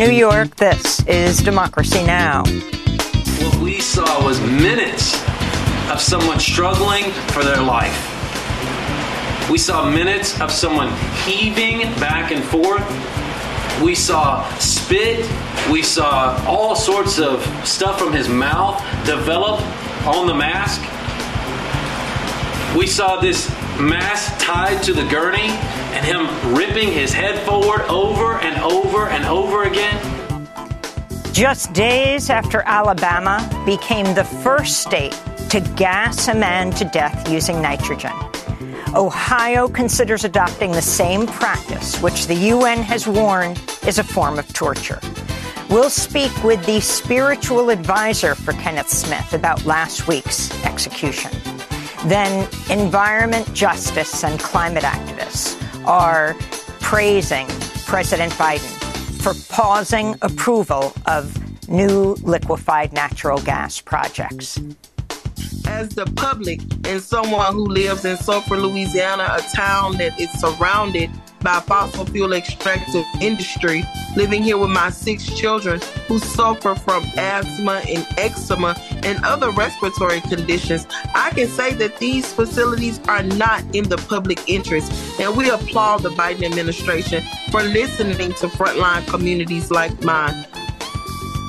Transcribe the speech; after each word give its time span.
New 0.00 0.10
York, 0.10 0.56
this 0.56 1.06
is 1.06 1.42
Democracy 1.42 2.02
Now! 2.02 2.42
What 2.44 3.56
we 3.60 3.80
saw 3.82 4.24
was 4.24 4.40
minutes 4.40 5.22
of 5.90 6.00
someone 6.00 6.40
struggling 6.40 7.10
for 7.32 7.44
their 7.44 7.60
life. 7.60 7.92
We 9.50 9.58
saw 9.58 9.90
minutes 9.90 10.40
of 10.40 10.50
someone 10.50 10.88
heaving 11.26 11.80
back 12.00 12.32
and 12.32 12.42
forth. 12.42 12.82
We 13.82 13.94
saw 13.94 14.48
spit. 14.56 15.28
We 15.70 15.82
saw 15.82 16.42
all 16.48 16.74
sorts 16.74 17.18
of 17.18 17.44
stuff 17.68 17.98
from 17.98 18.14
his 18.14 18.26
mouth 18.26 18.82
develop 19.04 19.60
on 20.06 20.26
the 20.26 20.34
mask. 20.34 20.80
We 22.74 22.86
saw 22.86 23.20
this 23.20 23.50
mask 23.80 24.38
tied 24.38 24.82
to 24.82 24.92
the 24.92 25.06
gurney 25.08 25.48
and 25.92 26.04
him 26.04 26.54
ripping 26.54 26.92
his 26.92 27.12
head 27.12 27.38
forward 27.46 27.82
over 27.82 28.34
and 28.40 28.60
over 28.62 29.08
and 29.08 29.24
over 29.24 29.64
again. 29.64 29.98
Just 31.32 31.72
days 31.72 32.28
after 32.30 32.62
Alabama 32.62 33.38
became 33.64 34.14
the 34.14 34.24
first 34.24 34.82
state 34.82 35.18
to 35.48 35.60
gas 35.76 36.28
a 36.28 36.34
man 36.34 36.70
to 36.72 36.84
death 36.84 37.30
using 37.30 37.62
nitrogen. 37.62 38.12
Ohio 38.94 39.68
considers 39.68 40.24
adopting 40.24 40.72
the 40.72 40.82
same 40.82 41.26
practice, 41.26 42.00
which 42.02 42.26
the 42.26 42.34
UN 42.34 42.78
has 42.78 43.06
warned 43.06 43.62
is 43.86 43.98
a 43.98 44.04
form 44.04 44.38
of 44.38 44.52
torture. 44.52 45.00
We'll 45.70 45.90
speak 45.90 46.32
with 46.42 46.64
the 46.66 46.80
spiritual 46.80 47.70
advisor 47.70 48.34
for 48.34 48.52
Kenneth 48.54 48.88
Smith 48.88 49.32
about 49.32 49.64
last 49.64 50.08
week's 50.08 50.50
execution. 50.64 51.30
Then, 52.06 52.48
environment 52.70 53.52
justice 53.52 54.24
and 54.24 54.40
climate 54.40 54.84
activists 54.84 55.56
are 55.86 56.34
praising 56.80 57.46
President 57.84 58.32
Biden 58.34 58.80
for 59.22 59.34
pausing 59.54 60.16
approval 60.22 60.94
of 61.04 61.36
new 61.68 62.16
liquefied 62.22 62.94
natural 62.94 63.38
gas 63.42 63.80
projects. 63.82 64.58
As 65.66 65.90
the 65.90 66.06
public 66.16 66.60
and 66.84 67.02
someone 67.02 67.52
who 67.52 67.66
lives 67.66 68.04
in 68.06 68.16
Sulphur, 68.16 68.56
Louisiana, 68.56 69.36
a 69.38 69.42
town 69.54 69.98
that 69.98 70.18
is 70.18 70.30
surrounded 70.40 71.10
by 71.40 71.60
fossil 71.60 72.04
fuel 72.06 72.32
extractive 72.32 73.04
industry, 73.20 73.84
living 74.16 74.42
here 74.42 74.58
with 74.58 74.70
my 74.70 74.90
six 74.90 75.26
children 75.26 75.80
who 76.06 76.18
suffer 76.18 76.74
from 76.74 77.04
asthma 77.16 77.82
and 77.88 78.06
eczema 78.18 78.76
and 79.02 79.18
other 79.24 79.50
respiratory 79.52 80.20
conditions, 80.22 80.86
I 81.14 81.30
can 81.30 81.48
say 81.48 81.72
that 81.74 81.98
these 81.98 82.32
facilities 82.32 83.00
are 83.08 83.22
not 83.22 83.64
in 83.74 83.88
the 83.88 83.96
public 83.96 84.48
interest. 84.48 84.92
And 85.20 85.36
we 85.36 85.50
applaud 85.50 85.98
the 85.98 86.10
Biden 86.10 86.44
administration 86.44 87.24
for 87.50 87.62
listening 87.62 88.32
to 88.34 88.48
frontline 88.48 89.06
communities 89.06 89.70
like 89.70 90.02
mine. 90.02 90.46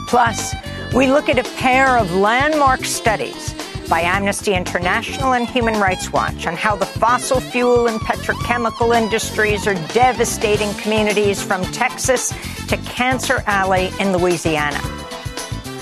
Plus, 0.08 0.56
we 0.94 1.08
look 1.08 1.30
at 1.30 1.40
a 1.40 1.50
pair 1.58 1.98
of 1.98 2.14
landmark 2.16 2.84
studies 2.86 3.56
by 3.92 4.00
Amnesty 4.00 4.54
International 4.54 5.34
and 5.34 5.46
Human 5.50 5.74
Rights 5.74 6.14
Watch 6.14 6.48
on 6.48 6.56
how 6.56 6.78
the 6.78 6.86
fossil 6.86 7.42
fuel 7.42 7.88
and 7.88 8.00
petrochemical 8.00 8.96
industries 8.96 9.68
are 9.68 9.76
devastating 9.90 10.74
communities 10.76 11.44
from 11.44 11.62
Texas 11.74 12.30
to 12.70 12.78
Cancer 12.86 13.44
Alley 13.48 13.92
in 14.00 14.16
Louisiana. 14.16 14.80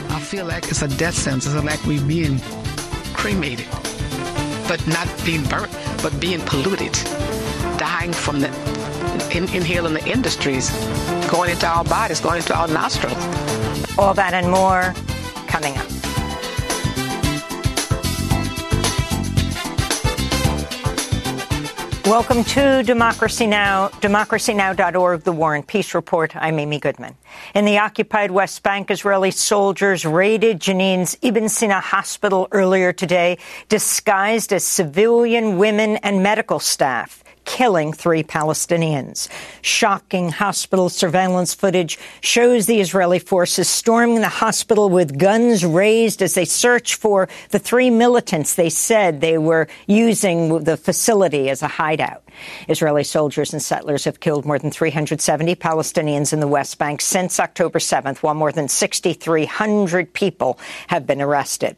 I 0.09 0.19
feel 0.19 0.47
like 0.47 0.67
it's 0.69 0.81
a 0.81 0.87
death 0.87 1.13
sentence. 1.13 1.45
It's 1.45 1.63
like 1.63 1.85
we're 1.85 2.01
being 2.01 2.39
cremated, 3.13 3.67
but 4.67 4.83
not 4.87 5.07
being 5.23 5.43
burnt, 5.43 5.71
but 6.01 6.19
being 6.19 6.41
polluted, 6.41 6.93
dying 7.77 8.11
from 8.11 8.39
the 8.39 8.47
in, 9.31 9.43
inhaling 9.53 9.93
the 9.93 10.05
industries, 10.07 10.71
going 11.29 11.51
into 11.51 11.67
our 11.67 11.83
bodies, 11.83 12.21
going 12.21 12.37
into 12.37 12.57
our 12.57 12.67
nostrils. 12.69 13.23
All 13.99 14.15
that 14.15 14.33
and 14.33 14.49
more 14.49 14.95
coming 15.45 15.77
up. 15.77 15.88
Welcome 22.09 22.43
to 22.45 22.81
Democracy 22.81 23.45
Now!, 23.45 23.89
democracynow.org, 23.89 25.21
The 25.21 25.31
War 25.31 25.53
and 25.53 25.65
Peace 25.65 25.93
Report. 25.93 26.35
I'm 26.35 26.57
Amy 26.57 26.79
Goodman. 26.79 27.15
In 27.53 27.65
the 27.65 27.77
occupied 27.77 28.31
West 28.31 28.63
Bank, 28.63 28.89
Israeli 28.89 29.29
soldiers 29.29 30.05
raided 30.05 30.59
Jenin's 30.59 31.15
Ibn 31.21 31.47
Sina 31.47 31.79
hospital 31.79 32.47
earlier 32.51 32.93
today, 32.93 33.37
disguised 33.67 34.51
as 34.51 34.63
civilian 34.63 35.59
women 35.59 35.97
and 35.97 36.23
medical 36.23 36.59
staff 36.59 37.23
killing 37.49 37.91
three 37.91 38.21
Palestinians. 38.21 39.27
Shocking 39.63 40.29
hospital 40.29 40.87
surveillance 40.87 41.55
footage 41.55 41.97
shows 42.21 42.67
the 42.67 42.79
Israeli 42.79 43.17
forces 43.17 43.67
storming 43.67 44.21
the 44.21 44.29
hospital 44.29 44.87
with 44.87 45.17
guns 45.17 45.65
raised 45.65 46.21
as 46.21 46.35
they 46.35 46.45
search 46.45 46.93
for 46.95 47.27
the 47.49 47.57
three 47.57 47.89
militants 47.89 48.53
they 48.53 48.69
said 48.69 49.19
they 49.19 49.39
were 49.39 49.67
using 49.87 50.63
the 50.63 50.77
facility 50.77 51.49
as 51.49 51.63
a 51.63 51.67
hideout. 51.67 52.23
Israeli 52.67 53.03
soldiers 53.03 53.51
and 53.51 53.61
settlers 53.61 54.05
have 54.05 54.19
killed 54.19 54.45
more 54.45 54.59
than 54.59 54.69
370 54.69 55.55
Palestinians 55.55 56.31
in 56.31 56.41
the 56.41 56.47
West 56.47 56.77
Bank 56.77 57.01
since 57.01 57.39
October 57.39 57.79
7th, 57.79 58.19
while 58.19 58.35
more 58.35 58.51
than 58.51 58.67
6,300 58.67 60.13
people 60.13 60.59
have 60.87 61.07
been 61.07 61.19
arrested. 61.19 61.75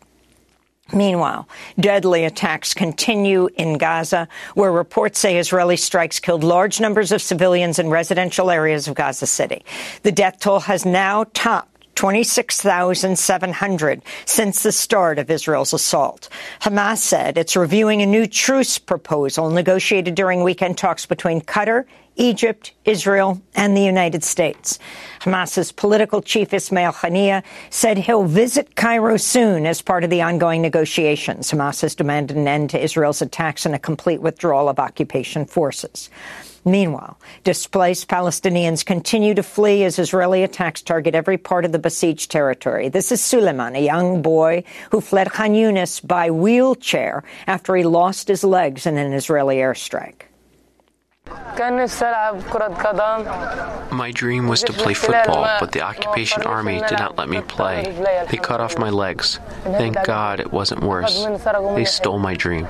Meanwhile, 0.94 1.48
deadly 1.80 2.26
attacks 2.26 2.74
continue 2.74 3.48
in 3.56 3.78
Gaza, 3.78 4.28
where 4.56 4.72
reports 4.72 5.20
say 5.20 5.38
Israeli 5.38 5.78
strikes 5.78 6.20
killed 6.20 6.44
large 6.44 6.80
numbers 6.80 7.12
of 7.12 7.22
civilians 7.22 7.80
in 7.80 7.90
residential 7.90 8.52
areas 8.52 8.88
of 8.88 8.96
Gaza 8.96 9.28
City. 9.28 9.64
The 10.04 10.12
death 10.12 10.40
toll 10.40 10.62
has 10.62 10.86
now 10.86 11.26
topped 11.34 11.70
26,700 11.96 14.02
since 14.26 14.64
the 14.64 14.72
start 14.72 15.20
of 15.20 15.30
Israel's 15.30 15.74
assault. 15.74 16.30
Hamas 16.62 16.98
said 16.98 17.38
it's 17.38 17.56
reviewing 17.56 18.02
a 18.02 18.06
new 18.06 18.26
truce 18.26 18.80
proposal 18.80 19.52
negotiated 19.52 20.16
during 20.16 20.44
weekend 20.44 20.78
talks 20.78 21.06
between 21.06 21.42
Qatar, 21.42 21.86
Egypt, 22.16 22.74
Israel, 22.86 23.42
and 23.56 23.76
the 23.76 23.82
United 23.82 24.24
States. 24.24 24.80
Hamas's 25.22 25.72
political 25.72 26.22
chief 26.22 26.54
Ismail 26.54 26.94
Haniyeh 26.94 27.44
said 27.70 27.98
he'll 27.98 28.24
visit 28.24 28.76
Cairo 28.76 29.18
soon 29.18 29.66
as 29.66 29.82
part 29.82 30.04
of 30.04 30.10
the 30.10 30.22
ongoing 30.22 30.62
negotiations. 30.62 31.52
Hamas 31.52 31.82
has 31.82 31.96
demanded 31.96 32.38
an 32.38 32.48
end 32.48 32.72
to 32.72 32.84
Israel's 32.84 33.22
attacks 33.22 33.66
and 33.66 33.76
a 33.76 33.80
complete 33.80 34.22
withdrawal 34.22 34.68
of 34.68 34.80
occupation 34.80 35.46
forces. 35.46 36.10
Meanwhile, 36.64 37.18
displaced 37.44 38.08
Palestinians 38.08 38.86
continue 38.86 39.34
to 39.34 39.42
flee 39.42 39.84
as 39.84 39.98
Israeli 39.98 40.44
attacks 40.44 40.84
target 40.84 41.16
every 41.16 41.38
part 41.38 41.66
of 41.66 41.72
the 41.72 41.80
besieged 41.80 42.30
territory. 42.30 42.90
This 42.90 43.12
is 43.12 43.20
Suleiman, 43.24 43.76
a 43.76 43.84
young 43.84 44.22
boy 44.22 44.64
who 44.92 45.02
fled 45.02 45.32
Khan 45.32 45.54
Yunis 45.54 46.06
by 46.06 46.30
wheelchair 46.30 47.24
after 47.48 47.76
he 47.76 47.84
lost 47.84 48.28
his 48.28 48.44
legs 48.44 48.86
in 48.86 48.98
an 48.98 49.14
Israeli 49.14 49.58
airstrike. 49.58 50.28
My 53.92 54.12
dream 54.14 54.48
was 54.48 54.64
to 54.64 54.74
play 54.74 54.94
football, 54.94 55.48
but 55.60 55.72
the 55.72 55.82
occupation 55.82 56.44
army 56.44 56.82
did 56.90 57.00
not 57.00 57.18
let 57.18 57.30
me 57.30 57.42
play. 57.42 57.92
They 58.30 58.38
cut 58.38 58.62
off 58.62 58.78
my 58.78 58.90
legs. 58.90 59.40
Thank 59.64 60.04
God 60.04 60.40
it 60.40 60.52
wasn't 60.52 60.82
worse. 60.82 61.26
They 61.76 61.86
stole 61.86 62.20
my 62.20 62.36
dream. 62.36 62.68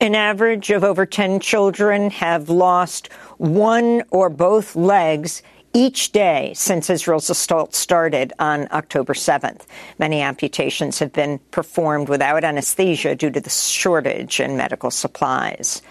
An 0.00 0.14
average 0.14 0.70
of 0.70 0.84
over 0.84 1.06
10 1.06 1.40
children 1.40 2.10
have 2.10 2.50
lost 2.50 3.10
one 3.38 4.02
or 4.10 4.28
both 4.28 4.76
legs 4.76 5.42
each 5.72 6.12
day 6.12 6.52
since 6.54 6.88
Israel's 6.88 7.30
assault 7.30 7.74
started 7.74 8.32
on 8.38 8.68
October 8.70 9.14
7th. 9.14 9.62
Many 9.98 10.20
amputations 10.20 10.98
have 11.00 11.12
been 11.12 11.40
performed 11.50 12.08
without 12.08 12.44
anesthesia 12.44 13.16
due 13.16 13.30
to 13.30 13.40
the 13.40 13.50
shortage 13.50 14.40
in 14.40 14.56
medical 14.56 14.90
supplies. 14.90 15.82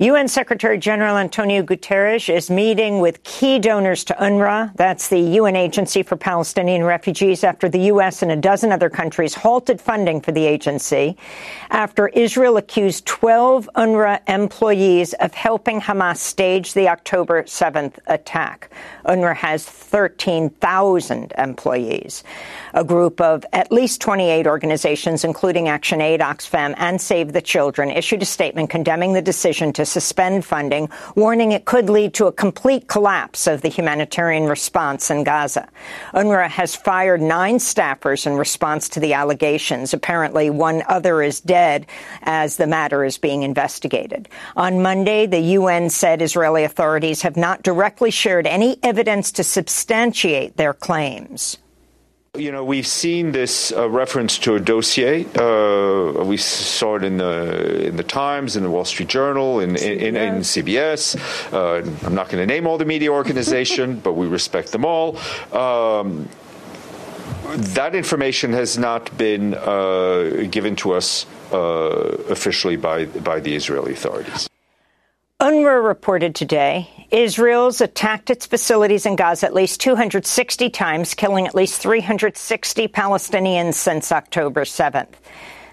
UN 0.00 0.26
Secretary 0.26 0.76
General 0.76 1.16
Antonio 1.18 1.62
Guterres 1.62 2.28
is 2.28 2.50
meeting 2.50 2.98
with 2.98 3.22
key 3.22 3.60
donors 3.60 4.02
to 4.02 4.14
UNRWA. 4.14 4.74
That's 4.74 5.06
the 5.06 5.20
UN 5.20 5.54
Agency 5.54 6.02
for 6.02 6.16
Palestinian 6.16 6.82
Refugees 6.82 7.44
after 7.44 7.68
the 7.68 7.78
U.S. 7.92 8.20
and 8.20 8.32
a 8.32 8.36
dozen 8.36 8.72
other 8.72 8.90
countries 8.90 9.34
halted 9.34 9.80
funding 9.80 10.20
for 10.20 10.32
the 10.32 10.46
agency 10.46 11.16
after 11.70 12.08
Israel 12.08 12.56
accused 12.56 13.06
12 13.06 13.70
UNRWA 13.76 14.18
employees 14.28 15.12
of 15.12 15.32
helping 15.32 15.80
Hamas 15.80 16.16
stage 16.16 16.74
the 16.74 16.88
October 16.88 17.44
7th 17.44 17.96
attack. 18.08 18.72
UNRWA 19.06 19.36
has 19.36 19.64
13,000 19.64 21.32
employees. 21.38 22.24
A 22.72 22.82
group 22.82 23.20
of 23.20 23.46
at 23.52 23.70
least 23.70 24.00
28 24.00 24.48
organizations, 24.48 25.22
including 25.22 25.66
ActionAid, 25.66 26.18
Oxfam, 26.18 26.74
and 26.78 27.00
Save 27.00 27.32
the 27.32 27.40
Children, 27.40 27.90
issued 27.90 28.22
a 28.22 28.26
statement 28.26 28.70
condemning 28.70 29.12
the 29.12 29.22
decision 29.22 29.72
to 29.74 29.83
suspend 29.86 30.44
funding, 30.44 30.88
warning 31.14 31.52
it 31.52 31.64
could 31.64 31.90
lead 31.90 32.14
to 32.14 32.26
a 32.26 32.32
complete 32.32 32.88
collapse 32.88 33.46
of 33.46 33.62
the 33.62 33.68
humanitarian 33.68 34.46
response 34.46 35.10
in 35.10 35.24
Gaza. 35.24 35.68
UNRWA 36.14 36.48
has 36.48 36.76
fired 36.76 37.20
nine 37.20 37.56
staffers 37.56 38.26
in 38.26 38.34
response 38.34 38.88
to 38.90 39.00
the 39.00 39.12
allegations. 39.12 39.94
Apparently, 39.94 40.50
one 40.50 40.82
other 40.88 41.22
is 41.22 41.40
dead 41.40 41.86
as 42.22 42.56
the 42.56 42.66
matter 42.66 43.04
is 43.04 43.18
being 43.18 43.42
investigated. 43.42 44.28
On 44.56 44.82
Monday, 44.82 45.26
the 45.26 45.40
UN 45.40 45.90
said 45.90 46.22
Israeli 46.22 46.64
authorities 46.64 47.22
have 47.22 47.36
not 47.36 47.62
directly 47.62 48.10
shared 48.10 48.46
any 48.46 48.78
evidence 48.82 49.32
to 49.32 49.44
substantiate 49.44 50.56
their 50.56 50.74
claims. 50.74 51.58
You 52.36 52.50
know, 52.50 52.64
we've 52.64 52.86
seen 52.86 53.30
this 53.30 53.70
uh, 53.70 53.88
reference 53.88 54.38
to 54.38 54.56
a 54.56 54.60
dossier. 54.60 55.24
Uh, 55.36 56.24
we 56.24 56.36
saw 56.36 56.96
it 56.96 57.04
in 57.04 57.18
the 57.18 57.86
in 57.86 57.94
the 57.94 58.02
Times, 58.02 58.56
in 58.56 58.64
the 58.64 58.70
Wall 58.70 58.84
Street 58.84 59.08
Journal, 59.08 59.60
in 59.60 59.76
in, 59.76 60.00
in, 60.00 60.16
in 60.16 60.34
CBS. 60.40 61.14
Uh, 61.52 61.88
I'm 62.04 62.14
not 62.16 62.28
going 62.30 62.42
to 62.42 62.46
name 62.46 62.66
all 62.66 62.76
the 62.76 62.84
media 62.84 63.12
organization, 63.12 64.00
but 64.04 64.14
we 64.14 64.26
respect 64.26 64.72
them 64.72 64.84
all. 64.84 65.16
Um, 65.52 66.28
that 67.76 67.94
information 67.94 68.52
has 68.52 68.76
not 68.78 69.16
been 69.16 69.54
uh, 69.54 70.48
given 70.50 70.74
to 70.76 70.94
us 70.94 71.26
uh, 71.52 71.56
officially 72.30 72.74
by 72.74 73.04
by 73.04 73.38
the 73.38 73.54
Israeli 73.54 73.92
authorities. 73.92 74.48
UNRWA 75.40 75.86
reported 75.86 76.34
today 76.34 76.90
Israel's 77.14 77.80
attacked 77.80 78.28
its 78.28 78.44
facilities 78.44 79.06
in 79.06 79.14
Gaza 79.14 79.46
at 79.46 79.54
least 79.54 79.80
260 79.80 80.68
times, 80.70 81.14
killing 81.14 81.46
at 81.46 81.54
least 81.54 81.80
360 81.80 82.88
Palestinians 82.88 83.74
since 83.74 84.10
October 84.10 84.64
7th. 84.64 85.14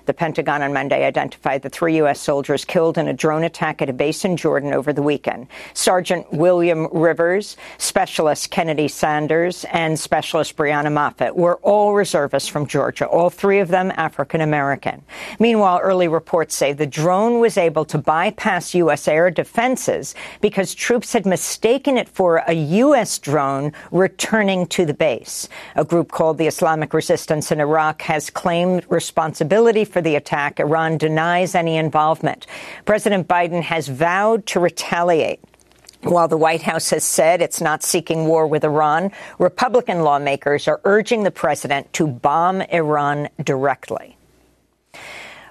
The 0.06 0.14
Pentagon 0.14 0.62
on 0.62 0.74
Monday 0.74 1.06
identified 1.06 1.62
the 1.62 1.70
three 1.70 1.98
U.S. 1.98 2.20
soldiers 2.20 2.66
killed 2.66 2.98
in 2.98 3.08
a 3.08 3.14
drone 3.14 3.44
attack 3.44 3.82
at 3.82 3.90
a 3.90 3.94
base 3.94 4.26
in 4.26 4.38
Jordan 4.38 4.74
over 4.74 4.92
the 4.94 5.02
weekend. 5.02 5.48
Sergeant 5.74 6.32
William 6.34 6.88
Rivers, 6.92 7.58
Specialist 7.78 8.52
Kennedy 8.52 8.88
Sanders, 8.88 9.66
and 9.72 10.00
Specialist 10.00 10.56
Breonna 10.56 10.92
Moffett 10.92 11.36
were 11.36 11.58
all 11.58 11.94
reservists 11.94 12.50
from 12.50 12.66
Georgia, 12.66 13.06
all 13.06 13.30
three 13.30 13.60
of 13.60 13.68
them 13.68 13.92
African 13.96 14.42
American. 14.42 15.04
Meanwhile, 15.40 15.80
early 15.82 16.08
reports 16.08 16.56
say 16.56 16.74
the 16.74 16.88
drone 16.88 17.40
was 17.40 17.58
able 17.58 17.86
to 17.86 17.98
bypass 17.98 18.74
U.S. 18.76 19.08
air 19.08 19.30
defenses 19.30 20.16
because 20.42 20.74
troops 20.74 21.14
had 21.14 21.26
mistaken 21.26 21.98
it 21.98 22.10
for 22.10 22.38
a 22.48 22.54
U.S. 22.54 23.20
drone 23.20 23.74
returning 23.92 24.66
to 24.68 24.86
the 24.86 24.94
base. 24.94 25.48
A 25.76 25.86
group 25.86 26.12
called 26.12 26.38
the 26.38 26.48
Islamic 26.48 26.94
Resistance 26.94 27.52
in 27.52 27.60
Iraq 27.60 28.02
has 28.04 28.30
claimed 28.30 28.86
responsibility 28.90 29.86
for 29.92 30.02
the 30.02 30.16
attack. 30.16 30.60
Iran 30.60 30.98
denies 30.98 31.54
any 31.54 31.78
involvement. 31.78 32.48
President 32.86 33.28
Biden 33.28 33.62
has 33.62 33.88
vowed 33.88 34.46
to 34.48 34.60
retaliate. 34.60 35.40
While 36.04 36.28
the 36.28 36.38
White 36.38 36.64
House 36.64 36.90
has 36.90 37.04
said 37.04 37.42
it's 37.42 37.62
not 37.62 37.84
seeking 37.84 38.26
war 38.26 38.48
with 38.48 38.64
Iran, 38.64 39.12
Republican 39.38 40.02
lawmakers 40.02 40.68
are 40.68 40.82
urging 40.84 41.24
the 41.24 41.30
president 41.30 41.94
to 41.94 42.08
bomb 42.08 42.62
Iran 42.62 43.30
directly. 43.44 44.18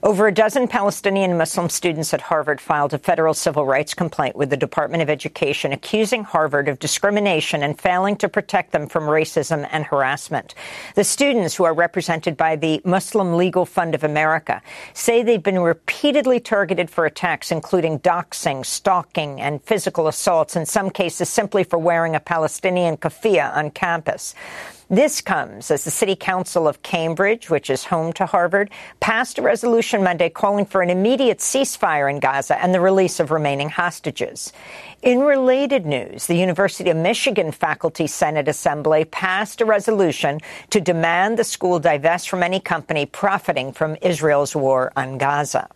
Over 0.02 0.29
a 0.29 0.32
dozen 0.32 0.67
Palestinian 0.67 1.37
Muslim 1.37 1.69
students 1.69 2.14
at 2.14 2.23
Harvard 2.23 2.58
filed 2.58 2.94
a 2.94 2.99
federal 2.99 3.35
civil 3.35 3.67
rights 3.67 3.93
complaint 3.93 4.35
with 4.35 4.49
the 4.49 4.56
Department 4.56 5.02
of 5.02 5.11
Education 5.11 5.75
accusing 5.75 6.25
Harvard 6.25 6.69
of 6.69 6.79
discrimination 6.79 7.62
and 7.62 7.79
failing 7.79 8.17
to 8.17 8.29
protect 8.29 8.73
them 8.73 8.87
from 8.87 9.05
racism 9.05 9.69
and 9.70 9.85
harassment. 9.85 10.55
The 10.94 11.05
students, 11.05 11.55
who 11.55 11.64
are 11.64 11.75
represented 11.75 12.38
by 12.38 12.56
the 12.56 12.81
Muslim 12.82 13.37
Legal 13.37 13.67
Fund 13.67 13.94
of 13.94 14.02
America, 14.02 14.62
say 14.94 15.23
they've 15.23 15.43
been 15.43 15.61
repeatedly 15.61 16.41
targeted 16.41 16.88
for 16.88 17.05
attacks, 17.05 17.53
including 17.53 17.99
doxing, 17.99 18.64
stalking, 18.64 19.38
and 19.38 19.62
physical 19.62 20.08
assaults, 20.08 20.56
in 20.56 20.64
some 20.64 20.88
cases 20.88 21.29
simply 21.29 21.62
for 21.62 21.79
wearing 21.79 22.17
a 22.17 22.20
Palestinian 22.20 22.96
keffiyeh 22.96 23.55
on 23.55 23.70
campus. 23.70 24.35
This 24.93 25.21
comes 25.21 25.71
as 25.71 25.85
the 25.85 25.91
City 25.93 26.17
Council 26.17 26.67
of 26.67 26.83
Cambridge, 26.83 27.49
which 27.49 27.71
is 27.71 27.85
home 27.85 28.13
to 28.15 28.27
Harvard, 28.27 28.71
passed 28.99 29.39
a 29.39 29.43
resolution 29.43 30.03
Monday 30.03 30.29
calling 30.29 30.67
for 30.67 30.83
an 30.83 30.91
immediate 30.91 31.39
ceasefire 31.39 32.11
in 32.11 32.19
Gaza 32.19 32.61
and 32.61 32.75
the 32.75 32.81
release 32.81 33.21
of 33.21 33.31
remaining 33.31 33.69
hostages. 33.69 34.53
In 35.01 35.21
related 35.21 35.87
news, 35.87 36.27
the 36.27 36.35
University 36.35 36.91
of 36.91 36.97
Michigan 36.97 37.53
Faculty 37.53 38.09
Senate 38.09 38.49
Assembly 38.49 39.05
passed 39.05 39.61
a 39.61 39.65
resolution 39.65 40.41
to 40.71 40.81
demand 40.81 41.39
the 41.39 41.45
school 41.45 41.79
divest 41.79 42.29
from 42.29 42.43
any 42.43 42.59
company 42.59 43.07
profiting 43.07 43.73
from 43.73 43.97
Israel's 44.03 44.57
war 44.57 44.93
on 44.97 45.19
Gaza. 45.19 45.69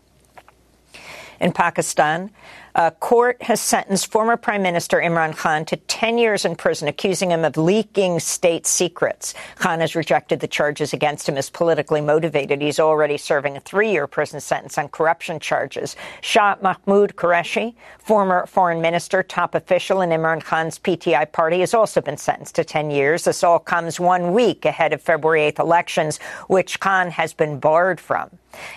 In 1.40 1.52
Pakistan, 1.52 2.32
a 2.74 2.90
court 2.90 3.40
has 3.42 3.60
sentenced 3.60 4.10
former 4.10 4.36
Prime 4.36 4.62
Minister 4.62 4.98
Imran 4.98 5.36
Khan 5.36 5.64
to 5.66 5.76
10 5.76 6.18
years 6.18 6.44
in 6.44 6.56
prison, 6.56 6.88
accusing 6.88 7.30
him 7.30 7.44
of 7.44 7.56
leaking 7.56 8.18
state 8.18 8.66
secrets. 8.66 9.32
Khan 9.56 9.78
has 9.78 9.94
rejected 9.94 10.40
the 10.40 10.48
charges 10.48 10.92
against 10.92 11.28
him 11.28 11.36
as 11.36 11.50
politically 11.50 12.00
motivated. 12.00 12.60
He's 12.60 12.80
already 12.80 13.16
serving 13.16 13.56
a 13.56 13.60
three-year 13.60 14.08
prison 14.08 14.40
sentence 14.40 14.76
on 14.76 14.88
corruption 14.88 15.38
charges. 15.38 15.94
Shah 16.20 16.56
Mahmood 16.60 17.14
Qureshi, 17.14 17.74
former 17.98 18.46
foreign 18.46 18.80
minister, 18.80 19.22
top 19.22 19.54
official 19.54 20.00
in 20.00 20.10
Imran 20.10 20.42
Khan's 20.42 20.78
PTI 20.78 21.30
party, 21.30 21.60
has 21.60 21.74
also 21.74 22.00
been 22.00 22.16
sentenced 22.16 22.56
to 22.56 22.64
10 22.64 22.90
years. 22.90 23.24
This 23.24 23.44
all 23.44 23.60
comes 23.60 24.00
one 24.00 24.32
week 24.32 24.64
ahead 24.64 24.92
of 24.92 25.00
February 25.00 25.52
8th 25.52 25.60
elections, 25.60 26.18
which 26.48 26.80
Khan 26.80 27.10
has 27.10 27.32
been 27.32 27.60
barred 27.60 28.00
from. 28.00 28.30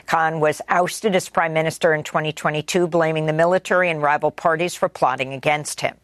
Khan 0.05 0.39
was 0.39 0.61
ousted 0.69 1.15
as 1.15 1.29
prime 1.29 1.53
minister 1.53 1.93
in 1.93 2.03
2022, 2.03 2.87
blaming 2.87 3.25
the 3.25 3.33
military 3.33 3.86
and 3.89 4.01
rival 4.01 4.31
parties 4.31 4.75
for 4.75 4.89
plotting 4.89 5.33
against 5.33 5.81
him. 5.81 5.95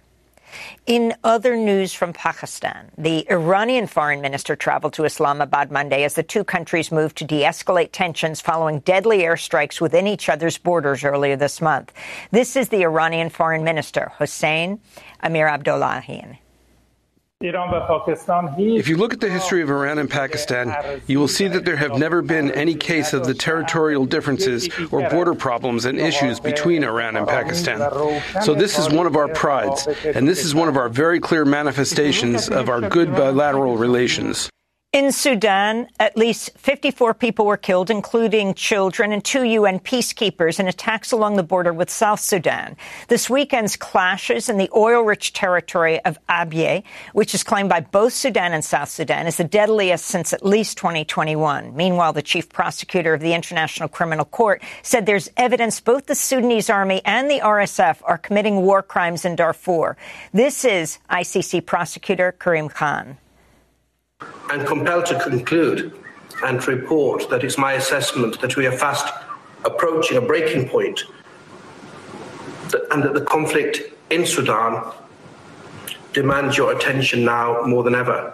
In 0.85 1.15
other 1.23 1.55
news 1.55 1.93
from 1.93 2.13
Pakistan, 2.13 2.91
the 2.97 3.25
Iranian 3.31 3.87
foreign 3.87 4.21
minister 4.21 4.55
traveled 4.55 4.93
to 4.93 5.05
Islamabad 5.05 5.71
Monday 5.71 6.03
as 6.03 6.13
the 6.13 6.23
two 6.23 6.43
countries 6.43 6.91
moved 6.91 7.17
to 7.17 7.25
de-escalate 7.25 7.89
tensions 7.91 8.41
following 8.41 8.79
deadly 8.79 9.19
airstrikes 9.19 9.81
within 9.81 10.05
each 10.05 10.29
other's 10.29 10.57
borders 10.57 11.03
earlier 11.03 11.35
this 11.35 11.61
month. 11.61 11.91
This 12.31 12.55
is 12.55 12.69
the 12.69 12.83
Iranian 12.83 13.29
foreign 13.29 13.63
minister, 13.63 14.11
Hossein 14.17 14.79
Amir 15.21 15.47
Abdollahian. 15.47 16.37
If 18.77 18.87
you 18.87 18.95
look 18.95 19.13
at 19.13 19.19
the 19.19 19.29
history 19.29 19.61
of 19.61 19.69
Iran 19.69 19.99
and 19.99 20.09
Pakistan, 20.09 21.01
you 21.07 21.19
will 21.19 21.27
see 21.27 21.49
that 21.49 21.65
there 21.65 21.75
have 21.75 21.97
never 21.97 22.21
been 22.21 22.51
any 22.51 22.73
case 22.73 23.11
of 23.11 23.25
the 23.25 23.33
territorial 23.33 24.05
differences 24.05 24.69
or 24.91 25.09
border 25.09 25.35
problems 25.35 25.83
and 25.83 25.99
issues 25.99 26.39
between 26.39 26.83
Iran 26.85 27.17
and 27.17 27.27
Pakistan. 27.27 27.79
So 28.43 28.55
this 28.55 28.79
is 28.79 28.89
one 28.89 29.07
of 29.07 29.17
our 29.17 29.27
prides, 29.27 29.87
and 30.05 30.27
this 30.27 30.45
is 30.45 30.55
one 30.55 30.69
of 30.69 30.77
our 30.77 30.87
very 30.87 31.19
clear 31.19 31.43
manifestations 31.43 32.47
of 32.49 32.69
our 32.69 32.79
good 32.79 33.11
bilateral 33.11 33.75
relations. 33.75 34.49
In 34.93 35.11
Sudan, 35.11 35.87
at 35.99 36.15
least 36.15 36.55
54 36.55 37.15
people 37.15 37.47
were 37.47 37.57
killed, 37.57 37.89
including 37.89 38.53
children 38.53 39.11
and 39.11 39.25
two 39.25 39.41
UN 39.41 39.79
peacekeepers 39.79 40.59
in 40.59 40.67
attacks 40.67 41.11
along 41.11 41.35
the 41.35 41.41
border 41.41 41.73
with 41.73 41.89
South 41.89 42.19
Sudan. 42.19 42.77
This 43.07 43.27
weekend's 43.27 43.75
clashes 43.75 44.49
in 44.49 44.59
the 44.59 44.69
oil-rich 44.75 45.33
territory 45.33 45.99
of 46.05 46.19
Abyei, 46.29 46.83
which 47.13 47.33
is 47.33 47.41
claimed 47.41 47.69
by 47.69 47.79
both 47.79 48.13
Sudan 48.13 48.53
and 48.53 48.63
South 48.63 48.89
Sudan, 48.89 49.25
is 49.25 49.37
the 49.37 49.43
deadliest 49.43 50.05
since 50.05 50.31
at 50.31 50.45
least 50.45 50.77
2021. 50.77 51.75
Meanwhile, 51.75 52.13
the 52.13 52.21
chief 52.21 52.49
prosecutor 52.49 53.15
of 53.15 53.21
the 53.21 53.33
International 53.33 53.89
Criminal 53.89 54.25
Court 54.25 54.61
said 54.83 55.07
there's 55.07 55.27
evidence 55.37 55.79
both 55.79 56.05
the 56.05 56.13
Sudanese 56.13 56.69
army 56.69 57.01
and 57.03 57.31
the 57.31 57.39
RSF 57.39 57.97
are 58.03 58.19
committing 58.19 58.57
war 58.57 58.83
crimes 58.83 59.25
in 59.25 59.35
Darfur. 59.35 59.97
This 60.33 60.63
is 60.63 60.99
ICC 61.09 61.65
prosecutor 61.65 62.31
Karim 62.33 62.69
Khan 62.69 63.17
and 64.51 64.65
compelled 64.67 65.05
to 65.07 65.19
conclude 65.19 65.93
and 66.43 66.61
to 66.61 66.71
report 66.71 67.29
that 67.29 67.43
it's 67.43 67.57
my 67.57 67.73
assessment 67.73 68.39
that 68.41 68.55
we 68.57 68.67
are 68.67 68.71
fast 68.71 69.13
approaching 69.65 70.17
a 70.17 70.21
breaking 70.21 70.67
point 70.67 71.03
and 72.91 73.03
that 73.03 73.13
the 73.13 73.21
conflict 73.21 73.81
in 74.09 74.25
Sudan 74.25 74.83
demands 76.11 76.57
your 76.57 76.71
attention 76.71 77.25
now 77.25 77.61
more 77.63 77.83
than 77.83 77.95
ever. 77.95 78.33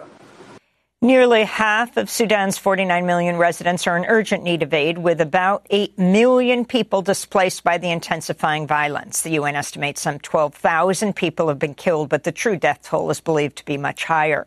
Nearly 1.02 1.44
half 1.44 1.96
of 1.96 2.10
Sudan's 2.10 2.58
49 2.58 3.06
million 3.06 3.36
residents 3.36 3.86
are 3.86 3.96
in 3.96 4.04
urgent 4.04 4.42
need 4.42 4.62
of 4.62 4.74
aid, 4.74 4.98
with 4.98 5.22
about 5.22 5.64
8 5.70 5.98
million 5.98 6.66
people 6.66 7.00
displaced 7.00 7.64
by 7.64 7.78
the 7.78 7.90
intensifying 7.90 8.66
violence. 8.66 9.22
The 9.22 9.30
UN 9.30 9.56
estimates 9.56 10.02
some 10.02 10.18
12,000 10.18 11.16
people 11.16 11.48
have 11.48 11.58
been 11.58 11.72
killed, 11.72 12.10
but 12.10 12.24
the 12.24 12.32
true 12.32 12.56
death 12.56 12.82
toll 12.82 13.10
is 13.10 13.18
believed 13.18 13.56
to 13.56 13.64
be 13.64 13.78
much 13.78 14.04
higher. 14.04 14.46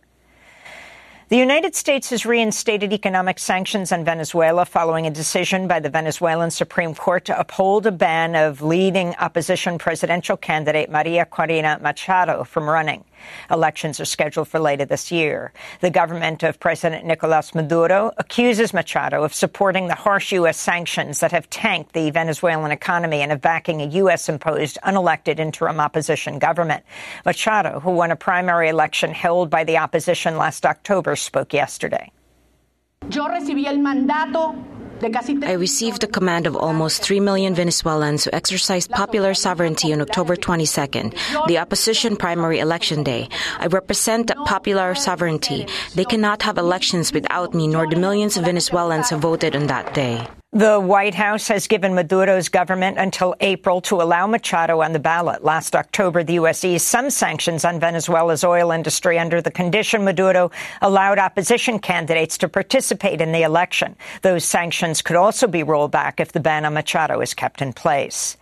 The 1.33 1.39
United 1.39 1.73
States 1.73 2.11
has 2.11 2.27
reinstated 2.27 2.93
economic 2.93 3.39
sanctions 3.39 3.91
on 3.91 4.05
Venezuela 4.05 4.65
following 4.65 5.07
a 5.07 5.09
decision 5.09 5.67
by 5.67 5.79
the 5.79 5.89
Venezuelan 5.89 6.51
Supreme 6.51 6.93
Court 6.93 7.25
to 7.25 7.39
uphold 7.39 7.87
a 7.87 7.91
ban 7.91 8.35
of 8.35 8.61
leading 8.61 9.15
opposition 9.15 9.79
presidential 9.79 10.37
candidate 10.37 10.91
Maria 10.91 11.25
Corina 11.25 11.81
Machado 11.81 12.43
from 12.43 12.69
running. 12.69 13.03
Elections 13.49 13.99
are 13.99 14.05
scheduled 14.05 14.47
for 14.47 14.59
later 14.59 14.85
this 14.85 15.11
year. 15.11 15.53
The 15.81 15.89
government 15.89 16.43
of 16.43 16.59
President 16.59 17.05
Nicolas 17.05 17.53
Maduro 17.53 18.11
accuses 18.17 18.73
Machado 18.73 19.23
of 19.23 19.33
supporting 19.33 19.87
the 19.87 19.95
harsh 19.95 20.31
U.S. 20.33 20.57
sanctions 20.57 21.19
that 21.19 21.31
have 21.31 21.49
tanked 21.49 21.93
the 21.93 22.11
Venezuelan 22.11 22.71
economy 22.71 23.21
and 23.21 23.31
of 23.31 23.41
backing 23.41 23.81
a 23.81 23.85
U.S. 23.85 24.29
imposed 24.29 24.77
unelected 24.83 25.39
interim 25.39 25.79
opposition 25.79 26.39
government. 26.39 26.83
Machado, 27.25 27.79
who 27.79 27.91
won 27.91 28.11
a 28.11 28.15
primary 28.15 28.69
election 28.69 29.11
held 29.11 29.49
by 29.49 29.63
the 29.63 29.77
opposition 29.77 30.37
last 30.37 30.65
October, 30.65 31.15
spoke 31.15 31.53
yesterday. 31.53 32.11
Yo 33.09 33.27
recibí 33.27 33.67
el 33.67 33.79
mandato 33.79 34.55
I 35.45 35.53
received 35.53 36.01
the 36.01 36.07
command 36.07 36.47
of 36.47 36.55
almost 36.55 37.03
3 37.03 37.19
million 37.19 37.55
Venezuelans 37.55 38.23
who 38.23 38.29
exercised 38.33 38.89
popular 38.91 39.33
sovereignty 39.33 39.93
on 39.93 40.01
October 40.01 40.35
22nd, 40.35 41.47
the 41.47 41.57
opposition 41.57 42.15
primary 42.15 42.59
election 42.59 43.03
day. 43.03 43.27
I 43.59 43.67
represent 43.67 44.31
popular 44.45 44.95
sovereignty. 44.95 45.67
They 45.95 46.05
cannot 46.05 46.41
have 46.43 46.57
elections 46.57 47.11
without 47.11 47.53
me, 47.53 47.67
nor 47.67 47.89
the 47.89 47.97
millions 47.97 48.37
of 48.37 48.45
Venezuelans 48.45 49.09
who 49.09 49.17
voted 49.17 49.55
on 49.55 49.67
that 49.67 49.93
day. 49.93 50.27
The 50.55 50.79
White 50.79 51.15
House 51.15 51.47
has 51.47 51.65
given 51.65 51.95
Maduro's 51.95 52.47
government 52.47 52.99
until 52.99 53.33
April 53.39 53.81
to 53.81 54.03
allow 54.03 54.27
Machado 54.27 54.83
on 54.83 54.93
the 54.93 54.99
ballot. 54.99 55.43
Last 55.43 55.75
October, 55.75 56.23
the 56.23 56.33
U.S. 56.33 56.63
eased 56.63 56.85
some 56.85 57.09
sanctions 57.09 57.65
on 57.65 57.79
Venezuela's 57.79 58.43
oil 58.43 58.69
industry 58.69 59.17
under 59.17 59.41
the 59.41 59.49
condition 59.49 60.03
Maduro 60.03 60.51
allowed 60.83 61.17
opposition 61.17 61.79
candidates 61.79 62.37
to 62.37 62.47
participate 62.47 63.19
in 63.19 63.31
the 63.31 63.41
election. 63.41 63.95
Those 64.21 64.45
sanctions 64.45 65.01
could 65.01 65.15
also 65.15 65.47
be 65.47 65.63
rolled 65.63 65.89
back 65.89 66.19
if 66.19 66.33
the 66.33 66.39
ban 66.39 66.65
on 66.65 66.75
Machado 66.75 67.19
is 67.21 67.33
kept 67.33 67.59
in 67.59 67.73
place. 67.73 68.37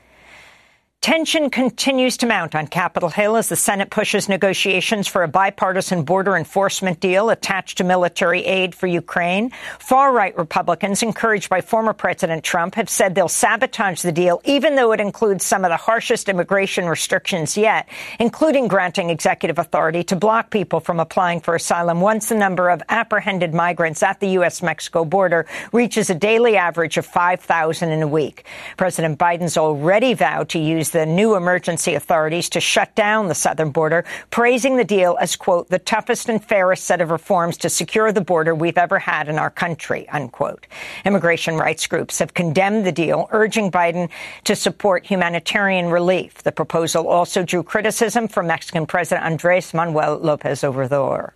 Tension 1.02 1.50
continues 1.50 2.18
to 2.18 2.28
mount 2.28 2.54
on 2.54 2.68
Capitol 2.68 3.10
Hill 3.10 3.36
as 3.36 3.50
the 3.50 3.56
Senate 3.56 3.90
pushes 3.90 4.30
negotiations 4.30 5.08
for 5.08 5.24
a 5.24 5.28
bipartisan 5.28 6.04
border 6.04 6.38
enforcement 6.38 7.00
deal 7.00 7.32
attached 7.32 7.80
to 7.80 7.84
military 7.84 8.46
aid 8.46 8.76
for 8.76 8.86
Ukraine. 8.86 9.50
Far 9.80 10.14
right 10.14 10.38
Republicans, 10.38 11.02
encouraged 11.02 11.50
by 11.50 11.60
former 11.60 11.94
President 11.94 12.44
Trump, 12.44 12.76
have 12.76 12.88
said 12.88 13.16
they'll 13.16 13.28
sabotage 13.28 14.04
the 14.04 14.12
deal, 14.12 14.42
even 14.46 14.76
though 14.76 14.92
it 14.92 15.00
includes 15.00 15.44
some 15.44 15.66
of 15.66 15.72
the 15.72 15.76
harshest 15.76 16.30
immigration 16.30 16.86
restrictions 16.86 17.58
yet, 17.58 17.90
including 18.20 18.68
granting 18.68 19.10
executive 19.10 19.58
authority 19.58 20.04
to 20.04 20.16
block 20.16 20.52
people 20.52 20.80
from 20.80 21.00
applying 21.00 21.40
for 21.40 21.56
asylum 21.56 22.00
once 22.00 22.30
the 22.30 22.36
number 22.36 22.70
of 22.70 22.84
apprehended 22.90 23.56
migrants 23.56 24.04
at 24.04 24.20
the 24.20 24.30
U.S. 24.38 24.62
Mexico 24.62 25.04
border 25.04 25.48
reaches 25.74 26.12
a 26.12 26.16
daily 26.16 26.58
average 26.58 26.98
of 26.98 27.08
5,000 27.08 27.90
in 27.90 28.04
a 28.04 28.08
week. 28.08 28.46
President 28.78 29.18
Biden's 29.18 29.58
already 29.58 30.14
vowed 30.14 30.50
to 30.50 30.60
use 30.60 30.91
the 30.92 31.06
new 31.06 31.36
emergency 31.36 31.96
authorities 31.96 32.50
to 32.50 32.60
shut 32.60 32.94
down 32.96 33.28
the 33.28 33.36
southern 33.36 33.72
border, 33.72 34.06
praising 34.30 34.78
the 34.78 34.84
deal 34.84 35.18
as, 35.20 35.36
quote, 35.36 35.70
the 35.70 35.80
toughest 35.80 36.30
and 36.30 36.44
fairest 36.44 36.84
set 36.84 37.02
of 37.02 37.12
reforms 37.12 37.58
to 37.58 37.70
secure 37.70 38.12
the 38.12 38.22
border 38.22 38.54
we've 38.54 38.78
ever 38.78 39.00
had 39.00 39.28
in 39.28 39.38
our 39.38 39.50
country, 39.50 40.08
unquote. 40.10 40.68
Immigration 41.06 41.56
rights 41.58 41.88
groups 41.88 42.20
have 42.20 42.34
condemned 42.34 42.86
the 42.86 42.92
deal, 42.92 43.28
urging 43.32 43.72
Biden 43.72 44.10
to 44.44 44.56
support 44.56 45.06
humanitarian 45.06 45.90
relief. 45.90 46.44
The 46.44 46.52
proposal 46.52 47.08
also 47.08 47.44
drew 47.44 47.64
criticism 47.64 48.28
from 48.28 48.48
Mexican 48.48 48.86
President 48.86 49.26
Andres 49.26 49.74
Manuel 49.74 50.18
Lopez 50.20 50.62
Obrador. 50.62 51.32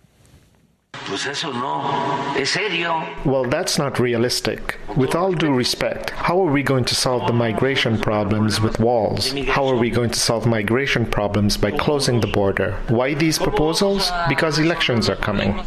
Well, 3.24 3.44
that's 3.44 3.78
not 3.78 3.98
realistic. 3.98 4.78
With 4.96 5.14
all 5.14 5.32
due 5.32 5.52
respect, 5.52 6.10
how 6.10 6.40
are 6.40 6.50
we 6.50 6.62
going 6.62 6.84
to 6.86 6.94
solve 6.94 7.26
the 7.26 7.32
migration 7.32 7.98
problems 7.98 8.60
with 8.60 8.80
walls? 8.80 9.32
How 9.32 9.66
are 9.66 9.76
we 9.76 9.90
going 9.90 10.10
to 10.10 10.18
solve 10.18 10.46
migration 10.46 11.06
problems 11.06 11.56
by 11.56 11.70
closing 11.70 12.20
the 12.20 12.26
border? 12.26 12.72
Why 12.88 13.14
these 13.14 13.38
proposals? 13.38 14.10
Because 14.28 14.58
elections 14.58 15.08
are 15.08 15.16
coming. 15.16 15.60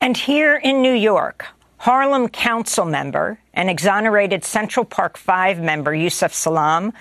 And 0.00 0.16
here 0.16 0.56
in 0.56 0.82
New 0.82 0.94
York, 0.94 1.46
Harlem 1.78 2.28
Council 2.28 2.84
member 2.84 3.38
and 3.54 3.68
exonerated 3.68 4.44
Central 4.44 4.84
Park 4.84 5.16
5 5.16 5.60
member 5.60 5.94
Yusef 5.94 6.32
Salaam 6.32 6.92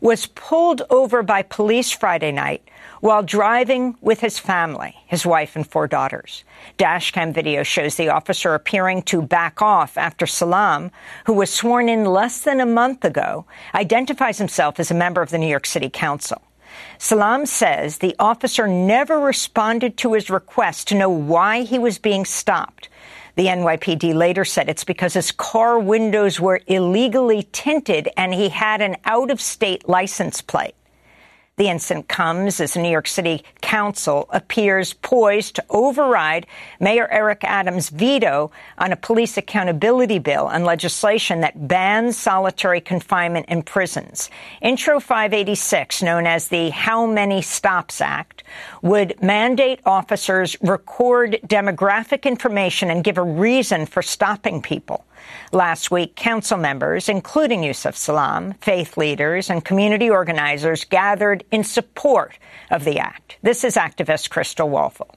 was 0.00 0.26
pulled 0.26 0.82
over 0.90 1.22
by 1.22 1.42
police 1.42 1.90
Friday 1.90 2.32
night 2.32 2.62
while 3.00 3.22
driving 3.22 3.96
with 4.00 4.20
his 4.20 4.38
family, 4.38 4.94
his 5.06 5.26
wife 5.26 5.56
and 5.56 5.66
four 5.66 5.86
daughters. 5.86 6.44
Dashcam 6.78 7.34
video 7.34 7.62
shows 7.62 7.96
the 7.96 8.08
officer 8.08 8.54
appearing 8.54 9.02
to 9.02 9.22
back 9.22 9.60
off 9.60 9.96
after 9.98 10.26
Salaam, 10.26 10.90
who 11.26 11.32
was 11.32 11.50
sworn 11.52 11.88
in 11.88 12.04
less 12.04 12.40
than 12.40 12.60
a 12.60 12.66
month 12.66 13.04
ago, 13.04 13.44
identifies 13.74 14.38
himself 14.38 14.78
as 14.78 14.90
a 14.90 14.94
member 14.94 15.22
of 15.22 15.30
the 15.30 15.38
New 15.38 15.48
York 15.48 15.66
City 15.66 15.90
Council. 15.90 16.42
Salaam 16.98 17.46
says 17.46 17.98
the 17.98 18.16
officer 18.18 18.66
never 18.66 19.18
responded 19.18 19.96
to 19.96 20.12
his 20.12 20.30
request 20.30 20.88
to 20.88 20.94
know 20.94 21.10
why 21.10 21.62
he 21.62 21.78
was 21.78 21.98
being 21.98 22.24
stopped. 22.24 22.88
The 23.36 23.46
NYPD 23.46 24.14
later 24.14 24.44
said 24.44 24.68
it's 24.68 24.84
because 24.84 25.12
his 25.12 25.30
car 25.30 25.78
windows 25.78 26.40
were 26.40 26.62
illegally 26.66 27.48
tinted 27.52 28.08
and 28.16 28.32
he 28.32 28.48
had 28.48 28.80
an 28.80 28.96
out 29.04 29.30
of 29.30 29.40
state 29.40 29.88
license 29.88 30.40
plate. 30.40 30.75
The 31.58 31.70
incident 31.70 32.06
comes 32.06 32.60
as 32.60 32.74
the 32.74 32.82
New 32.82 32.90
York 32.90 33.08
City 33.08 33.42
Council 33.62 34.28
appears 34.28 34.92
poised 34.92 35.54
to 35.54 35.64
override 35.70 36.46
Mayor 36.80 37.08
Eric 37.10 37.44
Adams' 37.44 37.88
veto 37.88 38.50
on 38.76 38.92
a 38.92 38.96
police 38.96 39.38
accountability 39.38 40.18
bill 40.18 40.48
and 40.48 40.66
legislation 40.66 41.40
that 41.40 41.66
bans 41.66 42.18
solitary 42.18 42.82
confinement 42.82 43.46
in 43.48 43.62
prisons. 43.62 44.28
Intro 44.60 45.00
586, 45.00 46.02
known 46.02 46.26
as 46.26 46.48
the 46.48 46.68
How 46.68 47.06
Many 47.06 47.40
Stops 47.40 48.02
Act, 48.02 48.44
would 48.82 49.22
mandate 49.22 49.80
officers 49.86 50.58
record 50.60 51.38
demographic 51.46 52.24
information 52.24 52.90
and 52.90 53.02
give 53.02 53.16
a 53.16 53.22
reason 53.22 53.86
for 53.86 54.02
stopping 54.02 54.60
people. 54.60 55.06
Last 55.52 55.90
week, 55.90 56.16
council 56.16 56.58
members, 56.58 57.08
including 57.08 57.62
Yusef 57.62 57.96
Salaam, 57.96 58.54
faith 58.60 58.96
leaders, 58.96 59.50
and 59.50 59.64
community 59.64 60.10
organizers 60.10 60.84
gathered 60.84 61.44
in 61.50 61.64
support 61.64 62.38
of 62.70 62.84
the 62.84 62.98
act. 62.98 63.36
This 63.42 63.64
is 63.64 63.76
activist 63.76 64.30
Crystal 64.30 64.68
Walfel. 64.68 65.10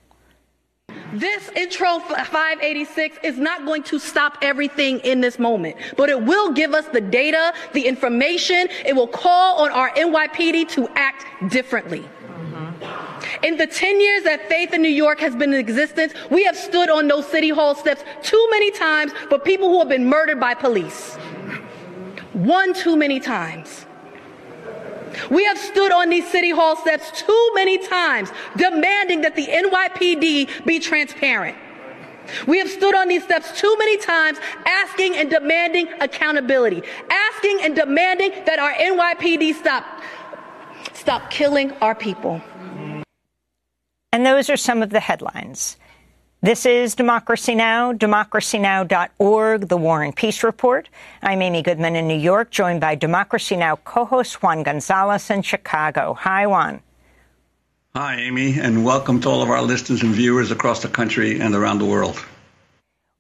This 1.14 1.50
intro 1.56 2.00
586 2.00 3.18
is 3.24 3.38
not 3.38 3.66
going 3.66 3.84
to 3.84 4.00
stop 4.00 4.38
everything 4.42 5.00
in 5.00 5.22
this 5.22 5.40
moment, 5.40 5.76
but 5.98 6.10
it 6.10 6.22
will 6.22 6.52
give 6.52 6.74
us 6.74 6.86
the 6.88 7.02
data, 7.02 7.54
the 7.74 7.88
information. 7.88 8.68
It 8.86 8.96
will 8.96 9.08
call 9.08 9.64
on 9.64 9.72
our 9.72 9.92
NYPD 9.92 10.70
to 10.70 10.88
act 10.96 11.26
differently. 11.52 12.08
In 13.44 13.56
the 13.56 13.68
10 13.68 14.02
years 14.02 14.24
that 14.24 14.50
Faith 14.50 14.74
in 14.74 14.82
New 14.82 14.90
York 14.90 15.20
has 15.20 15.36
been 15.36 15.54
in 15.54 15.60
existence, 15.60 16.14
we 16.30 16.44
have 16.44 16.58
stood 16.58 16.90
on 16.90 17.08
those 17.08 17.26
city 17.28 17.50
hall 17.50 17.74
steps 17.74 18.04
too 18.22 18.48
many 18.52 18.72
times 18.72 19.14
for 19.30 19.40
people 19.40 19.70
who 19.70 19.80
have 19.80 19.90
been 19.90 20.06
murdered 20.06 20.40
by 20.40 20.54
police. 20.54 21.16
One 22.34 22.74
too 22.74 22.98
many 22.98 23.20
times. 23.20 23.86
We 25.32 25.44
have 25.46 25.58
stood 25.58 25.92
on 25.92 26.10
these 26.10 26.30
city 26.30 26.52
hall 26.52 26.76
steps 26.76 27.22
too 27.22 27.52
many 27.56 27.78
times 27.78 28.30
demanding 28.58 29.22
that 29.22 29.36
the 29.36 29.48
NYPD 29.48 30.66
be 30.66 30.80
transparent. 30.80 31.58
We 32.46 32.60
have 32.60 32.70
stood 32.70 32.94
on 32.94 33.08
these 33.08 33.24
steps 33.24 33.60
too 33.60 33.76
many 33.80 33.98
times 33.98 34.38
asking 34.66 35.16
and 35.16 35.30
demanding 35.30 35.88
accountability, 36.00 36.84
asking 37.10 37.62
and 37.64 37.76
demanding 37.76 38.32
that 38.46 38.60
our 38.60 38.74
NYPD 38.74 39.56
stop 39.56 39.86
stop 40.94 41.32
killing 41.32 41.72
our 41.82 41.96
people. 41.96 42.42
And 44.12 44.26
those 44.26 44.50
are 44.50 44.58
some 44.58 44.82
of 44.82 44.90
the 44.90 45.00
headlines. 45.00 45.78
This 46.42 46.66
is 46.66 46.96
Democracy 46.96 47.54
Now!, 47.54 47.94
democracynow.org, 47.94 49.68
The 49.68 49.78
War 49.78 50.02
and 50.02 50.16
Peace 50.16 50.44
Report. 50.44 50.90
I'm 51.22 51.44
Amy 51.44 51.62
Goodman 51.62 51.96
in 51.96 52.08
New 52.08 52.18
York, 52.18 52.50
joined 52.50 52.82
by 52.82 52.96
Democracy 52.96 53.56
Now! 53.56 53.76
co-host 53.76 54.42
Juan 54.42 54.64
Gonzalez 54.64 55.30
in 55.30 55.44
Chicago. 55.44 56.16
Hi, 56.16 56.48
Juan. 56.48 56.82
Hi, 57.94 58.16
Amy, 58.16 58.60
and 58.60 58.84
welcome 58.84 59.20
to 59.22 59.30
all 59.30 59.44
of 59.44 59.52
our 59.52 59.62
listeners 59.62 60.02
and 60.02 60.16
viewers 60.16 60.50
across 60.50 60.82
the 60.82 60.88
country 60.88 61.40
and 61.40 61.54
around 61.54 61.78
the 61.78 61.86
world. 61.86 62.20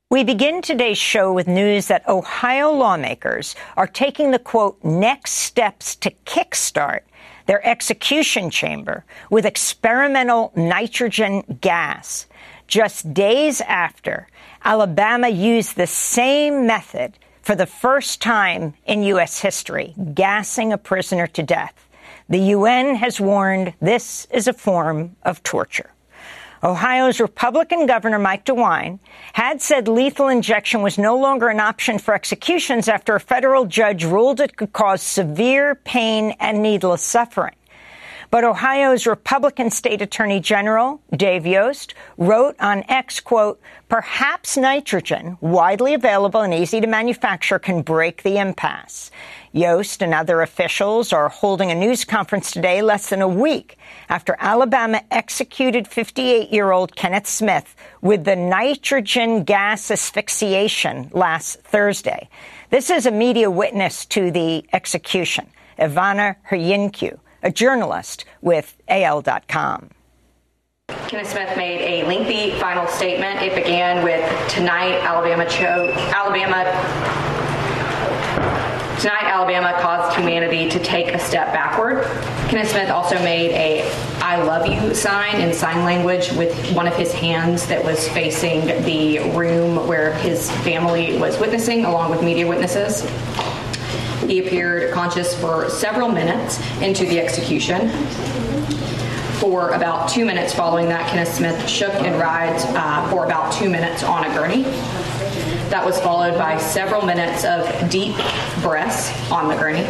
We 0.09 0.23
begin 0.23 0.63
today's 0.63 0.97
show 0.97 1.31
with 1.31 1.47
news 1.47 1.85
that 1.89 2.07
Ohio 2.07 2.71
lawmakers 2.71 3.55
are 3.77 3.85
taking 3.85 4.31
the 4.31 4.39
quote, 4.39 4.83
next 4.83 5.33
steps 5.33 5.95
to 5.97 6.09
kickstart 6.25 7.01
their 7.49 7.67
execution 7.67 8.51
chamber 8.51 9.03
with 9.31 9.43
experimental 9.43 10.51
nitrogen 10.55 11.41
gas 11.61 12.27
just 12.67 13.11
days 13.11 13.59
after 13.61 14.27
Alabama 14.63 15.27
used 15.27 15.75
the 15.75 15.87
same 15.87 16.67
method 16.67 17.17
for 17.41 17.55
the 17.55 17.65
first 17.65 18.21
time 18.21 18.75
in 18.85 19.01
U.S. 19.01 19.39
history, 19.39 19.95
gassing 20.13 20.71
a 20.71 20.77
prisoner 20.77 21.25
to 21.25 21.41
death. 21.41 21.89
The 22.29 22.53
UN 22.53 22.93
has 22.93 23.19
warned 23.19 23.73
this 23.81 24.27
is 24.29 24.47
a 24.47 24.53
form 24.53 25.15
of 25.23 25.41
torture. 25.41 25.89
Ohio's 26.61 27.21
Republican 27.21 27.85
Governor 27.85 28.19
Mike 28.19 28.43
DeWine 28.43 28.99
had 29.33 29.61
said 29.61 29.87
lethal 29.87 30.27
injection 30.27 30.81
was 30.81 30.97
no 30.97 31.17
longer 31.17 31.47
an 31.47 31.61
option 31.61 31.97
for 31.97 32.13
executions 32.13 32.89
after 32.89 33.15
a 33.15 33.19
federal 33.19 33.65
judge 33.65 34.03
ruled 34.03 34.41
it 34.41 34.57
could 34.57 34.73
cause 34.73 35.01
severe 35.01 35.75
pain 35.75 36.35
and 36.39 36.61
needless 36.61 37.01
suffering. 37.01 37.55
But 38.31 38.43
Ohio's 38.43 39.07
Republican 39.07 39.71
State 39.71 40.03
Attorney 40.03 40.39
General, 40.39 41.01
Dave 41.15 41.47
Yost, 41.47 41.95
wrote 42.15 42.55
on 42.59 42.83
X, 42.87 43.19
quote, 43.19 43.59
perhaps 43.87 44.55
nitrogen, 44.55 45.35
widely 45.41 45.95
available 45.95 46.41
and 46.41 46.53
easy 46.53 46.79
to 46.79 46.85
manufacture, 46.85 47.57
can 47.57 47.81
break 47.81 48.21
the 48.21 48.37
impasse. 48.37 49.09
Yost 49.51 50.03
and 50.03 50.13
other 50.13 50.43
officials 50.43 51.11
are 51.11 51.27
holding 51.27 51.71
a 51.71 51.75
news 51.75 52.05
conference 52.05 52.51
today 52.51 52.83
less 52.83 53.09
than 53.09 53.23
a 53.23 53.27
week 53.27 53.79
after 54.09 54.35
Alabama 54.37 55.01
executed 55.09 55.85
58-year-old 55.85 56.95
Kenneth 56.95 57.25
Smith 57.25 57.75
with 58.01 58.25
the 58.25 58.35
nitrogen 58.35 59.43
gas 59.43 59.89
asphyxiation 59.89 61.09
last 61.13 61.61
Thursday. 61.61 62.29
This 62.69 62.91
is 62.91 63.07
a 63.07 63.11
media 63.11 63.49
witness 63.49 64.05
to 64.05 64.29
the 64.29 64.63
execution, 64.71 65.49
Ivana 65.79 66.35
Hrynkiw, 66.47 67.17
a 67.43 67.51
journalist 67.51 68.25
with 68.41 68.77
AL.com. 68.87 69.89
Kenneth 71.07 71.31
Smith 71.31 71.55
made 71.57 71.81
a 71.81 72.07
lengthy 72.07 72.51
final 72.59 72.87
statement. 72.87 73.41
It 73.41 73.55
began 73.55 74.03
with 74.03 74.49
tonight 74.49 74.99
Alabama 75.03 75.45
chose 75.49 75.95
Alabama 76.13 76.65
Tonight, 78.99 79.23
Alabama 79.23 79.79
caused 79.79 80.17
humanity 80.17 80.69
to 80.71 80.77
take 80.77 81.13
a 81.13 81.19
step 81.19 81.53
backward. 81.53 82.03
Kenneth 82.49 82.71
Smith 82.71 82.89
also 82.89 83.15
made 83.23 83.51
a 83.51 83.89
I 84.19 84.43
love 84.43 84.67
you 84.67 84.93
sign 84.93 85.39
in 85.39 85.53
sign 85.53 85.85
language 85.85 86.33
with 86.33 86.53
one 86.73 86.85
of 86.85 86.93
his 86.97 87.13
hands 87.13 87.65
that 87.67 87.81
was 87.81 88.09
facing 88.09 88.65
the 88.83 89.19
room 89.37 89.87
where 89.87 90.13
his 90.15 90.51
family 90.63 91.17
was 91.17 91.39
witnessing, 91.39 91.85
along 91.85 92.11
with 92.11 92.21
media 92.21 92.45
witnesses. 92.45 93.03
He 94.27 94.39
appeared 94.39 94.93
conscious 94.93 95.39
for 95.39 95.69
several 95.69 96.09
minutes 96.09 96.59
into 96.81 97.05
the 97.05 97.19
execution. 97.19 97.89
For 99.39 99.69
about 99.69 100.09
two 100.09 100.25
minutes 100.25 100.53
following 100.53 100.89
that, 100.89 101.09
Kenneth 101.09 101.33
Smith 101.33 101.69
shook 101.69 101.93
and 101.93 102.19
writhed 102.19 102.65
uh, 102.75 103.09
for 103.09 103.25
about 103.25 103.53
two 103.53 103.69
minutes 103.69 104.03
on 104.03 104.25
a 104.25 104.33
gurney. 104.33 104.63
That 105.69 105.85
was 105.85 105.99
followed 106.01 106.37
by 106.37 106.57
several 106.57 107.05
minutes 107.05 107.45
of 107.45 107.89
deep 107.89 108.15
breaths 108.61 109.11
on 109.31 109.47
the 109.47 109.55
gurney. 109.55 109.85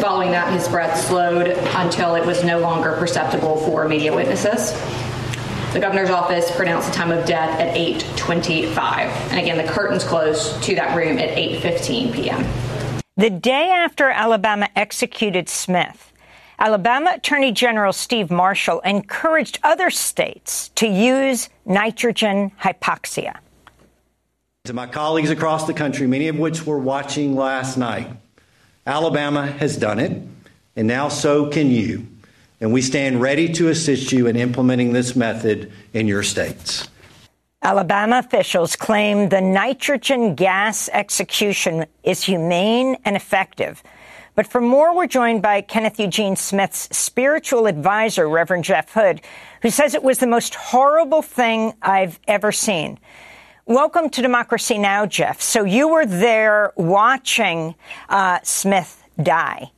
Following 0.00 0.32
that, 0.32 0.52
his 0.52 0.66
breath 0.68 0.98
slowed 1.06 1.46
until 1.46 2.16
it 2.16 2.26
was 2.26 2.42
no 2.42 2.58
longer 2.58 2.96
perceptible 2.98 3.58
for 3.58 3.86
media 3.86 4.14
witnesses. 4.14 4.72
The 5.72 5.80
governor's 5.80 6.10
office 6.10 6.50
pronounced 6.54 6.88
the 6.88 6.94
time 6.94 7.12
of 7.12 7.24
death 7.24 7.60
at 7.60 7.76
8:25, 7.76 9.06
and 9.30 9.38
again, 9.38 9.56
the 9.56 9.72
curtains 9.72 10.04
closed 10.04 10.62
to 10.64 10.74
that 10.74 10.96
room 10.96 11.18
at 11.18 11.36
8:15 11.36 12.12
p.m. 12.12 12.44
The 13.18 13.28
day 13.28 13.68
after 13.68 14.08
Alabama 14.08 14.70
executed 14.74 15.46
Smith, 15.46 16.14
Alabama 16.58 17.12
Attorney 17.16 17.52
General 17.52 17.92
Steve 17.92 18.30
Marshall 18.30 18.80
encouraged 18.80 19.58
other 19.62 19.90
states 19.90 20.70
to 20.76 20.86
use 20.86 21.50
nitrogen 21.66 22.52
hypoxia. 22.58 23.36
To 24.64 24.72
my 24.72 24.86
colleagues 24.86 25.28
across 25.28 25.66
the 25.66 25.74
country, 25.74 26.06
many 26.06 26.28
of 26.28 26.38
which 26.38 26.64
were 26.64 26.78
watching 26.78 27.36
last 27.36 27.76
night, 27.76 28.08
Alabama 28.86 29.46
has 29.46 29.76
done 29.76 29.98
it, 29.98 30.22
and 30.74 30.88
now 30.88 31.08
so 31.08 31.50
can 31.50 31.70
you. 31.70 32.06
And 32.62 32.72
we 32.72 32.80
stand 32.80 33.20
ready 33.20 33.52
to 33.54 33.68
assist 33.68 34.10
you 34.10 34.26
in 34.26 34.36
implementing 34.36 34.94
this 34.94 35.14
method 35.14 35.70
in 35.92 36.08
your 36.08 36.22
states. 36.22 36.88
Alabama 37.64 38.18
officials 38.18 38.74
claim 38.74 39.28
the 39.28 39.40
nitrogen 39.40 40.34
gas 40.34 40.88
execution 40.92 41.86
is 42.02 42.24
humane 42.24 42.96
and 43.04 43.14
effective. 43.14 43.84
But 44.34 44.48
for 44.48 44.60
more, 44.60 44.96
we're 44.96 45.06
joined 45.06 45.42
by 45.42 45.60
Kenneth 45.60 46.00
Eugene 46.00 46.34
Smith's 46.34 46.88
spiritual 46.96 47.66
advisor, 47.66 48.28
Reverend 48.28 48.64
Jeff 48.64 48.92
Hood, 48.94 49.20
who 49.60 49.70
says 49.70 49.94
it 49.94 50.02
was 50.02 50.18
the 50.18 50.26
most 50.26 50.56
horrible 50.56 51.22
thing 51.22 51.74
I've 51.80 52.18
ever 52.26 52.50
seen. 52.50 52.98
Welcome 53.64 54.10
to 54.10 54.22
Democracy 54.22 54.76
Now!, 54.76 55.06
Jeff. 55.06 55.40
So 55.40 55.62
you 55.62 55.86
were 55.86 56.04
there 56.04 56.72
watching 56.74 57.76
uh, 58.08 58.40
Smith 58.42 59.04
die, 59.22 59.70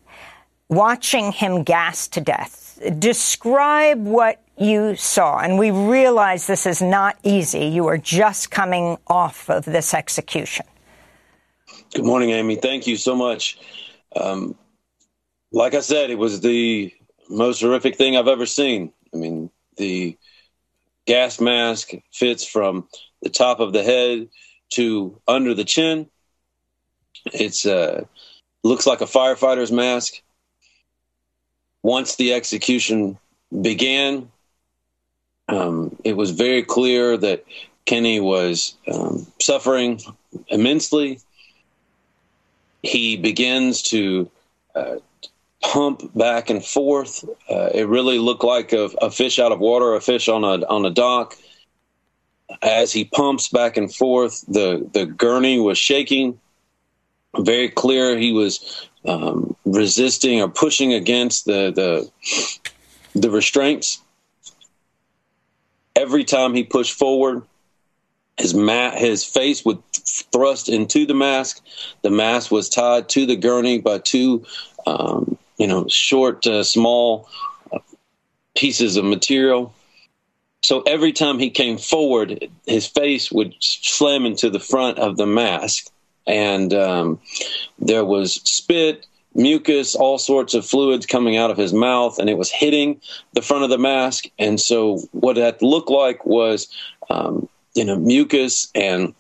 watching 0.71 1.33
him 1.33 1.65
gassed 1.65 2.15
to 2.15 2.23
death. 2.23 2.81
Describe 2.99 4.03
what 4.03 4.44
you 4.57 4.97
saw. 4.97 5.39
And 5.39 5.59
we 5.59 5.71
realize 5.71 6.47
this 6.47 6.67
is 6.67 6.81
not 6.81 7.19
easy. 7.23 7.67
You 7.67 7.87
are 7.89 7.99
just 7.99 8.51
coming 8.51 8.99
off 9.07 9.49
of 9.51 9.65
this 9.65 9.95
execution. 9.95 10.67
Good 11.95 12.05
morning, 12.05 12.31
Amy. 12.31 12.57
Thank 12.57 12.87
you 12.87 12.97
so 12.97 13.15
much. 13.15 13.59
Um, 14.17 14.57
like 15.53 15.75
I 15.75 15.81
said, 15.81 16.11
it 16.11 16.19
was 16.19 16.41
the 16.41 16.93
most 17.29 17.61
horrific 17.61 17.97
thing 17.97 18.17
I've 18.17 18.29
ever 18.29 18.47
seen. 18.47 18.93
I 19.13 19.17
mean, 19.17 19.51
the 19.77 20.17
gas 21.07 21.41
mask 21.41 21.91
fits 22.13 22.47
from 22.47 22.89
the 23.23 23.31
top 23.31 23.61
of 23.61 23.73
the 23.73 23.83
head 23.83 24.29
to 24.71 25.21
under 25.27 25.55
the 25.55 25.65
chin. 25.65 26.09
It's 27.27 27.65
uh, 27.65 28.05
looks 28.63 28.87
like 28.87 29.01
a 29.01 29.07
firefighter's 29.07 29.73
mask. 29.73 30.21
Once 31.83 32.17
the 32.17 32.33
execution 32.33 33.19
began, 33.63 34.31
um, 35.49 35.97
it 36.05 36.17
was 36.17 36.31
very 36.31 36.63
clear 36.63 37.17
that 37.17 37.45
Kenny 37.87 38.21
was 38.21 38.77
um, 38.93 39.27
suffering 39.41 40.01
immensely. 40.49 41.21
He 42.83 43.17
begins 43.17 43.83
to 43.83 44.31
uh, 44.75 44.97
pump 45.63 46.15
back 46.15 46.51
and 46.51 46.65
forth. 46.65 47.25
Uh, 47.51 47.71
it 47.75 47.89
really 47.89 48.19
looked 48.19 48.45
like 48.45 48.73
a, 48.73 48.91
a, 49.01 49.11
fish 49.11 49.39
out 49.39 49.53
of 49.53 49.59
water, 49.59 49.95
a 49.95 50.01
fish 50.01 50.29
on 50.29 50.45
a 50.45 50.67
on 50.67 50.85
a 50.85 50.91
dock 50.91 51.37
as 52.63 52.93
he 52.93 53.05
pumps 53.05 53.49
back 53.49 53.77
and 53.77 53.93
forth, 53.95 54.45
the, 54.47 54.89
the 54.93 55.07
gurney 55.07 55.59
was 55.59 55.79
shaking. 55.79 56.39
Very 57.39 57.69
clear 57.69 58.17
he 58.17 58.33
was 58.33 58.89
um, 59.05 59.57
resisting 59.65 60.41
or 60.41 60.49
pushing 60.49 60.93
against 60.93 61.47
the, 61.47 61.73
the, 61.73 63.21
the 63.21 63.31
restraints. 63.31 64.01
Every 66.05 66.25
time 66.25 66.53
he 66.53 66.65
pushed 66.65 66.93
forward, 66.93 67.45
his 68.37 68.53
mat, 68.53 68.99
his 68.99 69.25
face 69.25 69.65
would 69.65 69.83
thrust 69.91 70.69
into 70.69 71.07
the 71.07 71.15
mask. 71.15 71.65
The 72.03 72.11
mask 72.11 72.51
was 72.51 72.69
tied 72.69 73.09
to 73.09 73.25
the 73.25 73.37
gurney 73.37 73.79
by 73.79 74.01
two, 74.01 74.45
um, 74.87 75.39
you 75.57 75.67
know, 75.67 75.87
short, 75.89 76.47
uh, 76.47 76.63
small 76.63 77.27
uh, 77.73 77.79
pieces 78.55 78.99
of 78.99 79.07
material. 79.07 79.73
So 80.63 80.83
every 80.83 81.13
time 81.13 81.39
he 81.39 81.49
came 81.49 81.79
forward, 81.79 82.51
his 82.67 82.87
face 82.87 83.33
would 83.33 83.55
slam 83.61 84.27
into 84.27 84.51
the 84.51 84.61
front 84.61 84.99
of 84.99 85.17
the 85.17 85.27
mask. 85.27 85.87
And 86.27 86.75
um, 86.75 87.19
there 87.79 88.05
was 88.05 88.35
spit, 88.45 89.07
mucus, 89.35 89.95
all 89.95 90.19
sorts 90.19 90.55
of 90.55 90.65
fluids 90.65 91.07
coming 91.07 91.37
out 91.37 91.51
of 91.51 91.57
his 91.57 91.73
mouth, 91.73 92.19
and 92.19 92.31
it 92.31 92.39
was 92.39 92.51
hitting 92.51 93.01
the 93.33 93.43
front 93.43 93.65
of 93.65 93.71
the 93.71 93.79
mask. 93.79 94.27
And 94.39 94.61
so 94.61 94.99
what 95.13 95.37
that 95.37 95.63
looked 95.63 95.91
like 95.91 96.25
was, 96.25 96.69
um, 97.11 97.49
you 97.75 97.85
know, 97.85 97.97
mucus 97.97 98.71
and 98.75 99.15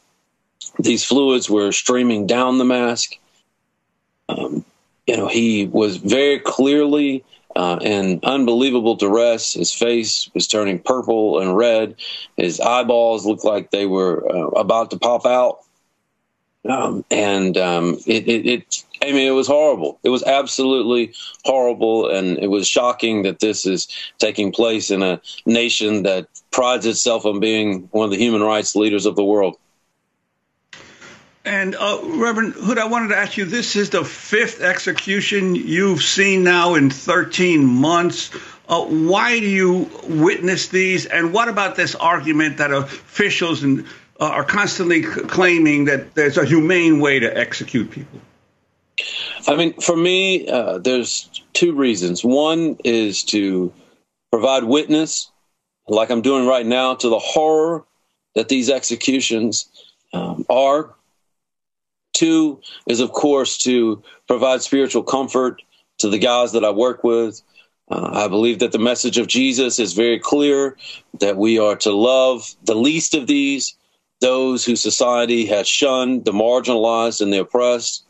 these 0.78 1.04
fluids 1.04 1.50
were 1.50 1.72
streaming 1.72 2.26
down 2.26 2.58
the 2.58 2.64
mask. 2.64 3.16
Um, 4.28 4.64
you 5.06 5.16
know, 5.16 5.28
he 5.28 5.66
was 5.66 5.98
very 5.98 6.38
clearly 6.38 7.24
uh, 7.56 7.78
in 7.82 8.20
unbelievable 8.22 8.96
duress. 8.96 9.52
His 9.52 9.72
face 9.72 10.30
was 10.34 10.46
turning 10.46 10.78
purple 10.78 11.38
and 11.40 11.56
red. 11.56 11.96
His 12.36 12.60
eyeballs 12.60 13.26
looked 13.26 13.44
like 13.44 13.70
they 13.70 13.86
were 13.86 14.24
uh, 14.34 14.48
about 14.48 14.90
to 14.90 14.98
pop 14.98 15.26
out. 15.26 15.63
Um, 16.68 17.04
and 17.10 17.56
um, 17.58 17.98
it, 18.06 18.26
it, 18.26 18.46
it, 18.46 18.84
I 19.02 19.12
mean, 19.12 19.28
it 19.28 19.32
was 19.32 19.46
horrible. 19.46 19.98
It 20.02 20.08
was 20.08 20.22
absolutely 20.22 21.12
horrible, 21.44 22.08
and 22.08 22.38
it 22.38 22.46
was 22.46 22.66
shocking 22.66 23.22
that 23.22 23.40
this 23.40 23.66
is 23.66 23.88
taking 24.18 24.50
place 24.50 24.90
in 24.90 25.02
a 25.02 25.20
nation 25.44 26.04
that 26.04 26.26
prides 26.50 26.86
itself 26.86 27.26
on 27.26 27.38
being 27.38 27.88
one 27.92 28.06
of 28.06 28.10
the 28.10 28.16
human 28.16 28.42
rights 28.42 28.74
leaders 28.74 29.04
of 29.04 29.14
the 29.14 29.24
world. 29.24 29.58
And 31.44 31.74
uh, 31.74 32.00
Reverend 32.02 32.54
Hood, 32.54 32.78
I 32.78 32.86
wanted 32.86 33.08
to 33.08 33.16
ask 33.18 33.36
you: 33.36 33.44
This 33.44 33.76
is 33.76 33.90
the 33.90 34.02
fifth 34.02 34.62
execution 34.62 35.54
you've 35.54 36.02
seen 36.02 36.42
now 36.42 36.74
in 36.74 36.88
13 36.88 37.62
months. 37.62 38.30
Uh, 38.66 38.82
why 38.82 39.38
do 39.38 39.46
you 39.46 39.90
witness 40.04 40.68
these? 40.68 41.04
And 41.04 41.34
what 41.34 41.48
about 41.48 41.76
this 41.76 41.94
argument 41.94 42.56
that 42.56 42.72
officials 42.72 43.62
and, 43.62 43.84
uh, 44.20 44.26
are 44.26 44.44
constantly 44.44 45.02
claiming 45.02 45.86
that 45.86 46.14
there's 46.14 46.38
a 46.38 46.44
humane 46.44 47.00
way 47.00 47.18
to 47.18 47.36
execute 47.36 47.90
people? 47.90 48.20
I 49.46 49.56
mean, 49.56 49.74
for 49.74 49.96
me, 49.96 50.48
uh, 50.48 50.78
there's 50.78 51.28
two 51.52 51.74
reasons. 51.74 52.24
One 52.24 52.78
is 52.84 53.24
to 53.24 53.72
provide 54.30 54.64
witness, 54.64 55.30
like 55.88 56.10
I'm 56.10 56.22
doing 56.22 56.46
right 56.46 56.66
now, 56.66 56.94
to 56.94 57.08
the 57.08 57.18
horror 57.18 57.84
that 58.34 58.48
these 58.48 58.70
executions 58.70 59.68
um, 60.12 60.46
are 60.48 60.94
Two 62.14 62.60
is, 62.86 63.00
of 63.00 63.10
course, 63.10 63.58
to 63.58 64.00
provide 64.28 64.62
spiritual 64.62 65.02
comfort 65.02 65.60
to 65.98 66.08
the 66.08 66.18
guys 66.18 66.52
that 66.52 66.64
I 66.64 66.70
work 66.70 67.02
with 67.02 67.42
Uh, 67.90 68.24
I 68.24 68.28
believe 68.28 68.60
that 68.60 68.72
the 68.72 68.78
message 68.78 69.18
of 69.18 69.26
Jesus 69.26 69.78
is 69.78 69.92
very 69.92 70.18
clear 70.18 70.76
that 71.20 71.36
we 71.36 71.58
are 71.58 71.76
to 71.76 71.92
love 71.92 72.54
the 72.64 72.74
least 72.74 73.14
of 73.14 73.26
these, 73.26 73.76
those 74.20 74.64
who 74.64 74.76
society 74.76 75.46
has 75.46 75.68
shunned, 75.68 76.24
the 76.24 76.32
marginalized 76.32 77.20
and 77.20 77.32
the 77.32 77.40
oppressed. 77.40 78.06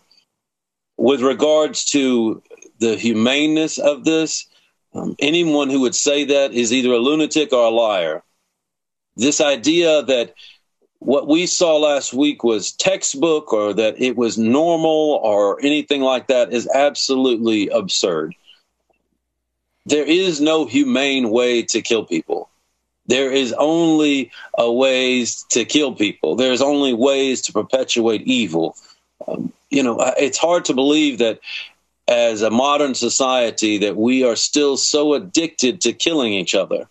With 0.96 1.22
regards 1.22 1.84
to 1.86 2.42
the 2.78 2.96
humaneness 2.96 3.78
of 3.78 4.04
this, 4.04 4.46
um, 4.94 5.16
anyone 5.18 5.70
who 5.70 5.80
would 5.80 5.94
say 5.94 6.24
that 6.24 6.52
is 6.52 6.72
either 6.72 6.92
a 6.92 6.98
lunatic 6.98 7.52
or 7.52 7.64
a 7.64 7.70
liar. 7.70 8.22
This 9.16 9.40
idea 9.40 10.02
that 10.02 10.34
what 10.98 11.28
we 11.28 11.46
saw 11.46 11.76
last 11.76 12.14
week 12.14 12.44
was 12.44 12.72
textbook 12.72 13.52
or 13.52 13.74
that 13.74 14.00
it 14.00 14.16
was 14.16 14.38
normal 14.38 15.20
or 15.22 15.60
anything 15.60 16.00
like 16.00 16.28
that 16.28 16.52
is 16.52 16.68
absolutely 16.72 17.68
absurd. 17.68 18.34
There 19.86 20.04
is 20.04 20.40
no 20.40 20.64
humane 20.64 21.30
way 21.30 21.62
to 21.64 21.82
kill 21.82 22.04
people. 22.04 22.48
There 23.06 23.30
is 23.30 23.52
only 23.52 24.30
a 24.56 24.72
ways 24.72 25.44
to 25.50 25.64
kill 25.64 25.94
people. 25.94 26.36
There's 26.36 26.62
only 26.62 26.94
ways 26.94 27.42
to 27.42 27.52
perpetuate 27.52 28.22
evil. 28.22 28.76
Um, 29.26 29.52
you 29.70 29.82
know, 29.82 29.98
it's 30.18 30.38
hard 30.38 30.64
to 30.66 30.74
believe 30.74 31.18
that 31.18 31.40
as 32.08 32.42
a 32.42 32.50
modern 32.50 32.94
society 32.94 33.78
that 33.78 33.96
we 33.96 34.24
are 34.24 34.36
still 34.36 34.76
so 34.76 35.14
addicted 35.14 35.80
to 35.82 35.92
killing 35.92 36.32
each 36.32 36.54
other. 36.54 36.88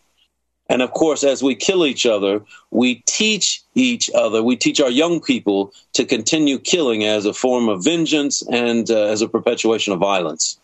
And 0.70 0.82
of 0.82 0.92
course, 0.92 1.24
as 1.24 1.44
we 1.44 1.56
kill 1.56 1.86
each 1.86 2.06
other, 2.06 2.42
we 2.72 2.96
teach 3.06 3.62
each 3.76 4.10
other, 4.16 4.42
we 4.42 4.56
teach 4.56 4.80
our 4.80 4.90
young 4.90 5.20
people 5.20 5.74
to 5.94 6.06
continue 6.06 6.58
killing 6.58 7.04
as 7.04 7.26
a 7.26 7.34
form 7.34 7.70
of 7.70 7.84
vengeance 7.84 8.42
and 8.52 8.90
uh, 8.90 9.04
as 9.04 9.22
a 9.22 9.28
perpetuation 9.28 9.94
of 9.94 10.00
violence. 10.00 10.60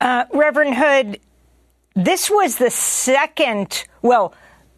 Uh, 0.00 0.24
Reverend 0.32 0.74
Hood, 0.74 1.20
this 1.94 2.30
was 2.30 2.56
the 2.56 2.70
second, 2.70 3.84
well, 4.02 4.34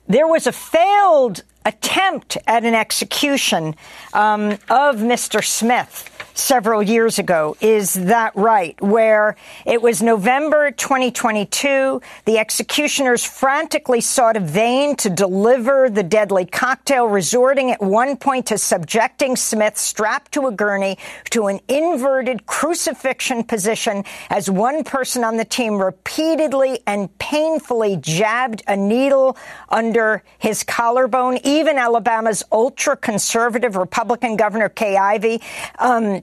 there 0.06 0.28
was 0.28 0.46
a 0.46 0.52
failed 0.52 1.42
attempt 1.64 2.38
at 2.46 2.64
an 2.64 2.74
execution 2.74 3.74
um, 4.12 4.52
of 4.70 4.96
Mr. 4.96 5.44
Smith 5.44 6.15
several 6.38 6.82
years 6.82 7.18
ago. 7.18 7.56
Is 7.60 7.94
that 7.94 8.34
right? 8.36 8.80
Where 8.80 9.36
it 9.64 9.80
was 9.80 10.02
November 10.02 10.70
2022, 10.70 12.00
the 12.24 12.38
executioners 12.38 13.24
frantically 13.24 14.00
sought 14.00 14.36
a 14.36 14.40
vein 14.40 14.96
to 14.96 15.10
deliver 15.10 15.88
the 15.88 16.02
deadly 16.02 16.44
cocktail, 16.44 17.06
resorting 17.06 17.70
at 17.70 17.82
one 17.82 18.16
point 18.16 18.46
to 18.46 18.58
subjecting 18.58 19.36
Smith 19.36 19.76
strapped 19.76 20.32
to 20.32 20.46
a 20.46 20.52
gurney 20.52 20.98
to 21.30 21.46
an 21.46 21.60
inverted 21.68 22.46
crucifixion 22.46 23.42
position 23.42 24.04
as 24.30 24.50
one 24.50 24.84
person 24.84 25.24
on 25.24 25.36
the 25.36 25.44
team 25.44 25.80
repeatedly 25.80 26.80
and 26.86 27.16
painfully 27.18 27.96
jabbed 27.96 28.62
a 28.66 28.76
needle 28.76 29.36
under 29.68 30.22
his 30.38 30.62
collarbone. 30.62 31.38
Even 31.44 31.78
Alabama's 31.78 32.42
ultra 32.52 32.96
conservative 32.96 33.76
Republican 33.76 34.36
Governor 34.36 34.68
Kay 34.68 34.96
Ivey 34.96 35.40
um, 35.78 36.22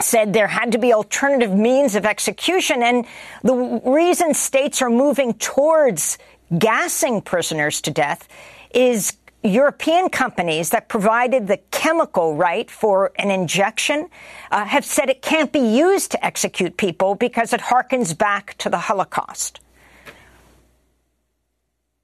said 0.00 0.32
there 0.32 0.48
had 0.48 0.72
to 0.72 0.78
be 0.78 0.92
alternative 0.92 1.54
means 1.54 1.94
of 1.94 2.04
execution. 2.04 2.82
And 2.82 3.06
the 3.42 3.80
reason 3.84 4.34
states 4.34 4.82
are 4.82 4.90
moving 4.90 5.34
towards 5.34 6.18
gassing 6.58 7.22
prisoners 7.22 7.80
to 7.82 7.90
death 7.90 8.28
is 8.74 9.16
European 9.44 10.08
companies 10.08 10.70
that 10.70 10.88
provided 10.88 11.48
the 11.48 11.56
chemical 11.70 12.36
right 12.36 12.70
for 12.70 13.12
an 13.16 13.30
injection 13.30 14.08
uh, 14.50 14.64
have 14.64 14.84
said 14.84 15.10
it 15.10 15.20
can't 15.20 15.50
be 15.50 15.58
used 15.58 16.12
to 16.12 16.24
execute 16.24 16.76
people 16.76 17.14
because 17.14 17.52
it 17.52 17.60
harkens 17.60 18.16
back 18.16 18.56
to 18.58 18.70
the 18.70 18.78
Holocaust. 18.78 19.60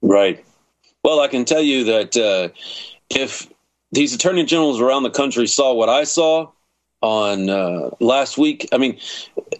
Right. 0.01 0.43
Well, 1.03 1.21
I 1.21 1.27
can 1.27 1.45
tell 1.45 1.61
you 1.61 1.85
that 1.85 2.17
uh, 2.17 2.49
if 3.09 3.49
these 3.91 4.13
attorney 4.13 4.43
generals 4.43 4.81
around 4.81 5.03
the 5.03 5.09
country 5.09 5.47
saw 5.47 5.73
what 5.73 5.87
I 5.87 6.03
saw, 6.03 6.51
on 7.01 7.49
uh, 7.49 7.89
last 7.99 8.37
week. 8.37 8.67
I 8.71 8.77
mean, 8.77 8.99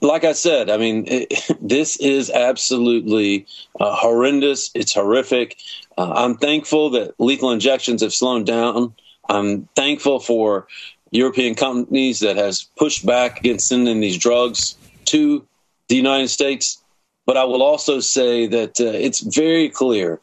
like 0.01 0.23
I 0.23 0.33
said, 0.33 0.69
I 0.69 0.77
mean, 0.77 1.05
it, 1.07 1.33
this 1.61 1.97
is 1.97 2.29
absolutely 2.29 3.45
uh, 3.79 3.95
horrendous. 3.95 4.71
It's 4.75 4.93
horrific. 4.93 5.57
Uh, 5.97 6.13
I'm 6.15 6.35
thankful 6.35 6.89
that 6.91 7.19
lethal 7.19 7.51
injections 7.51 8.01
have 8.01 8.13
slowed 8.13 8.45
down. 8.45 8.93
I'm 9.29 9.67
thankful 9.75 10.19
for 10.19 10.67
European 11.11 11.55
companies 11.55 12.19
that 12.19 12.35
has 12.35 12.63
pushed 12.77 13.05
back 13.05 13.39
against 13.39 13.67
sending 13.67 13.99
these 13.99 14.17
drugs 14.17 14.75
to 15.05 15.45
the 15.87 15.95
United 15.95 16.29
States. 16.29 16.81
But 17.25 17.37
I 17.37 17.43
will 17.43 17.61
also 17.61 17.99
say 17.99 18.47
that 18.47 18.79
uh, 18.79 18.85
it's 18.85 19.19
very 19.19 19.69
clear 19.69 20.19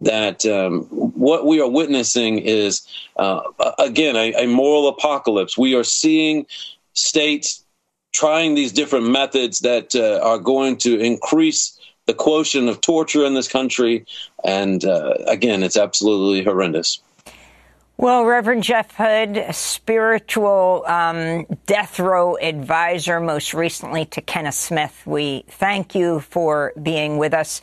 that 0.00 0.46
um, 0.46 0.82
what 0.90 1.46
we 1.46 1.60
are 1.60 1.68
witnessing 1.68 2.38
is, 2.38 2.86
uh, 3.16 3.40
again, 3.78 4.16
a, 4.16 4.44
a, 4.44 4.46
moral 4.46 4.88
apocalypse. 4.88 5.58
We 5.58 5.74
are 5.74 5.84
seeing 5.84 6.46
states 6.94 7.64
trying 8.12 8.54
these 8.54 8.72
different 8.72 9.10
methods 9.10 9.60
that 9.60 9.94
uh, 9.94 10.24
are 10.26 10.38
going 10.38 10.78
to 10.78 10.98
increase 10.98 11.78
the 12.06 12.14
quotient 12.14 12.68
of 12.68 12.80
torture 12.80 13.24
in 13.24 13.34
this 13.34 13.48
country. 13.48 14.04
And 14.42 14.84
uh, 14.84 15.14
again, 15.26 15.62
it's 15.62 15.76
absolutely 15.76 16.42
horrendous. 16.42 17.00
Well, 18.00 18.24
Reverend 18.24 18.62
Jeff 18.62 18.96
Hood, 18.96 19.44
spiritual 19.50 20.84
um, 20.86 21.44
death 21.66 22.00
row 22.00 22.38
advisor, 22.38 23.20
most 23.20 23.52
recently 23.52 24.06
to 24.06 24.22
Kenneth 24.22 24.54
Smith, 24.54 25.02
we 25.04 25.44
thank 25.48 25.94
you 25.94 26.20
for 26.20 26.72
being 26.82 27.18
with 27.18 27.34
us. 27.34 27.60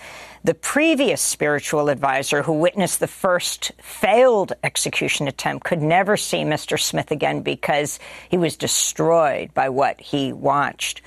The 0.47 0.53
previous 0.53 1.21
spiritual 1.21 1.89
advisor 1.89 2.43
who 2.43 2.53
witnessed 2.53 3.01
the 3.01 3.07
first 3.07 3.73
failed 3.81 4.53
execution 4.63 5.27
attempt 5.27 5.65
could 5.65 5.81
never 5.81 6.15
see 6.15 6.43
Mr. 6.43 6.79
Smith 6.79 7.11
again 7.11 7.41
because 7.41 7.99
he 8.29 8.37
was 8.37 8.55
destroyed 8.55 9.53
by 9.53 9.67
what 9.67 9.99
he 9.99 10.31
watched. 10.31 11.01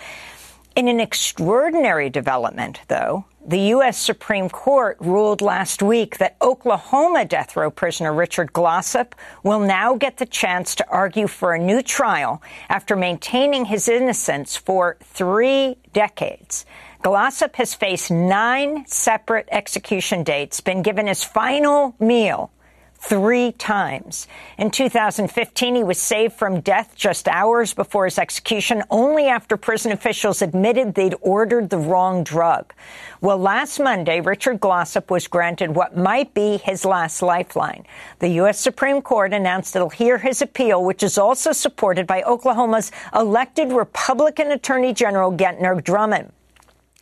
In 0.76 0.88
an 0.88 1.00
extraordinary 1.00 2.10
development, 2.10 2.80
though, 2.88 3.24
the 3.46 3.70
U.S. 3.70 3.96
Supreme 3.96 4.50
Court 4.50 4.98
ruled 5.00 5.40
last 5.40 5.82
week 5.82 6.18
that 6.18 6.36
Oklahoma 6.42 7.24
death 7.24 7.56
row 7.56 7.70
prisoner 7.70 8.12
Richard 8.12 8.52
Glossip 8.52 9.14
will 9.42 9.60
now 9.60 9.94
get 9.94 10.18
the 10.18 10.26
chance 10.26 10.74
to 10.74 10.88
argue 10.90 11.26
for 11.26 11.54
a 11.54 11.58
new 11.58 11.80
trial 11.80 12.42
after 12.68 12.94
maintaining 12.94 13.64
his 13.64 13.88
innocence 13.88 14.54
for 14.54 14.98
three 15.00 15.78
decades. 15.94 16.66
Glossip 17.02 17.56
has 17.56 17.72
faced 17.72 18.10
nine 18.10 18.84
separate 18.86 19.48
execution 19.50 20.22
dates, 20.22 20.60
been 20.60 20.82
given 20.82 21.06
his 21.06 21.24
final 21.24 21.94
meal 21.98 22.50
three 22.96 23.52
times. 23.52 24.28
In 24.58 24.70
2015, 24.70 25.76
he 25.76 25.82
was 25.82 25.98
saved 25.98 26.34
from 26.34 26.60
death 26.60 26.92
just 26.94 27.26
hours 27.26 27.72
before 27.72 28.04
his 28.04 28.18
execution, 28.18 28.82
only 28.90 29.28
after 29.28 29.56
prison 29.56 29.92
officials 29.92 30.42
admitted 30.42 30.94
they'd 30.94 31.14
ordered 31.22 31.70
the 31.70 31.78
wrong 31.78 32.22
drug. 32.22 32.74
Well, 33.22 33.38
last 33.38 33.80
Monday, 33.80 34.20
Richard 34.20 34.60
Glossip 34.60 35.10
was 35.10 35.26
granted 35.26 35.74
what 35.74 35.96
might 35.96 36.34
be 36.34 36.58
his 36.58 36.84
last 36.84 37.22
lifeline. 37.22 37.86
The 38.18 38.28
U.S. 38.40 38.60
Supreme 38.60 39.00
Court 39.00 39.32
announced 39.32 39.74
it'll 39.74 39.88
hear 39.88 40.18
his 40.18 40.42
appeal, 40.42 40.84
which 40.84 41.02
is 41.02 41.16
also 41.16 41.52
supported 41.52 42.06
by 42.06 42.20
Oklahoma's 42.24 42.92
elected 43.14 43.72
Republican 43.72 44.50
Attorney 44.50 44.92
General 44.92 45.32
Gentner 45.32 45.82
Drummond. 45.82 46.30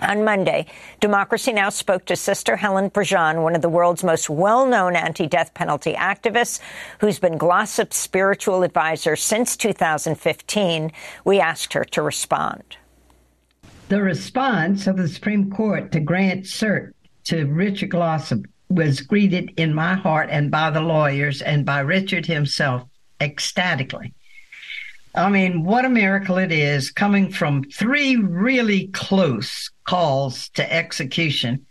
On 0.01 0.25
Monday, 0.25 0.67
Democracy 1.01 1.53
Now! 1.53 1.71
spoke 1.71 2.05
to 2.05 2.15
Sister 2.15 2.55
Helen 2.55 2.89
Prejean, 2.89 3.43
one 3.43 3.57
of 3.57 3.63
the 3.63 3.69
world's 3.69 4.05
most 4.05 4.31
well-known 4.31 4.95
anti-death 4.95 5.55
penalty 5.55 5.95
activists, 5.95 6.61
who's 7.01 7.19
been 7.19 7.37
Glossip's 7.37 7.97
spiritual 7.97 8.63
advisor 8.63 9.17
since 9.17 9.57
2015. 9.57 10.93
We 11.25 11.41
asked 11.41 11.73
her 11.73 11.83
to 11.87 12.03
respond. 12.03 12.77
The 13.89 14.01
response 14.01 14.87
of 14.87 14.99
the 14.99 15.09
Supreme 15.09 15.51
Court 15.51 15.91
to 15.91 15.99
grant 15.99 16.45
cert 16.45 16.93
to 17.25 17.47
Richard 17.47 17.91
Glossip 17.91 18.45
was 18.69 19.01
greeted 19.01 19.53
in 19.57 19.75
my 19.75 19.95
heart 19.95 20.29
and 20.31 20.49
by 20.49 20.71
the 20.71 20.81
lawyers 20.81 21.43
and 21.43 21.67
by 21.67 21.81
Richard 21.81 22.25
himself 22.25 22.85
ecstatically. 23.21 24.15
I 25.13 25.29
mean, 25.29 25.65
what 25.65 25.85
a 25.85 25.89
miracle 25.89 26.39
it 26.39 26.53
is 26.53 26.93
coming 26.93 27.33
from 27.33 27.65
three 27.65 28.15
really 28.15 28.87
close 28.89 29.71
calls 29.89 30.51
to 30.51 30.71
execution. 30.71 31.65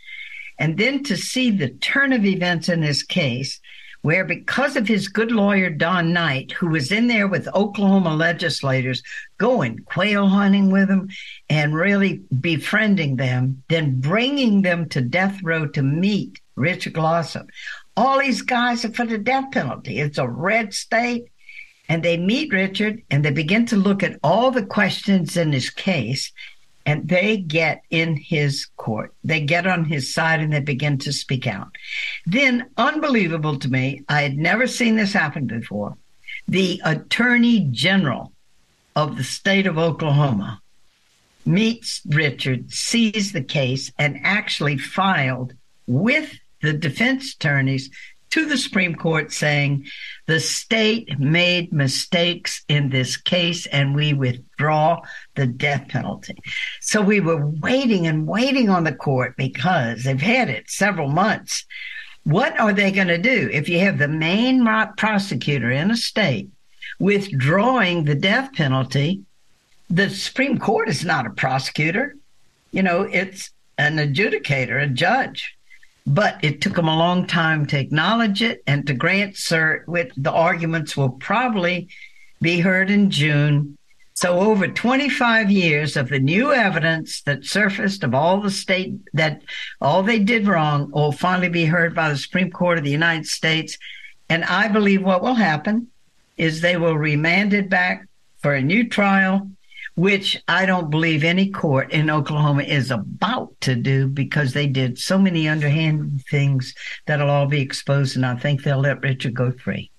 And 0.58 0.76
then 0.76 1.04
to 1.04 1.16
see 1.16 1.52
the 1.52 1.68
turn 1.68 2.12
of 2.12 2.24
events 2.24 2.68
in 2.68 2.80
this 2.80 3.04
case, 3.04 3.60
where 4.02 4.24
because 4.24 4.74
of 4.74 4.88
his 4.88 5.06
good 5.06 5.30
lawyer, 5.30 5.70
Don 5.70 6.12
Knight, 6.12 6.50
who 6.50 6.68
was 6.68 6.90
in 6.90 7.06
there 7.06 7.28
with 7.28 7.54
Oklahoma 7.54 8.16
legislators, 8.16 9.04
going 9.38 9.78
quail 9.86 10.26
hunting 10.26 10.72
with 10.72 10.88
them 10.88 11.08
and 11.48 11.76
really 11.76 12.22
befriending 12.40 13.14
them, 13.16 13.62
then 13.68 14.00
bringing 14.00 14.62
them 14.62 14.88
to 14.88 15.00
death 15.00 15.40
row 15.44 15.68
to 15.68 15.82
meet 15.82 16.40
Richard 16.56 16.94
Glossip. 16.94 17.48
All 17.96 18.18
these 18.18 18.42
guys 18.42 18.84
are 18.84 18.92
for 18.92 19.06
the 19.06 19.18
death 19.18 19.52
penalty. 19.52 20.00
It's 20.00 20.18
a 20.18 20.28
red 20.28 20.74
state. 20.74 21.26
And 21.88 22.02
they 22.02 22.16
meet 22.16 22.52
Richard 22.52 23.00
and 23.10 23.24
they 23.24 23.30
begin 23.30 23.64
to 23.66 23.76
look 23.76 24.02
at 24.02 24.18
all 24.24 24.50
the 24.50 24.66
questions 24.66 25.36
in 25.36 25.52
his 25.52 25.70
case. 25.70 26.32
And 26.88 27.06
they 27.06 27.36
get 27.36 27.82
in 27.90 28.16
his 28.16 28.64
court. 28.78 29.12
They 29.22 29.40
get 29.40 29.66
on 29.66 29.84
his 29.84 30.14
side 30.14 30.40
and 30.40 30.50
they 30.50 30.60
begin 30.60 30.96
to 31.00 31.12
speak 31.12 31.46
out. 31.46 31.68
Then, 32.24 32.70
unbelievable 32.78 33.58
to 33.58 33.68
me, 33.68 34.04
I 34.08 34.22
had 34.22 34.38
never 34.38 34.66
seen 34.66 34.96
this 34.96 35.12
happen 35.12 35.46
before. 35.46 35.98
The 36.48 36.80
attorney 36.82 37.68
general 37.70 38.32
of 38.96 39.18
the 39.18 39.24
state 39.24 39.66
of 39.66 39.76
Oklahoma 39.76 40.62
meets 41.44 42.00
Richard, 42.08 42.72
sees 42.72 43.32
the 43.32 43.44
case, 43.44 43.92
and 43.98 44.18
actually 44.24 44.78
filed 44.78 45.52
with 45.86 46.38
the 46.62 46.72
defense 46.72 47.34
attorneys 47.34 47.90
to 48.30 48.46
the 48.46 48.58
Supreme 48.58 48.94
Court 48.94 49.32
saying 49.32 49.86
the 50.26 50.40
state 50.40 51.18
made 51.18 51.72
mistakes 51.72 52.62
in 52.68 52.90
this 52.90 53.16
case 53.16 53.66
and 53.66 53.94
we 53.94 54.12
withdraw 54.12 55.00
the 55.34 55.46
death 55.46 55.88
penalty. 55.88 56.36
So 56.80 57.00
we 57.00 57.20
were 57.20 57.46
waiting 57.46 58.06
and 58.06 58.26
waiting 58.26 58.68
on 58.68 58.84
the 58.84 58.94
court 58.94 59.36
because 59.36 60.04
they've 60.04 60.20
had 60.20 60.48
it 60.48 60.70
several 60.70 61.08
months. 61.08 61.64
What 62.24 62.58
are 62.60 62.72
they 62.72 62.90
going 62.90 63.08
to 63.08 63.18
do 63.18 63.48
if 63.52 63.68
you 63.68 63.78
have 63.80 63.98
the 63.98 64.08
main 64.08 64.66
prosecutor 64.96 65.70
in 65.70 65.90
a 65.90 65.96
state 65.96 66.50
withdrawing 66.98 68.04
the 68.04 68.14
death 68.14 68.52
penalty? 68.52 69.22
The 69.88 70.10
Supreme 70.10 70.58
Court 70.58 70.90
is 70.90 71.04
not 71.04 71.26
a 71.26 71.30
prosecutor. 71.30 72.16
You 72.70 72.82
know, 72.82 73.02
it's 73.02 73.50
an 73.78 73.96
adjudicator, 73.96 74.82
a 74.82 74.86
judge 74.86 75.57
but 76.08 76.42
it 76.42 76.60
took 76.60 76.74
them 76.74 76.88
a 76.88 76.96
long 76.96 77.26
time 77.26 77.66
to 77.66 77.78
acknowledge 77.78 78.42
it 78.42 78.62
and 78.66 78.86
to 78.86 78.94
grant 78.94 79.34
cert. 79.34 79.86
With 79.86 80.10
the 80.16 80.32
arguments 80.32 80.96
will 80.96 81.10
probably 81.10 81.88
be 82.40 82.60
heard 82.60 82.90
in 82.90 83.10
June. 83.10 83.76
So 84.14 84.40
over 84.40 84.66
25 84.66 85.50
years 85.50 85.96
of 85.96 86.08
the 86.08 86.18
new 86.18 86.52
evidence 86.52 87.20
that 87.22 87.44
surfaced 87.44 88.02
of 88.02 88.14
all 88.14 88.40
the 88.40 88.50
state 88.50 88.94
that 89.12 89.42
all 89.80 90.02
they 90.02 90.18
did 90.18 90.48
wrong 90.48 90.90
will 90.90 91.12
finally 91.12 91.50
be 91.50 91.66
heard 91.66 91.94
by 91.94 92.08
the 92.08 92.16
Supreme 92.16 92.50
Court 92.50 92.78
of 92.78 92.84
the 92.84 92.90
United 92.90 93.26
States. 93.26 93.78
And 94.28 94.44
I 94.44 94.68
believe 94.68 95.02
what 95.02 95.22
will 95.22 95.34
happen 95.34 95.88
is 96.36 96.60
they 96.60 96.76
will 96.76 96.96
remand 96.96 97.52
it 97.52 97.68
back 97.68 98.06
for 98.38 98.54
a 98.54 98.62
new 98.62 98.88
trial 98.88 99.50
which 99.98 100.40
I 100.46 100.64
don't 100.64 100.90
believe 100.90 101.24
any 101.24 101.50
court 101.50 101.92
in 101.92 102.08
Oklahoma 102.08 102.62
is 102.62 102.92
about 102.92 103.60
to 103.62 103.74
do 103.74 104.06
because 104.06 104.52
they 104.52 104.68
did 104.68 104.96
so 104.96 105.18
many 105.18 105.48
underhand 105.48 106.22
things 106.30 106.72
that'll 107.06 107.28
all 107.28 107.46
be 107.46 107.60
exposed, 107.60 108.14
and 108.14 108.24
I 108.24 108.36
think 108.36 108.62
they'll 108.62 108.78
let 108.78 109.02
Richard 109.02 109.34
go 109.34 109.50
free. 109.50 109.90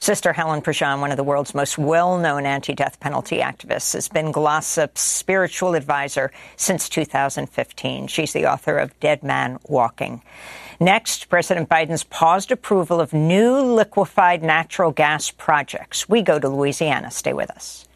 Sister 0.00 0.34
Helen 0.34 0.60
Prejean, 0.60 1.00
one 1.00 1.10
of 1.10 1.16
the 1.16 1.24
world's 1.24 1.54
most 1.54 1.78
well-known 1.78 2.44
anti-death 2.44 3.00
penalty 3.00 3.38
activists, 3.38 3.94
has 3.94 4.06
been 4.06 4.32
Glossip's 4.32 5.00
spiritual 5.00 5.74
advisor 5.74 6.30
since 6.56 6.90
2015. 6.90 8.06
She's 8.06 8.34
the 8.34 8.44
author 8.44 8.76
of 8.76 9.00
Dead 9.00 9.22
Man 9.22 9.58
Walking. 9.64 10.22
Next, 10.78 11.30
President 11.30 11.70
Biden's 11.70 12.04
paused 12.04 12.52
approval 12.52 13.00
of 13.00 13.14
new 13.14 13.56
liquefied 13.58 14.42
natural 14.42 14.92
gas 14.92 15.30
projects. 15.30 16.06
We 16.06 16.20
go 16.20 16.38
to 16.38 16.48
Louisiana. 16.50 17.10
Stay 17.10 17.32
with 17.32 17.50
us. 17.50 17.87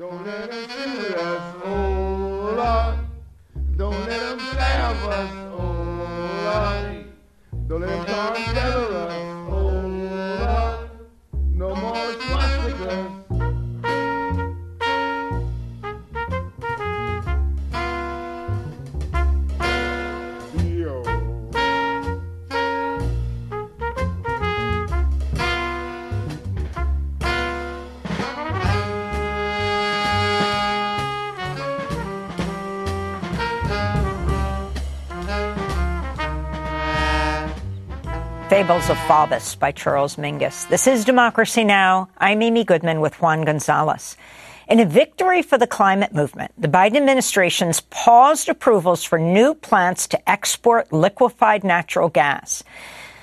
Don't 0.00 0.24
let 0.24 0.50
them 0.50 0.66
shoot 0.66 1.14
us, 1.14 1.54
oh 1.62 2.54
Lord. 2.56 3.76
Don't 3.76 4.00
let 4.08 4.20
them 4.20 4.40
stab 4.40 4.96
us, 5.10 5.30
oh 5.52 5.60
Lord. 6.46 7.68
Don't 7.68 7.80
let 7.82 8.06
them 8.06 8.09
Fables 38.60 38.90
of 38.90 38.98
Faubus 38.98 39.58
by 39.58 39.72
Charles 39.72 40.16
Mingus. 40.16 40.68
This 40.68 40.86
is 40.86 41.06
Democracy 41.06 41.64
Now! 41.64 42.10
I'm 42.18 42.42
Amy 42.42 42.62
Goodman 42.62 43.00
with 43.00 43.18
Juan 43.22 43.40
Gonzalez. 43.40 44.18
In 44.68 44.78
a 44.80 44.84
victory 44.84 45.40
for 45.40 45.56
the 45.56 45.66
climate 45.66 46.12
movement, 46.12 46.52
the 46.58 46.68
Biden 46.68 46.96
administration's 46.96 47.80
paused 47.80 48.50
approvals 48.50 49.02
for 49.02 49.18
new 49.18 49.54
plants 49.54 50.06
to 50.08 50.30
export 50.30 50.92
liquefied 50.92 51.64
natural 51.64 52.10
gas. 52.10 52.62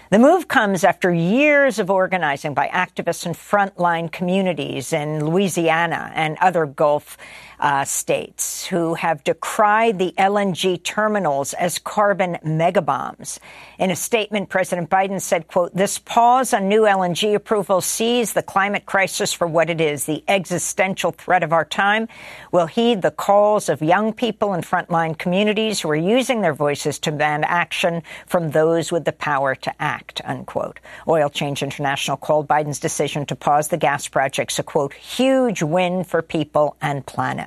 The 0.10 0.18
move 0.18 0.48
comes 0.48 0.84
after 0.84 1.14
years 1.14 1.78
of 1.78 1.92
organizing 1.92 2.56
by 2.56 2.70
activists 2.70 3.28
and 3.28 3.36
frontline 3.36 4.12
communities 4.12 4.92
in 4.92 5.24
Louisiana 5.24 6.12
and 6.16 6.38
other 6.42 6.66
Gulf 6.66 7.16
uh, 7.60 7.84
states 7.84 8.66
who 8.68 8.94
have 8.94 9.24
decried 9.24 10.00
the 10.00 10.14
LNG 10.18 10.82
terminals 10.84 11.54
as 11.54 11.80
carbon 11.80 12.38
megabombs. 12.46 13.40
In 13.78 13.92
a 13.92 13.96
statement, 13.96 14.50
President 14.50 14.90
Biden 14.90 15.22
said, 15.22 15.48
quote, 15.48 15.76
this 15.76 16.00
pause 16.00 16.54
on 16.54 16.70
new 16.70 16.84
LNG 16.84 17.36
approval 17.36 17.82
sees 17.82 18.34
the 18.34 18.44
climate 18.44 18.86
crisis 18.86 19.34
for 19.34 19.48
what 19.48 19.70
it 19.70 19.82
is, 19.82 20.06
the 20.06 20.24
existential 20.28 21.12
threat 21.12 21.44
of 21.44 21.52
our 21.52 21.66
time. 21.66 22.08
We'll 22.52 22.68
heed 22.68 23.02
the 23.02 23.12
calls 23.12 23.70
of 23.70 23.82
young 23.82 24.14
people 24.14 24.54
and 24.54 24.64
frontline 24.64 25.18
communities 25.18 25.82
who 25.82 25.90
are 25.90 25.96
using 25.96 26.42
their 26.42 26.54
voices 26.54 27.00
to 27.00 27.12
demand 27.18 27.46
action 27.46 28.04
from 28.28 28.52
those 28.52 28.92
with 28.92 29.06
the 29.06 29.12
power 29.12 29.56
to 29.56 29.82
act, 29.82 30.22
unquote. 30.24 30.80
Oil 31.08 31.30
Change 31.30 31.64
International 31.64 32.16
called 32.16 32.48
Biden's 32.48 32.80
decision 32.80 33.26
to 33.26 33.36
pause 33.36 33.70
the 33.70 33.78
gas 33.78 34.08
projects 34.08 34.60
a, 34.60 34.64
quote, 34.64 34.94
huge 34.94 35.64
win 35.64 36.04
for 36.04 36.22
people 36.22 36.78
and 36.80 37.06
planet. 37.06 37.47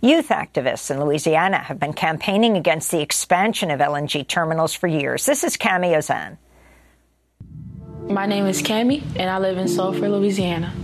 Youth 0.00 0.28
activists 0.28 0.90
in 0.90 1.00
Louisiana 1.02 1.58
have 1.58 1.80
been 1.80 1.94
campaigning 1.94 2.56
against 2.56 2.90
the 2.90 3.00
expansion 3.00 3.70
of 3.70 3.80
LNG 3.80 4.26
terminals 4.28 4.74
for 4.74 4.86
years. 4.86 5.24
This 5.24 5.44
is 5.44 5.56
Cami 5.56 5.96
Ozane. 5.96 6.36
My 8.10 8.26
name 8.26 8.46
is 8.46 8.60
Cami, 8.62 9.02
and 9.16 9.30
I 9.30 9.38
live 9.38 9.56
in 9.56 9.66
Sulphur, 9.66 10.10
Louisiana. 10.10 10.74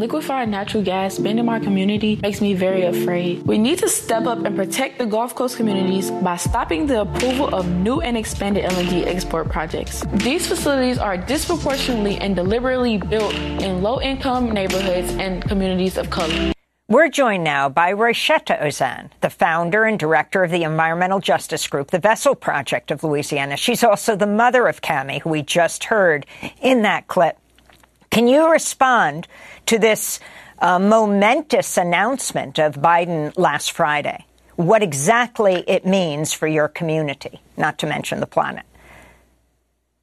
Liquefied 0.00 0.48
natural 0.48 0.82
gas 0.82 1.18
being 1.18 1.38
in 1.38 1.44
my 1.44 1.60
community 1.60 2.18
makes 2.22 2.40
me 2.40 2.54
very 2.54 2.84
afraid. 2.84 3.42
We 3.42 3.58
need 3.58 3.80
to 3.80 3.88
step 3.90 4.24
up 4.24 4.46
and 4.46 4.56
protect 4.56 4.96
the 4.96 5.04
Gulf 5.04 5.34
Coast 5.34 5.58
communities 5.58 6.10
by 6.10 6.38
stopping 6.38 6.86
the 6.86 7.02
approval 7.02 7.54
of 7.54 7.68
new 7.68 8.00
and 8.00 8.16
expanded 8.16 8.64
LNG 8.64 9.06
export 9.06 9.50
projects. 9.50 10.02
These 10.14 10.46
facilities 10.46 10.96
are 10.96 11.18
disproportionately 11.18 12.16
and 12.16 12.34
deliberately 12.34 12.96
built 12.96 13.34
in 13.34 13.82
low 13.82 14.00
income 14.00 14.50
neighborhoods 14.52 15.12
and 15.16 15.44
communities 15.44 15.98
of 15.98 16.08
color. 16.08 16.54
We're 16.88 17.10
joined 17.10 17.44
now 17.44 17.68
by 17.68 17.92
Roishetta 17.92 18.58
Ozane, 18.58 19.10
the 19.20 19.28
founder 19.28 19.84
and 19.84 19.98
director 19.98 20.42
of 20.42 20.50
the 20.50 20.62
environmental 20.62 21.20
justice 21.20 21.66
group, 21.66 21.90
the 21.90 21.98
Vessel 21.98 22.34
Project 22.34 22.90
of 22.90 23.04
Louisiana. 23.04 23.58
She's 23.58 23.84
also 23.84 24.16
the 24.16 24.26
mother 24.26 24.66
of 24.66 24.80
Cami, 24.80 25.20
who 25.20 25.28
we 25.28 25.42
just 25.42 25.84
heard 25.84 26.24
in 26.62 26.80
that 26.82 27.06
clip. 27.06 27.36
Can 28.10 28.26
you 28.26 28.50
respond 28.50 29.28
to 29.66 29.78
this 29.78 30.18
uh, 30.58 30.78
momentous 30.78 31.76
announcement 31.76 32.58
of 32.58 32.74
Biden 32.74 33.32
last 33.36 33.70
Friday? 33.72 34.24
What 34.56 34.82
exactly 34.82 35.64
it 35.66 35.86
means 35.86 36.32
for 36.32 36.48
your 36.48 36.68
community, 36.68 37.40
not 37.56 37.78
to 37.78 37.86
mention 37.86 38.20
the 38.20 38.26
planet? 38.26 38.66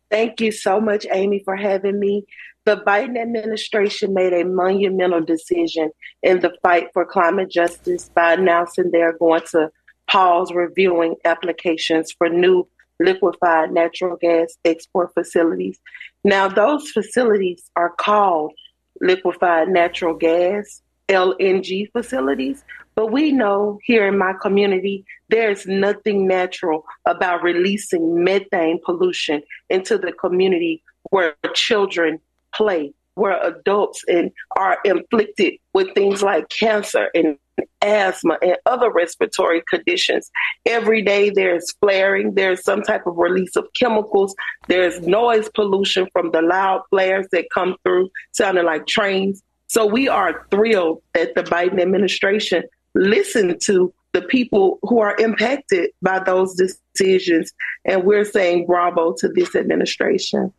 Thank 0.10 0.40
you 0.40 0.54
so 0.54 0.80
much, 0.80 1.06
Amy, 1.12 1.42
for 1.44 1.58
having 1.58 2.00
me. 2.00 2.26
The 2.64 2.78
Biden 2.78 3.18
administration 3.22 4.14
made 4.14 4.34
a 4.34 4.46
monumental 4.46 5.22
decision 5.22 5.92
in 6.24 6.40
the 6.40 6.54
fight 6.62 6.88
for 6.94 7.06
climate 7.06 7.50
justice 7.50 8.10
by 8.10 8.34
announcing 8.34 8.92
they're 8.92 9.18
going 9.18 9.42
to 9.52 9.70
pause 10.10 10.52
reviewing 10.54 11.16
applications 11.26 12.12
for 12.12 12.30
new 12.30 12.68
liquefied 13.00 13.72
natural 13.72 14.18
gas 14.18 14.58
export 14.66 15.14
facilities. 15.14 15.80
Now, 16.24 16.48
those 16.48 16.90
facilities 16.92 17.70
are 17.76 17.92
called 17.98 18.54
liquefied 19.02 19.70
natural 19.70 20.14
gas, 20.14 20.82
LNG 21.08 21.92
facilities, 21.92 22.64
but 22.96 23.12
we 23.12 23.32
know 23.32 23.80
here 23.84 24.08
in 24.08 24.18
my 24.18 24.34
community, 24.42 25.06
there's 25.30 25.68
nothing 25.68 26.28
natural 26.28 26.84
about 27.06 27.44
releasing 27.44 28.24
methane 28.24 28.80
pollution 28.84 29.44
into 29.70 29.98
the 29.98 30.12
community 30.12 30.84
where 31.12 31.36
children 31.54 32.20
play, 32.54 32.94
where 33.18 33.42
adults 33.44 34.04
and 34.08 34.32
are 34.56 34.78
inflicted 34.86 35.54
with 35.74 35.94
things 35.94 36.22
like 36.22 36.50
cancer 36.50 37.10
and 37.14 37.38
asthma 37.82 38.38
and 38.42 38.58
other 38.66 38.92
respiratory 38.92 39.64
conditions. 39.70 40.30
Every 40.66 41.02
day 41.02 41.30
there's 41.30 41.72
flaring, 41.74 42.36
there's 42.36 42.64
some 42.64 42.82
type 42.82 43.08
of 43.08 43.18
release 43.18 43.56
of 43.56 43.68
chemicals, 43.78 44.36
there's 44.68 45.02
noise 45.02 45.50
pollution 45.56 46.08
from 46.14 46.32
the 46.32 46.42
loud 46.42 46.84
flares 46.90 47.28
that 47.32 47.50
come 47.54 47.76
through, 47.84 48.10
sounding 48.32 48.66
like 48.66 48.88
trains. 48.88 49.42
So 49.68 49.86
we 49.86 50.08
are 50.08 50.46
thrilled 50.50 51.02
that 51.14 51.36
the 51.36 51.44
Biden 51.44 51.82
administration 51.82 52.64
listened 52.96 53.62
to 53.66 53.94
the 54.14 54.22
people 54.22 54.80
who 54.84 55.00
are 55.00 55.16
impacted 55.18 55.92
by 56.02 56.20
those 56.20 56.56
decisions. 56.56 57.52
And 57.86 58.04
we're 58.04 58.26
saying 58.26 58.66
bravo 58.66 59.14
to 59.20 59.28
this 59.28 59.56
administration. 59.56 60.54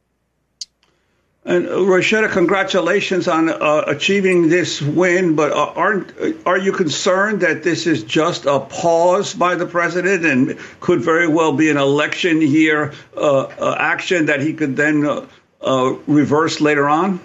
And 1.49 1.67
uh, 1.67 1.71
Roishetta, 1.71 2.31
congratulations 2.31 3.27
on 3.27 3.49
uh, 3.49 3.85
achieving 3.87 4.51
this 4.51 4.83
win. 4.83 5.35
But 5.35 5.53
uh, 5.53 5.73
aren't 5.75 6.13
are 6.45 6.59
you 6.59 6.73
concerned 6.73 7.41
that 7.41 7.63
this 7.63 7.87
is 7.87 8.05
just 8.05 8.45
a 8.45 8.61
pause 8.61 9.33
by 9.33 9.55
the 9.55 9.65
president 9.65 10.27
and 10.27 10.59
could 10.81 11.01
very 11.01 11.27
well 11.27 11.55
be 11.55 11.71
an 11.71 11.79
election 11.79 12.43
year 12.43 12.93
uh, 13.17 13.45
uh 13.45 13.77
action 13.79 14.27
that 14.27 14.43
he 14.43 14.53
could 14.53 14.77
then 14.77 15.07
uh, 15.63 15.97
reverse 16.07 16.61
later 16.61 16.87
on? 16.87 17.19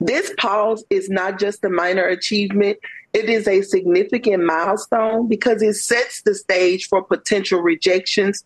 This 0.00 0.32
pause 0.38 0.82
is 0.88 1.10
not 1.10 1.38
just 1.38 1.62
a 1.64 1.68
minor 1.68 2.06
achievement. 2.06 2.78
It 3.12 3.28
is 3.28 3.46
a 3.46 3.60
significant 3.60 4.44
milestone 4.44 5.28
because 5.28 5.60
it 5.60 5.74
sets 5.74 6.22
the 6.22 6.34
stage 6.34 6.88
for 6.88 7.04
potential 7.04 7.60
rejections 7.60 8.42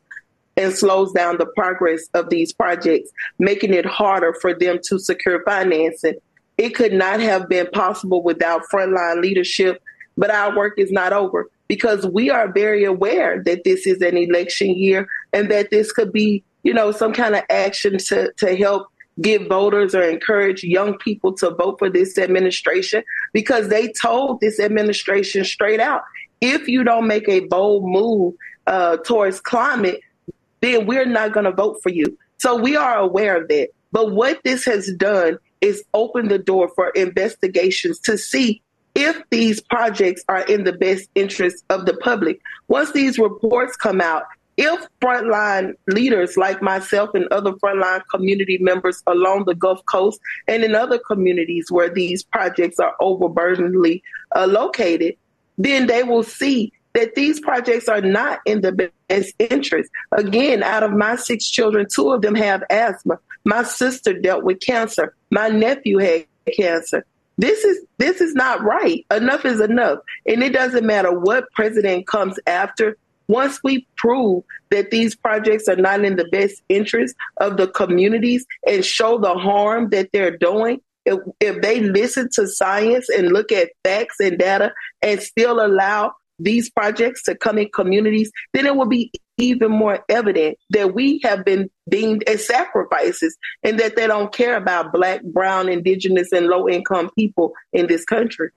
and 0.57 0.73
slows 0.73 1.13
down 1.13 1.39
the 1.39 1.47
progress 1.47 2.09
of 2.15 2.31
these 2.31 2.53
projects, 2.53 3.11
making 3.39 3.75
it 3.75 3.87
harder 3.87 4.35
for 4.41 4.55
them 4.55 4.79
to 4.85 4.99
secure 4.99 5.43
financing. 5.45 6.15
It 6.59 6.71
could 6.71 6.93
not 6.93 7.21
have 7.21 7.49
been 7.49 7.69
possible 7.73 8.23
without 8.23 8.63
frontline 8.73 9.21
leadership, 9.21 9.83
but 10.17 10.31
our 10.31 10.57
work 10.57 10.79
is 10.79 10.91
not 10.91 11.13
over 11.13 11.51
because 11.69 12.07
we 12.07 12.31
are 12.31 12.51
very 12.51 12.85
aware 12.85 13.43
that 13.45 13.65
this 13.65 13.87
is 13.87 14.01
an 14.01 14.17
election 14.17 14.71
year 14.71 15.07
and 15.33 15.51
that 15.51 15.71
this 15.71 15.93
could 15.93 16.13
be, 16.13 16.43
you 16.63 16.73
know, 16.73 16.93
some 16.93 17.13
kind 17.13 17.35
of 17.35 17.43
action 17.51 17.99
to, 17.99 18.33
to 18.39 18.57
help 18.57 18.89
give 19.21 19.47
voters 19.47 19.95
or 19.95 20.03
encourage 20.03 20.63
young 20.63 20.97
people 20.99 21.33
to 21.33 21.51
vote 21.51 21.79
for 21.79 21.91
this 21.91 22.19
administration 22.19 23.03
because 23.33 23.69
they 23.69 23.93
told 23.93 24.41
this 24.41 24.61
administration 24.61 25.45
straight 25.45 25.81
out 25.81 26.03
if 26.41 26.69
you 26.69 26.85
don't 26.85 27.07
make 27.07 27.29
a 27.29 27.41
bold 27.41 27.85
move 27.85 28.35
uh, 28.67 28.97
towards 28.99 29.41
climate, 29.41 30.01
then 30.67 30.87
we're 30.87 31.07
not 31.07 31.33
going 31.33 31.45
to 31.45 31.53
vote 31.53 31.79
for 31.83 31.91
you. 31.91 32.19
So 32.39 32.57
we 32.57 32.77
are 32.77 32.97
aware 32.99 33.41
of 33.41 33.49
that. 33.49 33.69
But 33.93 34.13
what 34.13 34.41
this 34.45 34.65
has 34.67 34.93
done 34.93 35.39
is 35.61 35.83
open 35.95 36.29
the 36.29 36.39
door 36.39 36.71
for 36.75 36.91
investigations 36.91 37.99
to 38.01 38.19
see 38.19 38.61
if 38.95 39.23
these 39.31 39.61
projects 39.61 40.23
are 40.29 40.43
in 40.43 40.65
the 40.65 40.73
best 40.73 41.09
interest 41.15 41.65
of 41.71 41.87
the 41.87 41.95
public. 41.99 42.41
Once 42.69 42.93
these 42.93 43.19
reports 43.19 43.77
come 43.77 44.01
out, 44.01 44.25
if 44.57 44.87
frontline 45.03 45.75
leaders 45.87 46.37
like 46.39 46.63
myself 46.63 47.11
and 47.15 47.27
other 47.29 47.53
frontline 47.53 48.03
community 48.11 48.57
members 48.59 49.03
along 49.07 49.45
the 49.45 49.55
Gulf 49.55 49.85
Coast 49.85 50.19
and 50.49 50.65
in 50.65 50.75
other 50.75 50.99
communities 50.99 51.71
where 51.71 51.91
these 51.91 52.23
projects 52.23 52.79
are 52.79 52.95
overburdenedly 53.01 54.03
uh, 54.35 54.47
located, 54.47 55.15
then 55.59 55.87
they 55.87 56.03
will 56.03 56.23
see 56.23 56.73
that 56.97 57.15
these 57.15 57.39
projects 57.41 57.89
are 57.89 58.01
not 58.01 58.41
in 58.47 58.63
the 58.63 58.91
best 59.09 59.35
interest. 59.39 59.91
Again, 60.13 60.63
out 60.63 60.83
of 60.83 60.93
my 60.93 61.15
six 61.17 61.47
children, 61.47 61.87
two 61.95 62.11
of 62.11 62.23
them 62.23 62.35
have 62.35 62.65
asthma. 62.71 63.19
My 63.45 63.65
sister 63.65 64.19
dealt 64.19 64.45
with 64.45 64.61
cancer. 64.61 65.15
My 65.31 65.49
nephew 65.49 65.99
had 65.99 66.25
cancer. 66.57 67.05
This 67.37 67.65
is 67.65 67.85
this 67.99 68.23
is 68.23 68.35
not 68.35 68.63
right. 68.63 69.05
Enough 69.11 69.45
is 69.45 69.61
enough. 69.61 69.99
And 70.27 70.43
it 70.43 70.55
doesn't 70.55 70.87
matter 70.87 71.13
what 71.13 71.53
president 71.53 72.07
comes 72.07 72.39
after. 72.47 72.97
Once 73.29 73.61
we 73.63 73.87
prove 73.99 74.43
that 74.71 74.91
these 74.91 75.15
projects 75.15 75.69
are 75.69 75.77
not 75.77 76.03
in 76.03 76.17
the 76.17 76.29
best 76.33 76.63
interest 76.71 77.15
of 77.43 77.59
the 77.59 77.69
communities 77.69 78.47
and 78.67 78.83
show 78.83 79.19
the 79.19 79.35
harm 79.35 79.91
that 79.91 80.09
they're 80.15 80.39
doing, 80.39 80.81
if, 81.05 81.19
if 81.41 81.61
they 81.61 81.81
listen 81.81 82.31
to 82.35 82.47
science 82.47 83.11
and 83.11 83.33
look 83.33 83.53
at 83.53 83.71
facts 83.85 84.17
and 84.19 84.39
data 84.39 84.73
and 85.03 85.21
still 85.21 85.61
allow 85.61 86.15
these 86.39 86.71
projects 86.71 87.23
to 87.25 87.35
come 87.35 87.59
in 87.59 87.69
communities, 87.75 88.31
then 88.53 88.67
it 88.67 88.77
will 88.77 88.87
be 88.87 89.11
even 89.39 89.71
more 89.71 90.05
evident 90.09 90.59
that 90.71 90.95
we 90.95 91.21
have 91.23 91.45
been 91.45 91.71
deemed 91.89 92.23
as 92.29 92.47
sacrifices 92.47 93.37
and 93.63 93.79
that 93.79 93.97
they 93.97 94.07
don't 94.07 94.33
care 94.33 94.57
about 94.57 94.93
black, 94.93 95.23
brown, 95.23 95.69
indigenous, 95.69 96.33
and 96.33 96.47
low 96.47 96.69
income 96.69 97.11
people 97.17 97.53
in 97.73 97.87
this 97.87 98.05
country. 98.05 98.51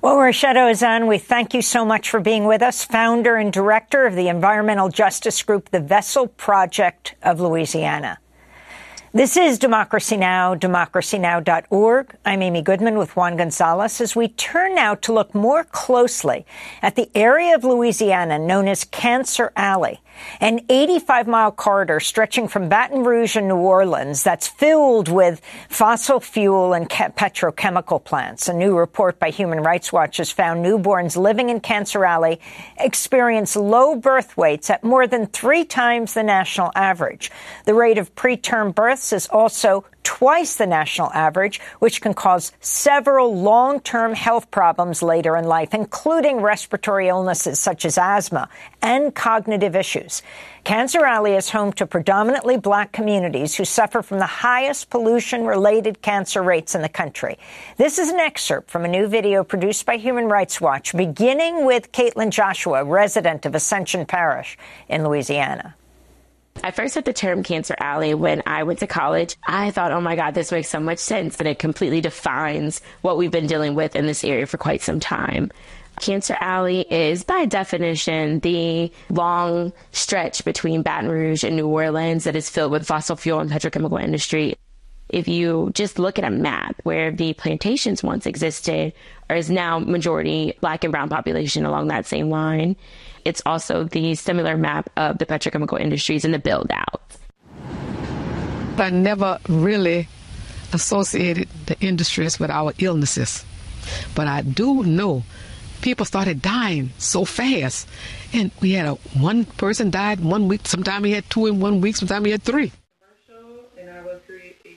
Well, 0.00 0.16
Roishetta 0.16 0.70
Ozane, 0.70 1.08
we 1.08 1.18
thank 1.18 1.54
you 1.54 1.62
so 1.62 1.84
much 1.84 2.08
for 2.08 2.20
being 2.20 2.44
with 2.44 2.62
us, 2.62 2.84
founder 2.84 3.34
and 3.34 3.52
director 3.52 4.06
of 4.06 4.14
the 4.14 4.28
environmental 4.28 4.88
justice 4.88 5.42
group, 5.42 5.70
the 5.70 5.80
Vessel 5.80 6.28
Project 6.28 7.16
of 7.22 7.40
Louisiana. 7.40 8.18
This 9.16 9.38
is 9.38 9.58
Democracy 9.58 10.18
Now!, 10.18 10.54
democracynow.org. 10.54 12.16
I'm 12.26 12.42
Amy 12.42 12.60
Goodman 12.60 12.98
with 12.98 13.16
Juan 13.16 13.38
Gonzalez 13.38 13.98
as 14.02 14.14
we 14.14 14.28
turn 14.28 14.74
now 14.74 14.94
to 14.96 15.12
look 15.14 15.34
more 15.34 15.64
closely 15.64 16.44
at 16.82 16.96
the 16.96 17.08
area 17.14 17.54
of 17.54 17.64
Louisiana 17.64 18.38
known 18.38 18.68
as 18.68 18.84
Cancer 18.84 19.52
Alley 19.56 20.02
an 20.40 20.60
85 20.68 21.26
mile 21.26 21.52
corridor 21.52 22.00
stretching 22.00 22.48
from 22.48 22.68
Baton 22.68 23.04
Rouge 23.04 23.36
and 23.36 23.48
New 23.48 23.56
Orleans 23.56 24.22
that's 24.22 24.46
filled 24.46 25.08
with 25.08 25.40
fossil 25.68 26.20
fuel 26.20 26.72
and 26.72 26.88
petrochemical 26.88 28.02
plants. 28.02 28.48
A 28.48 28.52
new 28.52 28.76
report 28.76 29.18
by 29.18 29.30
Human 29.30 29.60
Rights 29.60 29.92
Watch 29.92 30.18
has 30.18 30.30
found 30.30 30.64
newborns 30.64 31.16
living 31.16 31.48
in 31.48 31.60
Cancer 31.60 32.04
Alley 32.04 32.40
experience 32.78 33.56
low 33.56 33.96
birth 33.96 34.36
weights 34.36 34.70
at 34.70 34.84
more 34.84 35.06
than 35.06 35.26
three 35.26 35.64
times 35.64 36.14
the 36.14 36.22
national 36.22 36.72
average. 36.74 37.30
The 37.64 37.74
rate 37.74 37.98
of 37.98 38.14
preterm 38.14 38.74
births 38.74 39.12
is 39.12 39.26
also 39.28 39.84
twice 40.06 40.54
the 40.54 40.66
national 40.68 41.10
average, 41.12 41.60
which 41.80 42.00
can 42.00 42.14
cause 42.14 42.52
several 42.60 43.34
long-term 43.34 44.14
health 44.14 44.48
problems 44.52 45.02
later 45.02 45.36
in 45.36 45.44
life, 45.44 45.74
including 45.74 46.40
respiratory 46.40 47.08
illnesses 47.08 47.58
such 47.58 47.84
as 47.84 47.98
asthma 47.98 48.48
and 48.80 49.16
cognitive 49.16 49.74
issues. 49.74 50.22
Cancer 50.62 51.04
Alley 51.04 51.34
is 51.34 51.50
home 51.50 51.72
to 51.72 51.88
predominantly 51.88 52.56
black 52.56 52.92
communities 52.92 53.56
who 53.56 53.64
suffer 53.64 54.00
from 54.00 54.20
the 54.20 54.26
highest 54.26 54.90
pollution-related 54.90 56.02
cancer 56.02 56.40
rates 56.40 56.76
in 56.76 56.82
the 56.82 56.88
country. 56.88 57.36
This 57.76 57.98
is 57.98 58.08
an 58.08 58.20
excerpt 58.20 58.70
from 58.70 58.84
a 58.84 58.88
new 58.88 59.08
video 59.08 59.42
produced 59.42 59.86
by 59.86 59.96
Human 59.96 60.26
Rights 60.26 60.60
Watch, 60.60 60.96
beginning 60.96 61.66
with 61.66 61.90
Kaitlyn 61.90 62.30
Joshua, 62.30 62.84
resident 62.84 63.44
of 63.44 63.56
Ascension 63.56 64.06
Parish 64.06 64.56
in 64.88 65.02
Louisiana. 65.02 65.74
I 66.64 66.70
first 66.72 66.94
heard 66.94 67.04
the 67.04 67.12
term 67.12 67.42
Cancer 67.42 67.76
Alley 67.78 68.14
when 68.14 68.42
I 68.46 68.64
went 68.64 68.80
to 68.80 68.86
college. 68.86 69.36
I 69.46 69.70
thought, 69.70 69.92
oh 69.92 70.00
my 70.00 70.16
God, 70.16 70.34
this 70.34 70.50
makes 70.50 70.68
so 70.68 70.80
much 70.80 70.98
sense. 70.98 71.38
And 71.38 71.46
it 71.46 71.58
completely 71.58 72.00
defines 72.00 72.80
what 73.02 73.16
we've 73.16 73.30
been 73.30 73.46
dealing 73.46 73.74
with 73.74 73.94
in 73.94 74.06
this 74.06 74.24
area 74.24 74.46
for 74.46 74.58
quite 74.58 74.82
some 74.82 74.98
time. 74.98 75.50
Cancer 76.00 76.36
Alley 76.40 76.80
is, 76.90 77.24
by 77.24 77.46
definition, 77.46 78.40
the 78.40 78.92
long 79.10 79.72
stretch 79.92 80.44
between 80.44 80.82
Baton 80.82 81.10
Rouge 81.10 81.44
and 81.44 81.56
New 81.56 81.68
Orleans 81.68 82.24
that 82.24 82.36
is 82.36 82.50
filled 82.50 82.72
with 82.72 82.86
fossil 82.86 83.16
fuel 83.16 83.40
and 83.40 83.50
petrochemical 83.50 84.02
industry. 84.02 84.56
If 85.08 85.28
you 85.28 85.70
just 85.74 85.98
look 85.98 86.18
at 86.18 86.24
a 86.24 86.30
map 86.30 86.76
where 86.82 87.12
the 87.12 87.32
plantations 87.34 88.02
once 88.02 88.26
existed, 88.26 88.92
or 89.30 89.36
is 89.36 89.50
now 89.50 89.78
majority 89.78 90.56
black 90.60 90.82
and 90.82 90.92
brown 90.92 91.08
population 91.08 91.64
along 91.64 91.88
that 91.88 92.06
same 92.06 92.28
line, 92.28 92.76
it's 93.24 93.42
also 93.46 93.84
the 93.84 94.14
similar 94.16 94.56
map 94.56 94.90
of 94.96 95.18
the 95.18 95.26
petrochemical 95.26 95.80
industries 95.80 96.24
and 96.24 96.34
the 96.34 96.38
build 96.38 96.70
out. 96.72 97.02
I 98.78 98.90
never 98.90 99.38
really 99.48 100.08
associated 100.72 101.48
the 101.66 101.78
industries 101.80 102.38
with 102.38 102.50
our 102.50 102.72
illnesses, 102.78 103.44
but 104.14 104.26
I 104.26 104.42
do 104.42 104.82
know 104.82 105.22
people 105.82 106.04
started 106.04 106.42
dying 106.42 106.90
so 106.98 107.24
fast. 107.24 107.88
And 108.32 108.50
we 108.60 108.72
had 108.72 108.86
a 108.86 108.94
one 109.18 109.44
person 109.44 109.90
died 109.90 110.20
one 110.20 110.48
week, 110.48 110.66
sometime 110.66 111.02
we 111.02 111.12
had 111.12 111.30
two 111.30 111.46
in 111.46 111.60
one 111.60 111.80
week, 111.80 111.96
sometime 111.96 112.24
we 112.24 112.32
had 112.32 112.42
three 112.42 112.72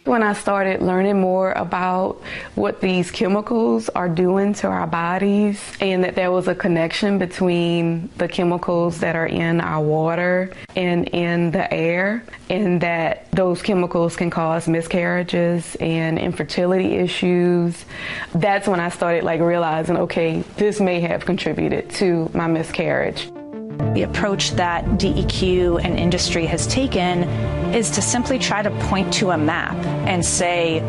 when 0.09 0.23
I 0.23 0.33
started 0.33 0.81
learning 0.81 1.21
more 1.21 1.51
about 1.51 2.19
what 2.55 2.81
these 2.81 3.11
chemicals 3.11 3.89
are 3.89 4.09
doing 4.09 4.55
to 4.55 4.67
our 4.67 4.87
bodies 4.87 5.61
and 5.79 6.03
that 6.03 6.15
there 6.15 6.31
was 6.31 6.47
a 6.47 6.55
connection 6.55 7.19
between 7.19 8.09
the 8.17 8.27
chemicals 8.27 9.01
that 9.01 9.15
are 9.15 9.27
in 9.27 9.61
our 9.61 9.83
water 9.83 10.51
and 10.75 11.07
in 11.09 11.51
the 11.51 11.71
air 11.71 12.23
and 12.49 12.81
that 12.81 13.31
those 13.33 13.61
chemicals 13.61 14.15
can 14.15 14.31
cause 14.31 14.67
miscarriages 14.67 15.75
and 15.79 16.17
infertility 16.17 16.95
issues. 16.95 17.85
That's 18.33 18.67
when 18.67 18.79
I 18.79 18.89
started 18.89 19.23
like 19.23 19.41
realizing, 19.41 19.95
okay, 19.95 20.41
this 20.57 20.79
may 20.79 21.01
have 21.01 21.23
contributed 21.27 21.91
to 21.91 22.31
my 22.33 22.47
miscarriage. 22.47 23.29
The 23.79 24.03
approach 24.03 24.51
that 24.51 24.85
DEQ 24.85 25.83
and 25.83 25.97
industry 25.97 26.45
has 26.45 26.67
taken 26.67 27.23
is 27.73 27.89
to 27.91 28.01
simply 28.01 28.37
try 28.37 28.61
to 28.61 28.69
point 28.87 29.13
to 29.15 29.31
a 29.31 29.37
map 29.37 29.75
and 30.05 30.25
say, 30.25 30.81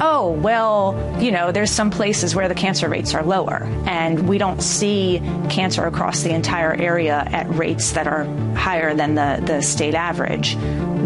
oh, 0.00 0.30
well, 0.40 0.96
you 1.20 1.30
know, 1.30 1.52
there's 1.52 1.70
some 1.70 1.90
places 1.90 2.34
where 2.34 2.48
the 2.48 2.54
cancer 2.54 2.88
rates 2.88 3.14
are 3.14 3.22
lower, 3.22 3.64
and 3.86 4.28
we 4.28 4.38
don't 4.38 4.62
see 4.62 5.20
cancer 5.50 5.84
across 5.86 6.22
the 6.22 6.30
entire 6.30 6.74
area 6.74 7.22
at 7.32 7.48
rates 7.54 7.92
that 7.92 8.06
are 8.06 8.24
higher 8.54 8.94
than 8.94 9.14
the, 9.14 9.42
the 9.44 9.60
state 9.60 9.94
average. 9.94 10.56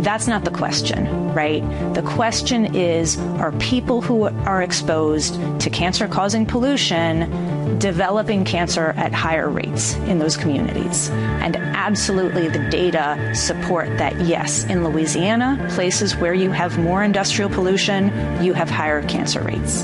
That's 0.02 0.28
not 0.28 0.44
the 0.44 0.50
question, 0.50 1.32
right? 1.32 1.62
The 1.94 2.02
question 2.02 2.74
is 2.74 3.18
are 3.18 3.52
people 3.52 4.00
who 4.00 4.24
are 4.24 4.62
exposed 4.62 5.34
to 5.60 5.70
cancer 5.70 6.06
causing 6.08 6.46
pollution 6.46 7.61
developing 7.78 8.44
cancer 8.44 8.94
at 8.96 9.12
higher 9.12 9.48
rates 9.48 9.94
in 9.94 10.18
those 10.18 10.36
communities? 10.36 11.10
And 11.10 11.56
absolutely, 11.56 12.48
the 12.48 12.68
data 12.70 13.34
support 13.34 13.88
that 13.98 14.20
yes, 14.20 14.64
in 14.64 14.84
Louisiana, 14.84 15.66
places 15.70 16.16
where 16.16 16.34
you 16.34 16.50
have 16.50 16.78
more 16.78 17.02
industrial 17.02 17.50
pollution, 17.50 18.12
you 18.42 18.52
have 18.54 18.70
higher 18.70 19.02
cancer 19.06 19.42
rates. 19.42 19.82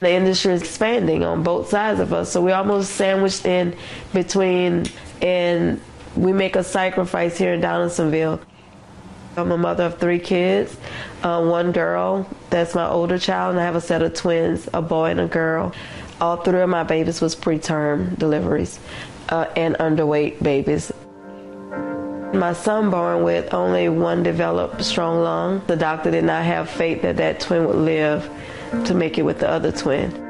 The 0.00 0.10
industry 0.10 0.54
is 0.54 0.62
expanding 0.62 1.22
on 1.24 1.44
both 1.44 1.68
sides 1.68 2.00
of 2.00 2.12
us, 2.12 2.32
so 2.32 2.40
we're 2.40 2.56
almost 2.56 2.96
sandwiched 2.96 3.46
in 3.46 3.76
between, 4.12 4.86
and 5.20 5.80
we 6.16 6.32
make 6.32 6.56
a 6.56 6.64
sacrifice 6.64 7.38
here 7.38 7.54
in 7.54 7.60
Donaldsonville. 7.60 8.40
I'm 9.36 9.50
a 9.50 9.56
mother 9.56 9.84
of 9.84 9.98
three 9.98 10.18
kids, 10.18 10.76
uh, 11.22 11.42
one 11.44 11.72
girl, 11.72 12.28
that's 12.50 12.74
my 12.74 12.86
older 12.86 13.18
child, 13.18 13.52
and 13.52 13.60
I 13.60 13.64
have 13.64 13.76
a 13.76 13.80
set 13.80 14.02
of 14.02 14.12
twins, 14.12 14.68
a 14.74 14.82
boy 14.82 15.10
and 15.10 15.20
a 15.20 15.26
girl. 15.26 15.72
All 16.20 16.36
three 16.36 16.60
of 16.60 16.68
my 16.68 16.82
babies 16.82 17.20
was 17.20 17.34
preterm 17.34 18.18
deliveries 18.18 18.78
uh, 19.30 19.46
and 19.56 19.74
underweight 19.76 20.42
babies. 20.42 20.92
My 22.34 22.52
son 22.52 22.90
born 22.90 23.22
with 23.24 23.52
only 23.52 23.88
one 23.88 24.22
developed 24.22 24.84
strong 24.84 25.22
lung. 25.22 25.62
The 25.66 25.76
doctor 25.76 26.10
did 26.10 26.24
not 26.24 26.44
have 26.44 26.68
faith 26.68 27.02
that 27.02 27.16
that 27.16 27.40
twin 27.40 27.66
would 27.66 27.76
live 27.76 28.28
to 28.84 28.94
make 28.94 29.18
it 29.18 29.22
with 29.22 29.40
the 29.40 29.48
other 29.48 29.72
twin. 29.72 30.21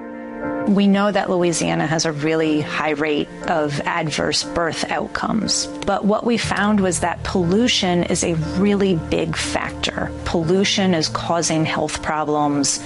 We 0.68 0.86
know 0.86 1.10
that 1.10 1.28
Louisiana 1.28 1.86
has 1.86 2.04
a 2.04 2.12
really 2.12 2.60
high 2.60 2.90
rate 2.90 3.28
of 3.48 3.80
adverse 3.80 4.44
birth 4.44 4.90
outcomes. 4.90 5.66
But 5.86 6.04
what 6.04 6.24
we 6.24 6.38
found 6.38 6.80
was 6.80 7.00
that 7.00 7.22
pollution 7.24 8.04
is 8.04 8.24
a 8.24 8.34
really 8.58 8.96
big 8.96 9.36
factor. 9.36 10.10
Pollution 10.24 10.94
is 10.94 11.08
causing 11.08 11.64
health 11.64 12.02
problems 12.02 12.80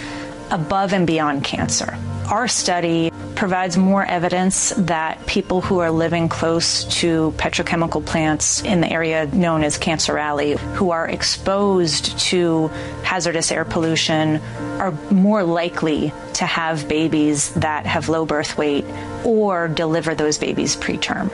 above 0.51 0.93
and 0.93 1.07
beyond 1.07 1.45
cancer. 1.45 1.99
Our 2.29 2.49
study 2.49 3.13
provides 3.37 3.77
more 3.77 4.05
evidence 4.05 4.71
that 4.77 5.25
people 5.27 5.61
who 5.61 5.79
are 5.79 5.91
living 5.91 6.29
close 6.29 6.85
to 6.85 7.33
petrochemical 7.37 8.05
plants 8.05 8.63
in 8.63 8.81
the 8.81 8.91
area 8.91 9.27
known 9.27 9.63
as 9.63 9.77
Cancer 9.79 10.19
Alley, 10.19 10.57
who 10.75 10.91
are 10.91 11.07
exposed 11.07 12.19
to 12.19 12.69
hazardous 13.05 13.53
air 13.53 13.65
pollution, 13.65 14.41
are 14.79 14.93
more 15.11 15.45
likely 15.45 16.13
to 16.35 16.47
have 16.47 16.89
babies 16.89 17.53
that 17.55 17.87
have 17.87 18.09
low 18.09 18.25
birth 18.27 18.57
weight 18.59 18.85
or 19.25 19.69
deliver 19.69 20.15
those 20.15 20.39
babies 20.39 20.75
preterm. 20.77 21.31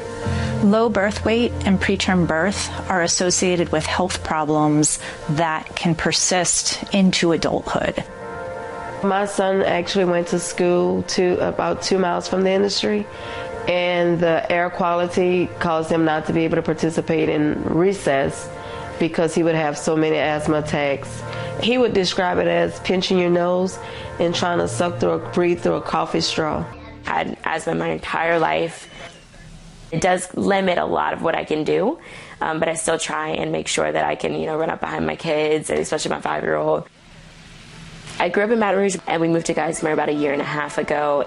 Low 0.62 0.88
birth 0.88 1.24
weight 1.24 1.53
and 1.64 1.80
preterm 1.80 2.26
birth 2.26 2.70
are 2.90 3.03
associated 3.03 3.70
with 3.70 3.86
health 3.86 4.22
problems 4.22 4.98
that 5.30 5.74
can 5.74 5.94
persist 5.94 6.82
into 6.94 7.32
adulthood. 7.32 8.05
My 9.03 9.26
son 9.26 9.62
actually 9.62 10.05
went 10.05 10.28
to 10.28 10.38
school 10.38 11.03
to 11.03 11.36
about 11.46 11.82
two 11.82 11.98
miles 11.98 12.28
from 12.28 12.42
the 12.42 12.50
industry, 12.50 13.05
and 13.66 14.20
the 14.20 14.50
air 14.50 14.70
quality 14.70 15.48
caused 15.59 15.90
him 15.90 16.05
not 16.05 16.26
to 16.26 16.32
be 16.32 16.44
able 16.44 16.57
to 16.57 16.62
participate 16.62 17.28
in 17.28 17.64
recess 17.64 18.48
because 19.00 19.34
he 19.34 19.42
would 19.42 19.57
have 19.57 19.76
so 19.76 19.96
many 19.96 20.16
asthma 20.16 20.59
attacks. 20.59 21.20
He 21.61 21.78
would 21.78 21.94
describe 21.94 22.38
it 22.38 22.46
as 22.46 22.78
pinching 22.80 23.18
your 23.18 23.30
nose 23.30 23.76
and 24.20 24.32
trying 24.32 24.59
to 24.59 24.68
suck 24.68 25.00
through 25.00 25.11
or 25.11 25.18
breathe 25.18 25.61
through 25.61 25.74
a 25.74 25.82
coffee 25.82 26.20
straw. 26.20 26.64
I 27.07 27.11
had 27.11 27.38
asthma 27.42 27.74
my 27.74 27.88
entire 27.88 28.38
life. 28.38 28.88
It 29.90 30.00
does 30.00 30.32
limit 30.36 30.78
a 30.78 30.86
lot 30.86 31.12
of 31.12 31.22
what 31.22 31.34
I 31.34 31.44
can 31.44 31.64
do, 31.64 31.98
um, 32.40 32.61
but 32.61 32.68
I 32.68 32.74
still 32.74 32.98
try 32.98 33.30
and 33.30 33.50
make 33.50 33.66
sure 33.66 33.90
that 33.90 34.05
I 34.05 34.14
can, 34.14 34.34
you 34.34 34.46
know, 34.46 34.57
run 34.57 34.70
up 34.70 34.80
behind 34.80 35.07
my 35.07 35.16
kids, 35.16 35.70
especially 35.70 36.12
my 36.12 36.20
five 36.20 36.44
year 36.44 36.55
old. 36.55 36.88
I 38.23 38.29
grew 38.29 38.45
up 38.45 38.51
in 38.51 38.61
Baton 38.61 38.79
Rouge 38.79 38.97
and 39.09 39.20
we 39.20 39.27
moved 39.27 39.47
to 39.47 39.55
Geismar 39.55 39.93
about 39.93 40.09
a 40.09 40.12
year 40.12 40.33
and 40.33 40.41
a 40.41 40.45
half 40.45 40.79
ago. 40.79 41.27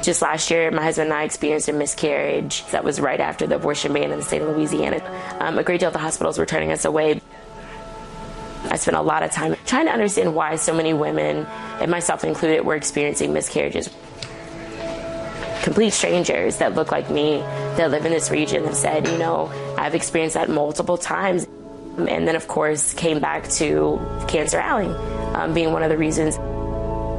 Just 0.00 0.22
last 0.22 0.48
year, 0.48 0.70
my 0.70 0.84
husband 0.84 1.10
and 1.10 1.18
I 1.18 1.24
experienced 1.24 1.68
a 1.68 1.72
miscarriage 1.72 2.64
that 2.66 2.84
was 2.84 3.00
right 3.00 3.18
after 3.18 3.44
the 3.44 3.56
abortion 3.56 3.92
ban 3.92 4.12
in 4.12 4.18
the 4.18 4.22
state 4.22 4.42
of 4.42 4.56
Louisiana. 4.56 5.02
Um, 5.40 5.58
a 5.58 5.64
great 5.64 5.80
deal 5.80 5.88
of 5.88 5.92
the 5.92 5.98
hospitals 5.98 6.38
were 6.38 6.46
turning 6.46 6.70
us 6.70 6.84
away. 6.84 7.20
I 8.70 8.76
spent 8.76 8.96
a 8.96 9.02
lot 9.02 9.24
of 9.24 9.32
time 9.32 9.56
trying 9.66 9.86
to 9.86 9.92
understand 9.92 10.36
why 10.36 10.54
so 10.54 10.72
many 10.72 10.94
women, 10.94 11.46
and 11.80 11.90
myself 11.90 12.22
included, 12.22 12.64
were 12.64 12.76
experiencing 12.76 13.32
miscarriages. 13.32 13.90
Complete 15.64 15.94
strangers 15.94 16.58
that 16.58 16.76
look 16.76 16.92
like 16.92 17.10
me 17.10 17.38
that 17.76 17.90
live 17.90 18.06
in 18.06 18.12
this 18.12 18.30
region 18.30 18.66
have 18.66 18.76
said, 18.76 19.08
you 19.08 19.18
know, 19.18 19.50
I've 19.76 19.96
experienced 19.96 20.34
that 20.34 20.48
multiple 20.48 20.96
times. 20.96 21.48
And 21.96 22.28
then, 22.28 22.36
of 22.36 22.46
course, 22.46 22.94
came 22.94 23.18
back 23.18 23.48
to 23.50 24.00
Cancer 24.28 24.58
Alley 24.58 24.94
um, 25.34 25.52
being 25.52 25.72
one 25.72 25.82
of 25.82 25.90
the 25.90 25.98
reasons. 25.98 26.38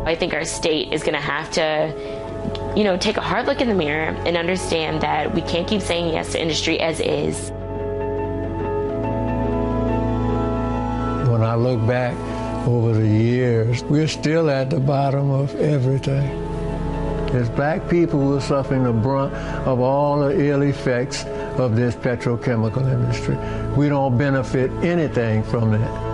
I 0.08 0.16
think 0.16 0.34
our 0.34 0.46
state 0.46 0.94
is 0.94 1.02
going 1.02 1.16
to 1.16 1.20
have 1.22 1.52
to, 1.52 2.74
you 2.76 2.84
know, 2.84 2.98
take 2.98 3.18
a 3.18 3.22
hard 3.22 3.48
look 3.48 3.60
in 3.60 3.68
the 3.68 3.76
mirror 3.76 4.16
and 4.26 4.38
understand 4.38 5.02
that 5.02 5.34
we 5.34 5.42
can't 5.42 5.68
keep 5.68 5.82
saying 5.82 6.14
yes 6.14 6.32
to 6.34 6.42
industry 6.42 6.80
as 6.80 7.00
is. 7.00 7.52
When 11.30 11.42
I 11.42 11.56
look 11.56 11.86
back 11.88 12.16
over 12.68 12.94
the 12.94 13.08
years, 13.08 13.84
we're 13.84 14.08
still 14.08 14.50
at 14.50 14.70
the 14.70 14.80
bottom 14.80 15.32
of 15.32 15.56
everything. 15.56 16.44
As 17.34 17.50
black 17.50 17.90
people, 17.90 18.20
we're 18.20 18.40
suffering 18.40 18.84
the 18.84 18.94
brunt 18.94 19.34
of 19.68 19.82
all 19.82 20.20
the 20.20 20.40
ill 20.40 20.62
effects 20.62 21.26
of 21.58 21.76
this 21.76 21.96
petrochemical 21.96 22.90
industry. 22.90 23.36
We 23.76 23.90
don't 23.90 24.18
benefit 24.18 24.72
anything 24.84 25.44
from 25.44 25.72
that. 25.72 26.05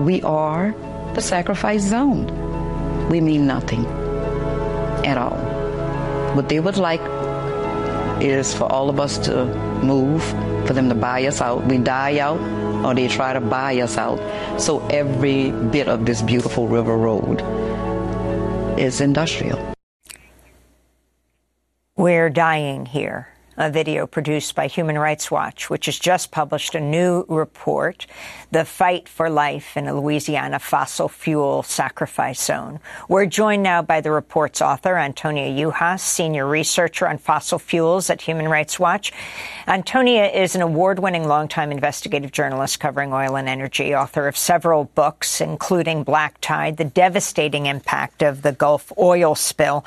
We 0.00 0.22
are 0.22 0.74
the 1.14 1.20
sacrifice 1.20 1.82
zone. 1.82 2.26
We 3.08 3.20
mean 3.20 3.46
nothing 3.46 3.86
at 5.04 5.16
all. 5.16 5.36
What 6.34 6.48
they 6.48 6.60
would 6.60 6.78
like 6.78 7.00
is 8.20 8.52
for 8.54 8.64
all 8.64 8.88
of 8.90 8.98
us 8.98 9.18
to 9.18 9.46
move, 9.82 10.22
for 10.66 10.72
them 10.72 10.88
to 10.88 10.94
buy 10.94 11.26
us 11.26 11.40
out. 11.40 11.64
We 11.66 11.78
die 11.78 12.18
out, 12.18 12.40
or 12.84 12.94
they 12.94 13.08
try 13.08 13.32
to 13.32 13.40
buy 13.40 13.80
us 13.80 13.96
out. 13.96 14.18
So 14.60 14.86
every 14.88 15.50
bit 15.50 15.88
of 15.88 16.06
this 16.06 16.22
beautiful 16.22 16.66
river 16.66 16.96
road 16.96 17.42
is 18.78 19.00
industrial. 19.00 19.74
We're 21.96 22.30
dying 22.30 22.86
here. 22.86 23.33
A 23.56 23.70
video 23.70 24.08
produced 24.08 24.56
by 24.56 24.66
Human 24.66 24.98
Rights 24.98 25.30
Watch, 25.30 25.70
which 25.70 25.86
has 25.86 25.96
just 25.96 26.32
published 26.32 26.74
a 26.74 26.80
new 26.80 27.24
report, 27.28 28.04
The 28.50 28.64
Fight 28.64 29.08
for 29.08 29.30
Life 29.30 29.76
in 29.76 29.86
a 29.86 29.94
Louisiana 29.94 30.58
Fossil 30.58 31.08
Fuel 31.08 31.62
Sacrifice 31.62 32.42
Zone. 32.42 32.80
We're 33.08 33.26
joined 33.26 33.62
now 33.62 33.80
by 33.80 34.00
the 34.00 34.10
report's 34.10 34.60
author, 34.60 34.96
Antonia 34.96 35.50
Juhasz, 35.50 36.00
senior 36.00 36.48
researcher 36.48 37.06
on 37.06 37.18
fossil 37.18 37.60
fuels 37.60 38.10
at 38.10 38.22
Human 38.22 38.48
Rights 38.48 38.80
Watch. 38.80 39.12
Antonia 39.68 40.26
is 40.26 40.56
an 40.56 40.62
award-winning 40.62 41.28
longtime 41.28 41.70
investigative 41.70 42.32
journalist 42.32 42.80
covering 42.80 43.12
oil 43.12 43.36
and 43.36 43.48
energy, 43.48 43.94
author 43.94 44.26
of 44.26 44.36
several 44.36 44.86
books, 44.96 45.40
including 45.40 46.02
Black 46.02 46.40
Tide, 46.40 46.76
the 46.76 46.84
devastating 46.84 47.66
impact 47.66 48.20
of 48.20 48.42
the 48.42 48.52
Gulf 48.52 48.92
oil 48.98 49.36
spill. 49.36 49.84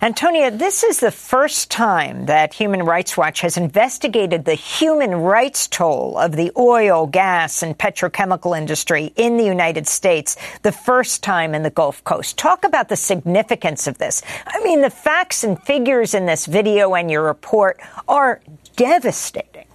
Antonia, 0.00 0.50
this 0.50 0.82
is 0.82 1.00
the 1.00 1.10
first 1.10 1.70
time 1.70 2.24
that 2.24 2.54
Human 2.54 2.82
Rights 2.82 3.09
Watch 3.16 3.40
has 3.40 3.56
investigated 3.56 4.44
the 4.44 4.54
human 4.54 5.10
rights 5.12 5.66
toll 5.68 6.18
of 6.18 6.32
the 6.32 6.52
oil, 6.56 7.06
gas, 7.06 7.62
and 7.62 7.76
petrochemical 7.76 8.56
industry 8.56 9.12
in 9.16 9.36
the 9.36 9.44
United 9.44 9.86
States, 9.86 10.36
the 10.62 10.72
first 10.72 11.22
time 11.22 11.54
in 11.54 11.62
the 11.62 11.70
Gulf 11.70 12.02
Coast. 12.04 12.38
Talk 12.38 12.64
about 12.64 12.88
the 12.88 12.96
significance 12.96 13.86
of 13.86 13.98
this. 13.98 14.22
I 14.46 14.62
mean, 14.62 14.82
the 14.82 14.90
facts 14.90 15.44
and 15.44 15.60
figures 15.62 16.14
in 16.14 16.26
this 16.26 16.46
video 16.46 16.94
and 16.94 17.10
your 17.10 17.22
report 17.22 17.80
are 18.08 18.40
devastating. 18.76 19.66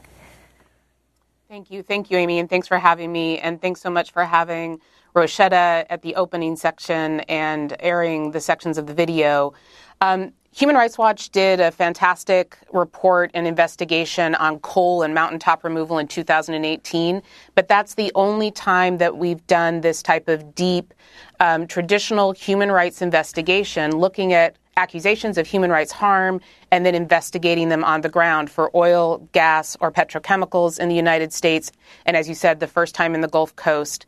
Thank 1.48 1.72
you. 1.72 1.84
Thank 1.84 2.12
you, 2.12 2.18
Amy. 2.18 2.40
And 2.40 2.50
thanks 2.50 2.68
for 2.68 2.80
having 2.80 3.12
me. 3.12 3.40
And 3.40 3.62
thanks 3.62 3.82
so 3.82 3.90
much 3.90 4.12
for 4.12 4.26
having 4.26 4.82
Roishetta 5.16 5.86
at 5.90 6.02
the 6.02 6.16
opening 6.16 6.56
section 6.56 7.22
and 7.22 7.76
airing 7.80 8.32
the 8.32 8.42
sections 8.42 8.78
of 8.78 8.88
the 8.88 8.94
video. 8.94 9.54
Um, 10.02 10.34
Human 10.56 10.78
Rights 10.78 10.97
Watch 10.97 11.32
did 11.32 11.60
a 11.60 11.70
fantastic 11.70 12.58
report 12.72 13.30
and 13.34 13.45
investigation 13.45 14.36
on 14.36 14.60
coal 14.60 15.03
and 15.03 15.14
mountaintop 15.14 15.66
removal 15.66 15.97
in 15.97 16.08
2018, 16.08 17.22
but 17.56 17.68
that's 17.68 17.95
the 17.95 18.10
only 18.16 18.51
time 18.51 18.97
that 18.99 19.18
we've 19.18 19.45
done 19.47 19.82
this 19.82 20.01
type 20.01 20.30
of 20.30 20.56
deep 20.56 20.93
um, 21.41 21.68
traditional 21.68 22.32
human 22.32 22.72
rights 22.72 23.01
investigation 23.01 23.97
looking 23.97 24.32
at 24.32 24.56
accusations 24.78 25.38
of 25.38 25.45
human 25.45 25.70
rights 25.70 25.91
harm 25.91 26.39
and 26.72 26.86
then 26.86 26.95
investigating 26.95 27.68
them 27.68 27.84
on 27.84 27.99
the 27.99 28.08
ground 28.08 28.49
for 28.49 28.72
oil, 28.74 29.28
gas, 29.34 29.76
or 29.82 29.91
petrochemicals 29.91 30.80
in 30.80 30.88
the 30.88 30.95
United 30.95 31.34
States. 31.34 31.70
And 32.06 32.16
as 32.16 32.30
you 32.30 32.34
said, 32.34 32.62
the 32.62 32.68
first 32.68 32.95
time 32.95 33.14
in 33.14 33.20
the 33.20 33.28
Gulf 33.28 33.53
Coast. 33.58 34.06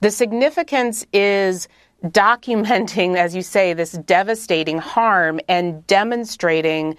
The 0.00 0.12
significance 0.12 1.04
is 1.12 1.66
documenting, 2.04 3.16
as 3.16 3.34
you 3.34 3.42
say, 3.42 3.72
this 3.72 3.92
devastating 3.92 4.78
harm 4.78 5.40
and 5.48 5.86
demonstrating 5.86 6.96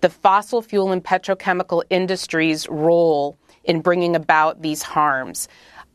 the 0.00 0.08
fossil 0.08 0.62
fuel 0.62 0.92
and 0.92 1.04
petrochemical 1.04 1.82
industry's 1.90 2.68
role 2.68 3.38
in 3.64 3.80
bringing 3.80 4.16
about 4.16 4.62
these 4.62 4.82
harms. 4.82 5.48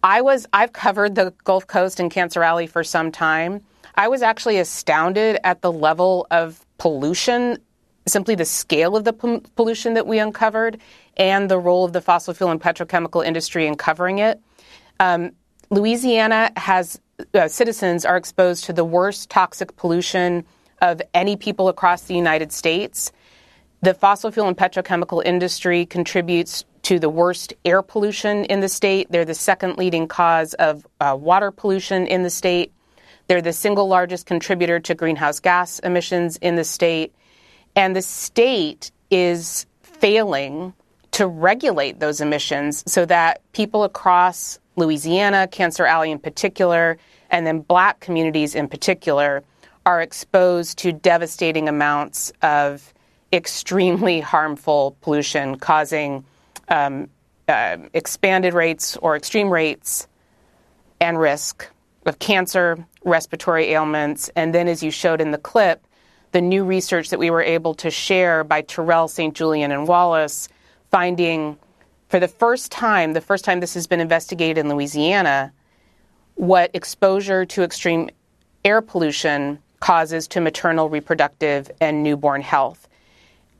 I 0.04 0.22
was 0.22 0.46
I've 0.54 0.74
covered 0.74 1.16
the 1.16 1.34
Gulf 1.46 1.66
Coast 1.68 2.00
and 2.00 2.12
Cancer 2.12 2.44
Alley 2.44 2.68
for 2.68 2.84
some 2.84 3.12
time. 3.12 3.62
I 3.96 4.08
was 4.08 4.22
actually 4.22 4.58
astounded 4.58 5.40
at 5.44 5.62
the 5.62 5.72
level 5.72 6.28
of 6.30 6.66
pollution, 6.78 7.58
simply 8.08 8.36
the 8.36 8.46
scale 8.46 8.98
of 8.98 9.06
the 9.06 9.14
pollution 9.56 9.94
that 9.94 10.06
we 10.06 10.20
uncovered, 10.20 10.80
and 11.16 11.50
the 11.50 11.60
role 11.60 11.86
of 11.86 11.94
the 11.94 12.02
fossil 12.02 12.34
fuel 12.34 12.52
and 12.52 12.60
petrochemical 12.60 13.26
industry 13.26 13.66
in 13.66 13.76
covering 13.76 14.20
it. 14.20 14.42
Um, 15.00 15.32
Louisiana 15.70 16.52
has 16.58 17.00
uh, 17.34 17.48
citizens 17.48 18.06
are 18.06 18.18
exposed 18.18 18.66
to 18.66 18.74
the 18.74 18.84
worst 18.84 19.30
toxic 19.30 19.76
pollution 19.76 20.46
of 20.82 21.02
any 21.14 21.36
people 21.36 21.70
across 21.70 22.04
the 22.04 22.16
United 22.16 22.52
States. 22.52 23.12
The 23.82 23.94
fossil 23.94 24.32
fuel 24.32 24.48
and 24.48 24.58
petrochemical 24.58 25.24
industry 25.26 25.86
contributes 25.86 26.66
to 26.84 27.00
the 27.00 27.10
worst 27.10 27.54
air 27.64 27.82
pollution 27.82 28.46
in 28.46 28.60
the 28.60 28.70
state. 28.70 29.08
They're 29.10 29.26
the 29.26 29.34
second 29.34 29.78
leading 29.78 30.08
cause 30.08 30.54
of 30.56 30.86
uh, 31.00 31.18
water 31.20 31.52
pollution 31.52 32.06
in 32.08 32.24
the 32.24 32.30
state. 32.30 32.74
They're 33.28 33.42
the 33.42 33.54
single 33.54 33.88
largest 33.88 34.26
contributor 34.26 34.80
to 34.82 34.96
greenhouse 34.96 35.40
gas 35.40 35.80
emissions 35.80 36.38
in 36.38 36.56
the 36.56 36.64
state. 36.64 37.14
And 37.76 37.96
the 37.96 38.02
state 38.02 38.92
is 39.10 39.66
failing 39.82 40.74
to 41.12 41.28
regulate 41.28 42.00
those 42.00 42.20
emissions 42.20 42.84
so 42.92 43.06
that 43.06 43.42
people 43.54 43.84
across 43.84 44.60
Louisiana, 44.76 45.48
Cancer 45.48 45.86
Alley 45.86 46.12
in 46.12 46.20
particular, 46.20 46.98
and 47.30 47.46
then 47.46 47.60
black 47.60 48.00
communities 48.00 48.56
in 48.56 48.68
particular 48.68 49.44
are 49.86 50.02
exposed 50.02 50.78
to 50.80 50.92
devastating 50.92 51.68
amounts 51.68 52.32
of 52.42 52.94
extremely 53.32 54.20
harmful 54.34 54.96
pollution, 55.02 55.58
causing 55.58 56.24
um, 56.70 57.10
uh, 57.48 57.78
expanded 57.94 58.54
rates 58.54 58.98
or 58.98 59.16
extreme 59.16 59.50
rates 59.50 60.08
and 61.02 61.20
risk 61.20 61.68
of 62.06 62.20
cancer, 62.20 62.86
respiratory 63.04 63.72
ailments, 63.72 64.30
and 64.36 64.54
then, 64.54 64.68
as 64.68 64.84
you 64.84 64.92
showed 64.92 65.22
in 65.22 65.32
the 65.32 65.38
clip, 65.38 65.86
the 66.32 66.42
new 66.42 66.64
research 66.64 67.10
that 67.10 67.20
we 67.20 67.30
were 67.30 67.42
able 67.42 67.74
to 67.76 67.92
share 67.92 68.44
by 68.44 68.62
Terrell 68.62 69.08
St. 69.08 69.34
Julien 69.36 69.72
and 69.72 69.88
Wallace, 69.88 70.50
finding 70.90 71.58
for 72.14 72.20
the 72.20 72.28
first 72.28 72.72
time, 72.72 73.14
the 73.14 73.22
first 73.22 73.44
time 73.44 73.60
this 73.60 73.74
has 73.74 73.88
been 73.88 74.00
investigated 74.00 74.60
in 74.60 74.70
Louisiana, 74.70 75.52
what 76.36 76.70
exposure 76.76 77.44
to 77.44 77.64
extreme 77.64 78.08
air 78.64 78.84
pollution 78.84 79.58
causes 79.80 80.28
to 80.28 80.40
maternal, 80.40 80.90
reproductive, 80.90 81.72
and 81.82 82.04
newborn 82.04 82.44
health. 82.44 82.88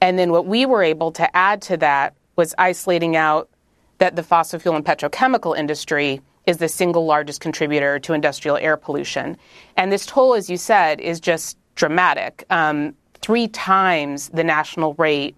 And 0.02 0.20
then 0.20 0.32
what 0.32 0.46
we 0.46 0.68
were 0.68 0.84
able 0.84 1.12
to 1.14 1.36
add 1.36 1.64
to 1.64 1.78
that 1.78 2.14
was 2.36 2.54
isolating 2.60 3.16
out 3.16 3.50
that 3.98 4.16
the 4.16 4.22
fossil 4.22 4.60
fuel 4.60 4.76
and 4.76 4.86
petrochemical 4.86 5.58
industry 5.58 6.22
is 6.46 6.58
the 6.58 6.70
single 6.70 7.08
largest 7.08 7.42
contributor 7.42 7.98
to 7.98 8.14
industrial 8.14 8.58
air 8.58 8.78
pollution. 8.78 9.36
And 9.78 9.92
this 9.92 10.06
toll, 10.06 10.36
as 10.36 10.48
you 10.48 10.58
said, 10.58 11.02
is 11.02 11.20
just 11.20 11.58
dramatic. 11.74 12.44
Um, 12.52 12.94
three 13.20 13.48
times 13.48 14.30
the 14.30 14.44
national 14.44 14.94
rate 15.00 15.36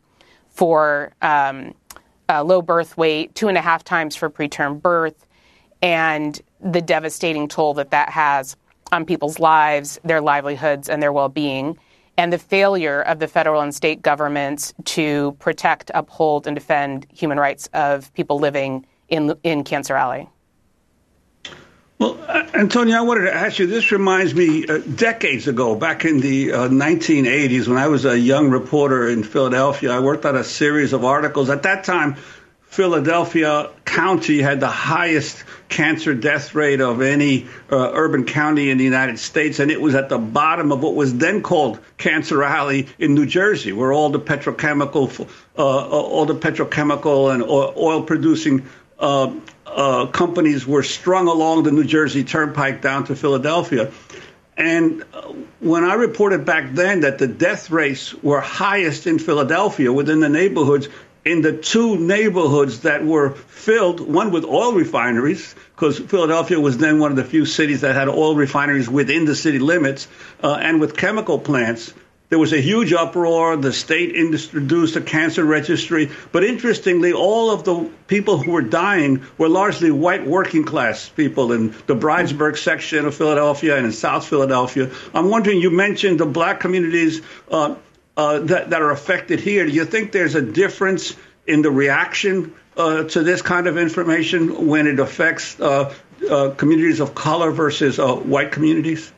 for 0.49 1.13
um, 1.21 1.73
uh, 2.29 2.43
low 2.43 2.61
birth 2.61 2.97
weight, 2.97 3.33
two 3.35 3.47
and 3.47 3.57
a 3.57 3.61
half 3.61 3.83
times 3.83 4.15
for 4.15 4.29
preterm 4.29 4.81
birth, 4.81 5.25
and 5.81 6.41
the 6.61 6.81
devastating 6.81 7.47
toll 7.47 7.73
that 7.75 7.91
that 7.91 8.09
has 8.09 8.55
on 8.91 9.05
people's 9.05 9.39
lives, 9.39 9.99
their 10.03 10.21
livelihoods, 10.21 10.89
and 10.89 11.01
their 11.01 11.11
well 11.11 11.29
being, 11.29 11.77
and 12.17 12.31
the 12.31 12.37
failure 12.37 13.01
of 13.01 13.19
the 13.19 13.27
federal 13.27 13.61
and 13.61 13.73
state 13.73 14.01
governments 14.01 14.73
to 14.85 15.35
protect, 15.39 15.91
uphold, 15.93 16.47
and 16.47 16.55
defend 16.55 17.05
human 17.13 17.39
rights 17.39 17.67
of 17.73 18.13
people 18.13 18.39
living 18.39 18.85
in, 19.09 19.35
in 19.43 19.63
Cancer 19.63 19.95
Alley. 19.95 20.29
Well, 21.97 22.19
uh, 22.27 22.45
Antonio, 22.53 22.97
I 22.97 23.01
wanted 23.01 23.25
to 23.25 23.33
ask 23.33 23.57
you. 23.57 23.67
This 23.67 23.91
reminds 23.91 24.35
me 24.35 24.67
uh, 24.67 24.79
decades 24.79 25.47
ago, 25.47 25.75
back 25.75 26.03
in 26.03 26.19
the 26.19 26.51
uh, 26.51 26.67
1980s, 26.67 27.67
when 27.69 27.77
I 27.77 27.87
was 27.87 28.03
a 28.03 28.19
young 28.19 28.49
reporter 28.49 29.07
in 29.07 29.23
Philadelphia. 29.23 29.91
I 29.91 29.99
worked 29.99 30.25
on 30.25 30.35
a 30.35 30.43
series 30.43 30.91
of 30.91 31.05
articles. 31.05 31.49
At 31.49 31.63
that 31.63 31.85
time, 31.85 32.17
Philadelphia 32.65 33.69
County 33.85 34.41
had 34.41 34.59
the 34.59 34.67
highest 34.67 35.45
cancer 35.69 36.13
death 36.13 36.53
rate 36.53 36.81
of 36.81 37.01
any 37.01 37.47
uh, 37.71 37.91
urban 37.93 38.25
county 38.25 38.69
in 38.69 38.77
the 38.77 38.83
United 38.83 39.17
States, 39.17 39.59
and 39.59 39.71
it 39.71 39.79
was 39.79 39.95
at 39.95 40.09
the 40.09 40.17
bottom 40.17 40.73
of 40.73 40.83
what 40.83 40.95
was 40.95 41.15
then 41.15 41.41
called 41.41 41.79
Cancer 41.97 42.43
Alley 42.43 42.89
in 42.99 43.13
New 43.15 43.25
Jersey, 43.25 43.71
where 43.71 43.93
all 43.93 44.09
the 44.09 44.19
petrochemical, 44.19 45.29
uh, 45.57 45.61
uh 45.61 45.89
all 45.89 46.25
the 46.25 46.35
petrochemical 46.35 47.33
and 47.33 47.41
oil-producing 47.41 48.65
uh, 48.99 49.33
uh, 49.75 50.05
companies 50.07 50.65
were 50.65 50.83
strung 50.83 51.27
along 51.27 51.63
the 51.63 51.71
New 51.71 51.83
Jersey 51.83 52.23
Turnpike 52.23 52.81
down 52.81 53.03
to 53.05 53.15
Philadelphia. 53.15 53.91
And 54.57 55.03
uh, 55.13 55.33
when 55.59 55.83
I 55.83 55.95
reported 55.95 56.45
back 56.45 56.73
then 56.73 57.01
that 57.01 57.17
the 57.17 57.27
death 57.27 57.69
rates 57.69 58.13
were 58.23 58.39
highest 58.39 59.05
in 59.05 59.19
Philadelphia 59.19 59.91
within 59.91 60.21
the 60.21 60.29
neighborhoods, 60.29 60.87
in 61.25 61.41
the 61.41 61.51
two 61.51 61.97
neighborhoods 61.97 62.81
that 62.81 63.03
were 63.03 63.31
filled, 63.31 63.99
one 63.99 64.31
with 64.31 64.45
oil 64.45 64.73
refineries, 64.73 65.55
because 65.75 65.99
Philadelphia 65.99 66.57
was 66.57 66.77
then 66.77 66.99
one 66.99 67.11
of 67.11 67.17
the 67.17 67.25
few 67.25 67.45
cities 67.45 67.81
that 67.81 67.95
had 67.95 68.07
oil 68.07 68.35
refineries 68.35 68.87
within 68.87 69.25
the 69.25 69.35
city 69.35 69.59
limits, 69.59 70.07
uh, 70.41 70.53
and 70.53 70.79
with 70.79 70.95
chemical 70.95 71.37
plants. 71.37 71.93
There 72.29 72.39
was 72.39 72.53
a 72.53 72.61
huge 72.61 72.91
uproar. 72.91 73.55
The 73.55 73.71
state 73.71 74.15
introduced 74.15 74.95
a 74.95 75.01
cancer 75.01 75.45
registry. 75.45 76.11
But 76.31 76.43
interestingly, 76.43 77.13
all 77.13 77.51
of 77.51 77.63
the 77.63 77.89
people 78.07 78.37
who 78.37 78.51
were 78.51 78.61
dying 78.61 79.23
were 79.37 79.49
largely 79.49 79.91
white 79.91 80.25
working 80.25 80.63
class 80.63 81.07
people 81.07 81.51
in 81.51 81.75
the 81.85 81.95
Bridesburg 81.95 82.57
section 82.57 83.05
of 83.05 83.15
Philadelphia 83.15 83.77
and 83.77 83.85
in 83.85 83.91
South 83.91 84.25
Philadelphia. 84.25 84.89
I'm 85.13 85.29
wondering, 85.29 85.61
you 85.61 85.69
mentioned 85.69 86.19
the 86.19 86.25
black 86.25 86.59
communities. 86.59 87.21
Uh, 87.49 87.75
uh, 88.17 88.39
that, 88.39 88.69
that 88.69 88.81
are 88.81 88.91
affected 88.91 89.41
here. 89.41 89.65
Do 89.65 89.71
you 89.73 89.83
think 89.83 90.13
there's 90.13 90.35
a 90.35 90.41
difference 90.41 91.17
in 91.45 91.61
the 91.61 91.69
reaction 91.69 92.53
uh, 92.77 93.03
to 93.03 93.23
this 93.23 93.41
kind 93.41 93.67
of 93.67 93.77
information 93.77 94.67
when 94.67 94.87
it 94.87 94.99
affects 94.99 95.59
uh, 95.59 95.93
uh 96.29 96.51
communities 96.51 97.01
of 97.01 97.13
color 97.13 97.51
versus 97.51 97.99
uh, 97.99 98.15
white 98.15 98.53
communities? 98.53 99.11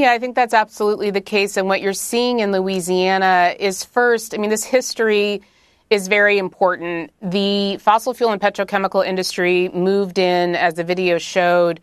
Yeah, 0.00 0.12
I 0.12 0.18
think 0.18 0.34
that's 0.34 0.54
absolutely 0.54 1.10
the 1.10 1.20
case. 1.20 1.58
And 1.58 1.68
what 1.68 1.82
you're 1.82 1.92
seeing 1.92 2.40
in 2.40 2.52
Louisiana 2.52 3.54
is 3.60 3.84
first, 3.84 4.32
I 4.32 4.38
mean, 4.38 4.48
this 4.48 4.64
history 4.64 5.42
is 5.90 6.08
very 6.08 6.38
important. 6.38 7.12
The 7.20 7.76
fossil 7.76 8.14
fuel 8.14 8.32
and 8.32 8.40
petrochemical 8.40 9.04
industry 9.04 9.68
moved 9.68 10.18
in, 10.18 10.56
as 10.56 10.72
the 10.72 10.84
video 10.84 11.18
showed, 11.18 11.80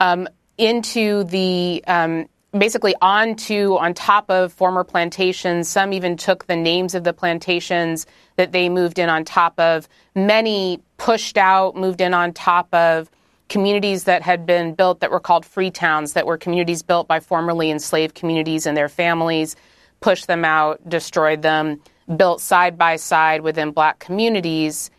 um, 0.00 0.26
into 0.58 1.22
the 1.22 1.84
um, 1.86 2.26
basically 2.50 2.96
onto 3.00 3.76
on 3.76 3.94
top 3.94 4.28
of 4.30 4.52
former 4.52 4.82
plantations. 4.82 5.68
Some 5.68 5.92
even 5.92 6.16
took 6.16 6.48
the 6.48 6.56
names 6.56 6.96
of 6.96 7.04
the 7.04 7.12
plantations 7.12 8.04
that 8.34 8.50
they 8.50 8.68
moved 8.68 8.98
in 8.98 9.08
on 9.08 9.24
top 9.24 9.56
of. 9.60 9.88
Many 10.16 10.82
pushed 10.96 11.38
out, 11.38 11.76
moved 11.76 12.00
in 12.00 12.14
on 12.14 12.32
top 12.32 12.66
of 12.74 13.08
communities 13.50 14.04
that 14.04 14.22
had 14.22 14.46
been 14.46 14.72
built 14.74 15.00
that 15.00 15.10
were 15.10 15.20
called 15.20 15.44
free 15.44 15.70
towns, 15.70 16.14
that 16.14 16.24
were 16.24 16.38
communities 16.38 16.82
built 16.82 17.06
by 17.06 17.20
formerly 17.20 17.70
enslaved 17.70 18.14
communities 18.14 18.64
and 18.64 18.76
their 18.76 18.88
families, 18.88 19.56
pushed 20.00 20.28
them 20.28 20.44
out, 20.44 20.80
destroyed 20.88 21.42
them, 21.42 21.82
built 22.16 22.40
side 22.40 22.78
by 22.78 22.96
side 22.96 23.42
within 23.42 23.72
black 23.72 23.98
communities. 23.98 24.90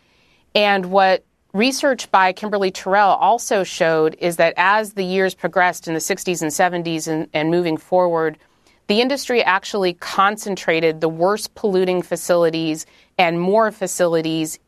And 0.54 0.86
what 0.86 1.24
research 1.54 2.10
by 2.10 2.32
Kimberly 2.32 2.70
Terrell 2.70 3.14
also 3.14 3.64
showed 3.64 4.16
is 4.18 4.36
that 4.36 4.54
as 4.56 4.92
the 4.92 5.04
years 5.04 5.34
progressed 5.34 5.88
in 5.88 5.94
the 5.94 6.00
60s 6.00 6.42
and 6.42 6.84
70s 6.84 7.08
and, 7.08 7.28
and 7.32 7.50
moving 7.50 7.78
forward, 7.78 8.38
the 8.86 9.00
industry 9.00 9.42
actually 9.42 9.94
concentrated 9.94 11.00
the 11.00 11.08
worst 11.08 11.54
polluting 11.54 12.02
facilities 12.02 12.84
and 13.16 13.40
more 13.40 13.70
facilities 13.70 14.58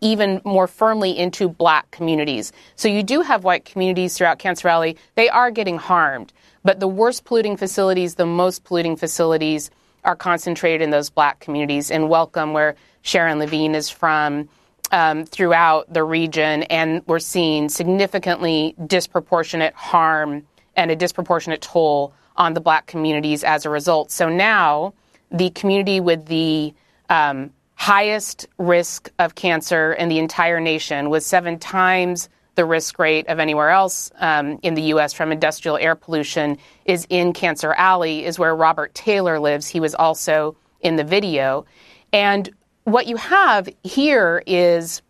even 0.00 0.40
more 0.44 0.66
firmly 0.66 1.16
into 1.16 1.48
black 1.48 1.90
communities. 1.90 2.52
So 2.76 2.88
you 2.88 3.02
do 3.02 3.20
have 3.22 3.44
white 3.44 3.64
communities 3.64 4.16
throughout 4.16 4.38
Cancer 4.38 4.68
Alley. 4.68 4.96
They 5.14 5.28
are 5.28 5.50
getting 5.50 5.78
harmed, 5.78 6.32
but 6.64 6.80
the 6.80 6.88
worst 6.88 7.24
polluting 7.24 7.56
facilities, 7.56 8.14
the 8.14 8.26
most 8.26 8.64
polluting 8.64 8.96
facilities, 8.96 9.70
are 10.04 10.16
concentrated 10.16 10.80
in 10.80 10.90
those 10.90 11.10
black 11.10 11.40
communities. 11.40 11.90
In 11.90 12.08
Welcome, 12.08 12.52
where 12.52 12.76
Sharon 13.02 13.38
Lavigne 13.38 13.76
is 13.76 13.90
from, 13.90 14.48
um, 14.92 15.24
throughout 15.24 15.92
the 15.92 16.04
region, 16.04 16.62
and 16.64 17.02
we're 17.06 17.18
seeing 17.18 17.68
significantly 17.68 18.74
disproportionate 18.86 19.74
harm 19.74 20.46
and 20.76 20.90
a 20.90 20.96
disproportionate 20.96 21.60
toll 21.60 22.12
on 22.36 22.54
the 22.54 22.60
black 22.60 22.86
communities 22.86 23.44
as 23.44 23.66
a 23.66 23.70
result. 23.70 24.10
So 24.10 24.28
now, 24.28 24.94
the 25.30 25.50
community 25.50 26.00
with 26.00 26.26
the 26.26 26.72
um, 27.10 27.50
highest 27.78 28.46
risk 28.58 29.08
of 29.20 29.36
cancer 29.36 29.92
in 29.92 30.08
the 30.08 30.18
entire 30.18 30.60
nation, 30.60 31.10
with 31.10 31.22
seven 31.22 31.58
times 31.58 32.28
the 32.56 32.64
risk 32.64 32.98
rate 32.98 33.28
of 33.28 33.38
anywhere 33.38 33.70
else 33.70 34.10
um, 34.16 34.58
in 34.64 34.74
the 34.74 34.82
U.S. 34.82 35.12
from 35.12 35.30
industrial 35.30 35.76
air 35.76 35.94
pollution, 35.94 36.58
is 36.84 37.06
in 37.08 37.32
Cancer 37.32 37.72
Alley, 37.74 38.24
is 38.24 38.36
where 38.36 38.54
Robert 38.54 38.94
Taylor 38.94 39.38
lives. 39.38 39.68
He 39.68 39.78
was 39.78 39.94
also 39.94 40.56
in 40.80 40.96
the 40.96 41.04
video. 41.04 41.64
And 42.12 42.50
what 42.82 43.06
you 43.06 43.16
have 43.16 43.68
here 43.84 44.42
is 44.44 45.00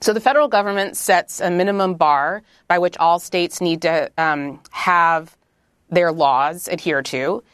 so 0.00 0.12
the 0.12 0.20
federal 0.20 0.48
government 0.48 0.96
sets 0.96 1.40
a 1.40 1.50
minimum 1.50 1.94
bar 1.94 2.42
by 2.66 2.78
which 2.78 2.96
all 2.96 3.18
states 3.18 3.60
need 3.60 3.82
to 3.82 4.10
um, 4.18 4.58
have 4.70 5.36
their 5.90 6.10
laws 6.10 6.68
adhere 6.68 7.02
to. 7.02 7.44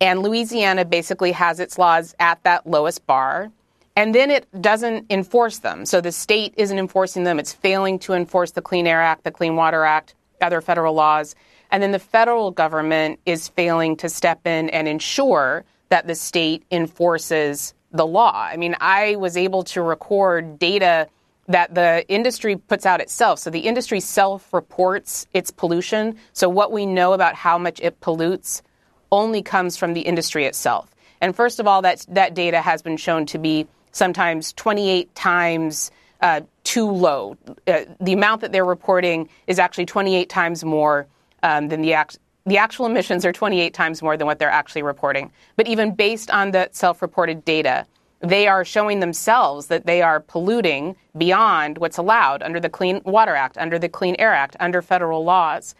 And 0.00 0.22
Louisiana 0.22 0.84
basically 0.84 1.32
has 1.32 1.60
its 1.60 1.76
laws 1.76 2.14
at 2.18 2.42
that 2.44 2.66
lowest 2.66 3.06
bar. 3.06 3.50
And 3.96 4.14
then 4.14 4.30
it 4.30 4.46
doesn't 4.60 5.06
enforce 5.10 5.58
them. 5.58 5.84
So 5.84 6.00
the 6.00 6.12
state 6.12 6.54
isn't 6.56 6.78
enforcing 6.78 7.24
them. 7.24 7.38
It's 7.38 7.52
failing 7.52 7.98
to 8.00 8.12
enforce 8.14 8.52
the 8.52 8.62
Clean 8.62 8.86
Air 8.86 9.02
Act, 9.02 9.24
the 9.24 9.30
Clean 9.30 9.56
Water 9.56 9.84
Act, 9.84 10.14
other 10.40 10.60
federal 10.60 10.94
laws. 10.94 11.34
And 11.70 11.82
then 11.82 11.92
the 11.92 11.98
federal 11.98 12.50
government 12.50 13.20
is 13.26 13.48
failing 13.48 13.96
to 13.96 14.08
step 14.08 14.46
in 14.46 14.70
and 14.70 14.88
ensure 14.88 15.64
that 15.88 16.06
the 16.06 16.14
state 16.14 16.64
enforces 16.70 17.74
the 17.92 18.06
law. 18.06 18.32
I 18.34 18.56
mean, 18.56 18.76
I 18.80 19.16
was 19.16 19.36
able 19.36 19.64
to 19.64 19.82
record 19.82 20.58
data 20.58 21.08
that 21.48 21.74
the 21.74 22.04
industry 22.08 22.56
puts 22.56 22.86
out 22.86 23.00
itself. 23.00 23.40
So 23.40 23.50
the 23.50 23.60
industry 23.60 23.98
self 23.98 24.52
reports 24.52 25.26
its 25.34 25.50
pollution. 25.50 26.16
So 26.32 26.48
what 26.48 26.70
we 26.70 26.86
know 26.86 27.12
about 27.12 27.34
how 27.34 27.58
much 27.58 27.80
it 27.80 28.00
pollutes 28.00 28.62
only 29.10 29.42
comes 29.42 29.76
from 29.76 29.94
the 29.94 30.02
industry 30.02 30.44
itself. 30.44 30.94
And 31.20 31.34
first 31.34 31.58
of 31.58 31.66
all, 31.66 31.82
that, 31.82 32.06
that 32.08 32.34
data 32.34 32.60
has 32.60 32.82
been 32.82 32.96
shown 32.96 33.26
to 33.26 33.38
be 33.38 33.66
sometimes 33.92 34.52
28 34.54 35.14
times 35.14 35.90
uh, 36.20 36.40
too 36.64 36.90
low. 36.90 37.36
Uh, 37.66 37.84
the 38.00 38.12
amount 38.12 38.42
that 38.42 38.52
they're 38.52 38.64
reporting 38.64 39.28
is 39.46 39.58
actually 39.58 39.86
28 39.86 40.28
times 40.28 40.64
more 40.64 41.06
um, 41.42 41.68
than 41.68 41.80
the 41.82 41.94
act- 41.94 42.18
the 42.46 42.58
actual 42.58 42.86
emissions 42.86 43.24
are 43.24 43.32
28 43.32 43.74
times 43.74 44.02
more 44.02 44.16
than 44.16 44.26
what 44.26 44.38
they're 44.38 44.50
actually 44.50 44.82
reporting. 44.82 45.30
But 45.56 45.68
even 45.68 45.94
based 45.94 46.30
on 46.30 46.50
the 46.50 46.68
self 46.72 47.02
reported 47.02 47.44
data, 47.44 47.86
they 48.20 48.46
are 48.46 48.64
showing 48.64 49.00
themselves 49.00 49.68
that 49.68 49.86
they 49.86 50.02
are 50.02 50.20
polluting 50.20 50.96
beyond 51.16 51.78
what's 51.78 51.96
allowed 51.96 52.42
under 52.42 52.60
the 52.60 52.68
Clean 52.68 53.00
Water 53.04 53.34
Act, 53.34 53.56
under 53.56 53.78
the 53.78 53.88
Clean 53.88 54.14
Air 54.18 54.32
Act, 54.32 54.56
under 54.60 54.82
federal 54.82 55.24
laws. 55.24 55.74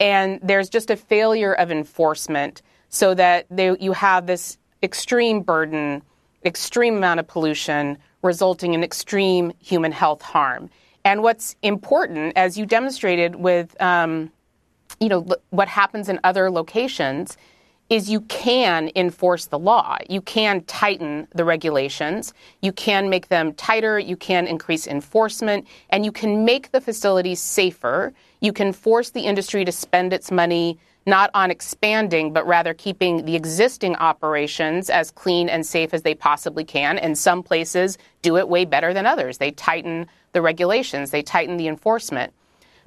And 0.00 0.40
there's 0.42 0.68
just 0.68 0.90
a 0.90 0.96
failure 0.96 1.52
of 1.54 1.70
enforcement 1.70 2.62
so 2.88 3.14
that 3.14 3.46
they, 3.50 3.76
you 3.78 3.92
have 3.92 4.26
this 4.26 4.58
extreme 4.82 5.40
burden, 5.40 6.02
extreme 6.46 6.96
amount 6.96 7.20
of 7.20 7.26
pollution, 7.26 7.98
resulting 8.22 8.74
in 8.74 8.82
extreme 8.82 9.52
human 9.60 9.92
health 9.92 10.22
harm. 10.22 10.70
And 11.04 11.22
what's 11.22 11.56
important, 11.62 12.32
as 12.36 12.56
you 12.58 12.66
demonstrated 12.66 13.36
with 13.36 13.80
um, 13.80 14.30
you 15.00 15.08
know, 15.08 15.26
what 15.50 15.68
happens 15.68 16.08
in 16.08 16.18
other 16.24 16.50
locations 16.50 17.36
is 17.88 18.10
you 18.10 18.20
can 18.22 18.90
enforce 18.96 19.46
the 19.46 19.58
law. 19.58 19.96
You 20.08 20.20
can 20.20 20.62
tighten 20.64 21.28
the 21.34 21.44
regulations. 21.44 22.34
You 22.60 22.72
can 22.72 23.08
make 23.08 23.28
them 23.28 23.52
tighter. 23.54 23.98
You 23.98 24.16
can 24.16 24.48
increase 24.48 24.88
enforcement. 24.88 25.66
And 25.90 26.04
you 26.04 26.10
can 26.10 26.44
make 26.44 26.72
the 26.72 26.80
facilities 26.80 27.40
safer. 27.40 28.12
You 28.40 28.52
can 28.52 28.72
force 28.72 29.10
the 29.10 29.22
industry 29.22 29.64
to 29.64 29.72
spend 29.72 30.12
its 30.12 30.30
money 30.30 30.78
not 31.06 31.30
on 31.34 31.50
expanding, 31.50 32.32
but 32.32 32.46
rather 32.46 32.74
keeping 32.74 33.24
the 33.24 33.36
existing 33.36 33.94
operations 33.96 34.90
as 34.90 35.12
clean 35.12 35.48
and 35.48 35.64
safe 35.64 35.94
as 35.94 36.02
they 36.02 36.14
possibly 36.14 36.64
can. 36.64 36.98
And 36.98 37.16
some 37.16 37.42
places 37.42 37.96
do 38.22 38.36
it 38.36 38.48
way 38.48 38.64
better 38.64 38.92
than 38.92 39.06
others. 39.06 39.38
They 39.38 39.52
tighten 39.52 40.08
the 40.32 40.42
regulations, 40.42 41.12
they 41.12 41.22
tighten 41.22 41.56
the 41.56 41.68
enforcement. 41.68 42.32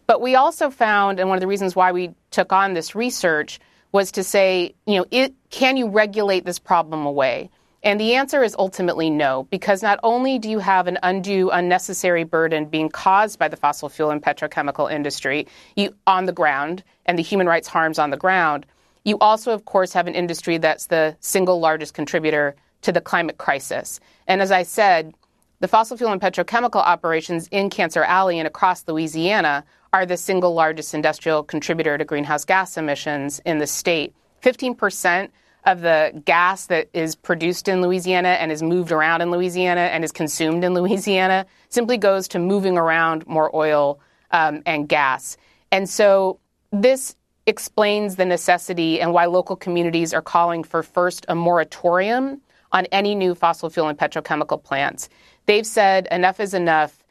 But 0.06 0.22
we 0.22 0.36
also 0.36 0.70
found, 0.70 1.20
and 1.20 1.30
one 1.30 1.38
of 1.38 1.42
the 1.42 1.48
reasons 1.48 1.76
why 1.76 1.92
we 1.92 2.12
took 2.32 2.52
on 2.52 2.74
this 2.74 2.94
research 2.94 3.60
was 3.92 4.12
to 4.12 4.24
say, 4.24 4.76
you 4.86 4.98
know, 4.98 5.06
it, 5.12 5.34
can 5.50 5.78
you 5.78 5.88
regulate 5.88 6.46
this 6.46 6.60
problem 6.60 7.06
away? 7.06 7.50
And 7.82 8.00
the 8.00 8.16
answer 8.16 8.44
is 8.44 8.56
ultimately 8.60 9.10
no, 9.10 9.48
because 9.50 9.82
not 9.82 10.00
only 10.04 10.38
do 10.38 10.50
you 10.50 10.60
have 10.60 10.88
an 10.88 10.98
undue, 11.02 11.50
unnecessary 11.50 12.26
burden 12.26 12.66
being 12.66 12.90
caused 12.90 13.40
by 13.40 13.48
the 13.48 13.56
fossil 13.56 13.88
fuel 13.88 14.12
and 14.12 14.22
petrochemical 14.22 14.92
industry 14.92 15.48
you, 15.76 15.96
on 16.06 16.26
the 16.26 16.34
ground 16.34 16.84
and 17.06 17.18
the 17.18 17.24
human 17.24 17.48
rights 17.48 17.70
harms 17.70 17.98
on 17.98 18.10
the 18.10 18.18
ground, 18.18 18.66
you 19.06 19.18
also, 19.20 19.54
of 19.54 19.64
course, 19.66 19.94
have 19.94 20.08
an 20.08 20.16
industry 20.16 20.58
that's 20.58 20.88
the 20.88 21.16
single 21.22 21.60
largest 21.60 21.94
contributor 21.94 22.56
to 22.82 22.92
the 22.92 23.02
climate 23.02 23.38
crisis. 23.38 24.00
And 24.28 24.42
as 24.42 24.52
I 24.52 24.64
said, 24.64 25.14
the 25.62 25.68
fossil 25.68 25.98
fuel 25.98 26.12
and 26.12 26.22
petrochemical 26.22 26.82
operations 26.82 27.48
in 27.48 27.70
Cancer 27.70 28.04
Alley 28.04 28.40
and 28.40 28.48
across 28.48 28.88
Louisiana 28.88 29.64
are 29.92 30.06
the 30.06 30.18
single 30.18 30.54
largest 30.54 30.94
industrial 30.94 31.44
contributor 31.44 31.98
to 31.98 32.06
greenhouse 32.06 32.46
gas 32.46 32.78
emissions 32.78 33.42
in 33.46 33.58
the 33.58 33.68
state. 33.68 34.14
15% 34.44 35.30
of 35.72 35.82
the 35.82 36.22
gas 36.26 36.68
that 36.68 36.90
is 36.94 37.16
produced 37.16 37.68
in 37.68 37.82
Louisiana 37.82 38.30
and 38.30 38.52
is 38.52 38.64
moved 38.64 38.92
around 38.92 39.22
in 39.22 39.32
Louisiana 39.32 39.82
and 39.82 40.04
is 40.04 40.12
consumed 40.12 40.64
in 40.64 40.74
Louisiana 40.80 41.46
simply 41.70 41.98
goes 41.98 42.28
to 42.30 42.40
moving 42.40 42.78
around 42.78 43.26
more 43.28 43.56
oil 43.56 44.00
um, 44.32 44.62
and 44.66 44.88
gas. 44.88 45.38
And 45.72 45.90
so 45.90 46.40
this 46.72 47.16
explains 47.46 48.16
the 48.16 48.26
necessity 48.26 49.02
and 49.02 49.14
why 49.14 49.26
local 49.26 49.56
communities 49.56 50.14
are 50.14 50.22
calling 50.22 50.64
for 50.64 50.84
first 50.84 51.26
a 51.30 51.36
moratorium 51.36 52.42
on 52.72 52.86
any 52.88 53.16
new 53.16 53.34
fossil 53.34 53.70
fuel 53.70 53.88
and 53.88 53.98
petrochemical 53.98 54.62
plants. 54.64 55.10
They've 55.46 55.66
said 55.66 56.08
enough 56.12 56.40
is 56.40 56.54
enough 56.54 57.04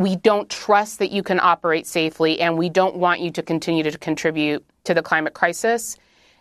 we 0.00 0.16
don't 0.16 0.48
trust 0.48 0.98
that 0.98 1.10
you 1.10 1.22
can 1.22 1.38
operate 1.38 1.86
safely, 1.86 2.40
and 2.40 2.56
we 2.56 2.70
don't 2.70 2.96
want 2.96 3.20
you 3.20 3.30
to 3.32 3.42
continue 3.42 3.82
to 3.82 3.98
contribute 3.98 4.64
to 4.84 4.94
the 4.94 5.02
climate 5.02 5.34
crisis. 5.34 5.98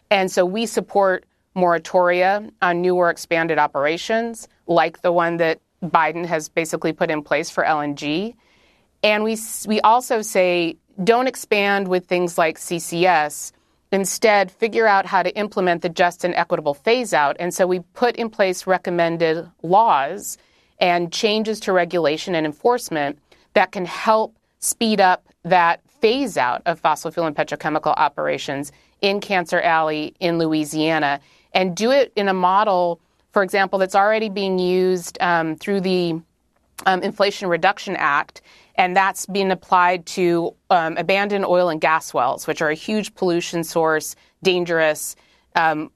And 0.09 0.31
so 0.31 0.45
we 0.45 0.65
support 0.65 1.25
moratoria 1.55 2.49
on 2.61 2.81
new 2.81 2.95
or 2.95 3.09
expanded 3.09 3.57
operations, 3.57 4.47
like 4.67 5.01
the 5.01 5.11
one 5.11 5.37
that 5.37 5.59
Biden 5.83 6.25
has 6.25 6.49
basically 6.49 6.93
put 6.93 7.09
in 7.09 7.23
place 7.23 7.49
for 7.49 7.63
LNG. 7.63 8.35
And 9.03 9.23
we, 9.23 9.37
we 9.67 9.79
also 9.81 10.21
say 10.21 10.77
don't 11.03 11.27
expand 11.27 11.87
with 11.87 12.05
things 12.05 12.37
like 12.37 12.57
CCS. 12.57 13.51
Instead, 13.91 14.51
figure 14.51 14.85
out 14.85 15.05
how 15.05 15.23
to 15.23 15.35
implement 15.35 15.81
the 15.81 15.89
just 15.89 16.23
and 16.23 16.35
equitable 16.35 16.73
phase 16.73 17.13
out. 17.13 17.35
And 17.39 17.53
so 17.53 17.65
we 17.65 17.79
put 17.93 18.15
in 18.17 18.29
place 18.29 18.67
recommended 18.67 19.49
laws 19.63 20.37
and 20.79 21.11
changes 21.11 21.59
to 21.61 21.73
regulation 21.73 22.35
and 22.35 22.45
enforcement 22.45 23.17
that 23.53 23.71
can 23.71 23.85
help 23.85 24.35
speed 24.59 25.01
up 25.01 25.25
that 25.43 25.81
phase 25.89 26.37
out 26.37 26.61
of 26.65 26.79
fossil 26.79 27.11
fuel 27.11 27.25
and 27.25 27.35
petrochemical 27.35 27.93
operations 27.97 28.71
in 29.01 29.19
Cancer 29.19 29.59
Alley 29.61 30.13
in 30.19 30.37
Louisiana 30.37 31.19
and 31.53 31.75
do 31.75 31.91
it 31.91 32.11
in 32.15 32.27
a 32.27 32.33
model, 32.33 32.99
for 33.31 33.43
example, 33.43 33.79
that's 33.79 33.95
already 33.95 34.29
being 34.29 34.59
used 34.59 35.17
um, 35.21 35.55
through 35.55 35.81
the 35.81 36.19
um, 36.85 37.01
Inflation 37.01 37.49
Reduction 37.49 37.95
Act, 37.97 38.41
and 38.75 38.95
that's 38.95 39.25
being 39.25 39.51
applied 39.51 40.05
to 40.05 40.55
um, 40.69 40.97
abandoned 40.97 41.45
oil 41.45 41.69
and 41.69 41.81
gas 41.81 42.13
wells, 42.13 42.47
which 42.47 42.61
are 42.61 42.69
a 42.69 42.75
huge 42.75 43.13
pollution 43.15 43.63
source, 43.63 44.15
dangerous. 44.43 45.15
Um, 45.55 45.91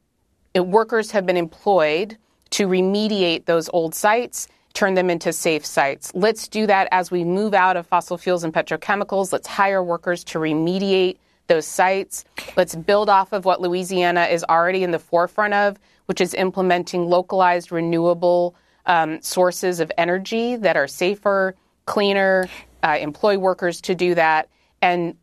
it, 0.54 0.68
workers 0.68 1.12
have 1.12 1.26
been 1.26 1.38
employed 1.38 2.18
to 2.52 2.68
remediate 2.68 3.46
those 3.46 3.70
old 3.74 3.96
sites 3.96 4.48
turn 4.74 4.96
them 4.96 5.10
into 5.10 5.32
safe 5.32 5.66
sites. 5.66 6.12
Let's 6.14 6.48
do 6.48 6.68
that 6.68 6.88
as 6.92 7.12
we 7.12 7.24
move 7.24 7.54
out 7.54 7.78
of 7.78 7.88
fossil 7.88 8.18
fuels 8.18 8.44
and 8.44 8.54
petrochemicals. 8.54 9.32
Let's 9.32 9.48
hire 9.48 9.84
workers 9.84 10.24
to 10.26 10.40
remediate 10.40 11.18
those 11.48 11.66
sites. 11.66 12.26
Let's 12.56 12.76
build 12.76 13.10
off 13.10 13.34
of 13.34 13.46
what 13.46 13.62
Louisiana 13.62 14.26
is 14.26 14.44
already 14.44 14.84
in 14.84 14.92
the 14.92 15.00
forefront 15.00 15.54
of, 15.54 15.80
which 16.06 16.22
is 16.22 16.34
implementing 16.34 17.08
localized 17.10 17.72
renewable 17.72 18.56
um, 18.86 19.22
sources 19.22 19.80
of 19.80 19.92
energy 19.98 20.56
that 20.56 20.76
are 20.76 20.88
safer, 20.88 21.56
cleaner, 21.86 22.48
uh, 22.84 22.98
employ 23.00 23.38
workers 23.38 23.82
to 23.82 23.96
do 23.96 24.16
that. 24.16 24.50
And 24.82 25.16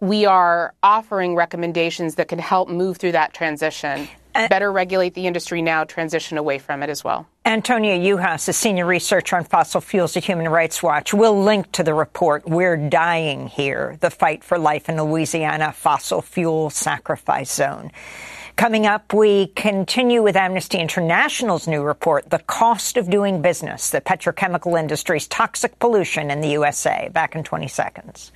we 0.00 0.26
are 0.26 0.74
offering 0.82 1.34
recommendations 1.34 2.16
that 2.16 2.28
can 2.28 2.38
help 2.38 2.68
move 2.68 2.96
through 2.96 3.12
that 3.12 3.32
transition. 3.32 4.08
Uh, 4.34 4.48
Better 4.48 4.72
regulate 4.72 5.14
the 5.14 5.26
industry 5.26 5.62
now, 5.62 5.84
transition 5.84 6.38
away 6.38 6.58
from 6.58 6.82
it 6.82 6.90
as 6.90 7.04
well. 7.04 7.26
Antonia 7.44 7.98
Juhasz, 7.98 8.48
a 8.48 8.52
senior 8.52 8.86
researcher 8.86 9.36
on 9.36 9.44
fossil 9.44 9.80
fuels 9.80 10.16
at 10.16 10.24
Human 10.24 10.48
Rights 10.48 10.82
Watch, 10.82 11.12
will 11.12 11.42
link 11.42 11.72
to 11.72 11.82
the 11.82 11.92
report 11.92 12.46
We're 12.48 12.76
Dying 12.76 13.48
Here, 13.48 13.98
the 14.00 14.10
fight 14.10 14.44
for 14.44 14.58
life 14.58 14.88
in 14.88 14.96
Louisiana 15.02 15.72
fossil 15.72 16.22
fuel 16.22 16.70
sacrifice 16.70 17.52
zone. 17.52 17.90
Coming 18.56 18.86
up, 18.86 19.12
we 19.12 19.48
continue 19.48 20.22
with 20.22 20.36
Amnesty 20.36 20.78
International's 20.78 21.66
new 21.66 21.82
report, 21.82 22.30
The 22.30 22.38
Cost 22.38 22.96
of 22.96 23.10
Doing 23.10 23.42
Business, 23.42 23.90
the 23.90 24.00
petrochemical 24.00 24.78
industry's 24.78 25.26
toxic 25.26 25.78
pollution 25.78 26.30
in 26.30 26.42
the 26.42 26.50
USA. 26.50 27.08
Back 27.12 27.34
in 27.34 27.44
20 27.44 27.66
seconds. 27.66 28.30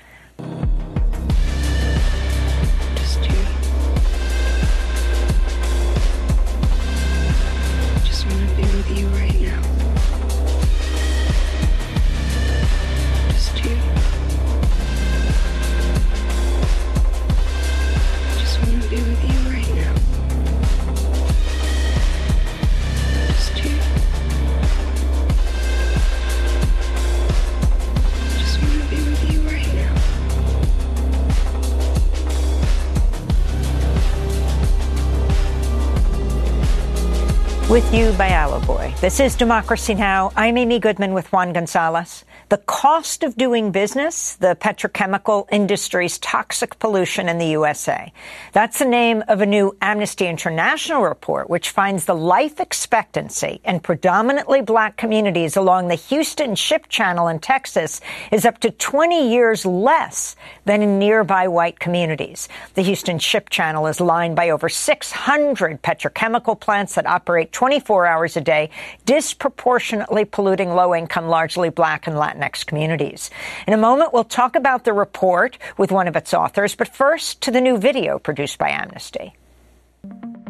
With 37.76 37.92
you 37.92 38.12
by 38.12 38.30
Alloy. 38.30 38.94
This 39.02 39.20
is 39.20 39.36
Democracy 39.36 39.92
Now! 39.92 40.32
I'm 40.34 40.56
Amy 40.56 40.78
Goodman 40.78 41.12
with 41.12 41.30
Juan 41.30 41.52
Gonzalez. 41.52 42.24
The 42.48 42.58
cost 42.58 43.24
of 43.24 43.36
doing 43.36 43.72
business, 43.72 44.36
the 44.36 44.54
petrochemical 44.54 45.48
industry's 45.50 46.16
toxic 46.18 46.78
pollution 46.78 47.28
in 47.28 47.38
the 47.38 47.48
USA. 47.48 48.12
That's 48.52 48.78
the 48.78 48.84
name 48.84 49.24
of 49.26 49.40
a 49.40 49.46
new 49.46 49.76
Amnesty 49.82 50.28
International 50.28 51.02
report, 51.02 51.50
which 51.50 51.70
finds 51.70 52.04
the 52.04 52.14
life 52.14 52.60
expectancy 52.60 53.60
in 53.64 53.80
predominantly 53.80 54.62
black 54.62 54.96
communities 54.96 55.56
along 55.56 55.88
the 55.88 55.96
Houston 55.96 56.54
Ship 56.54 56.86
Channel 56.88 57.26
in 57.26 57.40
Texas 57.40 58.00
is 58.30 58.44
up 58.44 58.60
to 58.60 58.70
20 58.70 59.28
years 59.28 59.66
less 59.66 60.36
than 60.66 60.82
in 60.82 61.00
nearby 61.00 61.48
white 61.48 61.80
communities. 61.80 62.48
The 62.74 62.82
Houston 62.82 63.18
Ship 63.18 63.50
Channel 63.50 63.88
is 63.88 64.00
lined 64.00 64.36
by 64.36 64.50
over 64.50 64.68
600 64.68 65.82
petrochemical 65.82 66.60
plants 66.60 66.94
that 66.94 67.06
operate 67.06 67.50
24 67.50 68.06
hours 68.06 68.36
a 68.36 68.40
day, 68.40 68.70
disproportionately 69.04 70.24
polluting 70.24 70.70
low 70.70 70.94
income, 70.94 71.26
largely 71.26 71.70
black 71.70 72.06
and 72.06 72.16
Latin 72.16 72.35
Latinx 72.36 72.66
communities. 72.66 73.30
In 73.66 73.72
a 73.72 73.78
moment, 73.78 74.12
we'll 74.12 74.24
talk 74.24 74.56
about 74.56 74.84
the 74.84 74.92
report 74.92 75.58
with 75.76 75.92
one 75.92 76.08
of 76.08 76.16
its 76.16 76.34
authors, 76.34 76.74
but 76.74 76.88
first 76.88 77.40
to 77.42 77.50
the 77.50 77.60
new 77.60 77.78
video 77.78 78.18
produced 78.18 78.58
by 78.58 78.70
Amnesty. 78.70 79.34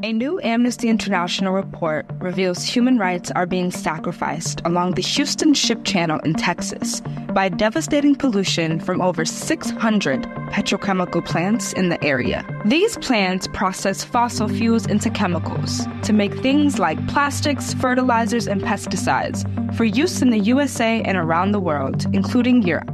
A 0.02 0.12
new 0.12 0.38
Amnesty 0.42 0.90
International 0.90 1.54
report 1.54 2.04
reveals 2.18 2.62
human 2.62 2.98
rights 2.98 3.30
are 3.30 3.46
being 3.46 3.70
sacrificed 3.70 4.60
along 4.66 4.92
the 4.92 5.00
Houston 5.00 5.54
Ship 5.54 5.82
Channel 5.84 6.20
in 6.20 6.34
Texas 6.34 7.00
by 7.32 7.48
devastating 7.48 8.14
pollution 8.14 8.78
from 8.78 9.00
over 9.00 9.24
600 9.24 10.22
petrochemical 10.50 11.24
plants 11.24 11.72
in 11.72 11.88
the 11.88 12.02
area. 12.04 12.44
These 12.66 12.98
plants 12.98 13.48
process 13.54 14.04
fossil 14.04 14.48
fuels 14.48 14.86
into 14.86 15.08
chemicals 15.08 15.86
to 16.02 16.12
make 16.12 16.34
things 16.40 16.78
like 16.78 17.04
plastics, 17.08 17.72
fertilizers, 17.72 18.46
and 18.46 18.60
pesticides 18.60 19.46
for 19.74 19.84
use 19.84 20.20
in 20.20 20.28
the 20.28 20.40
USA 20.40 21.00
and 21.06 21.16
around 21.16 21.52
the 21.52 21.60
world, 21.60 22.04
including 22.12 22.62
Europe. 22.62 22.90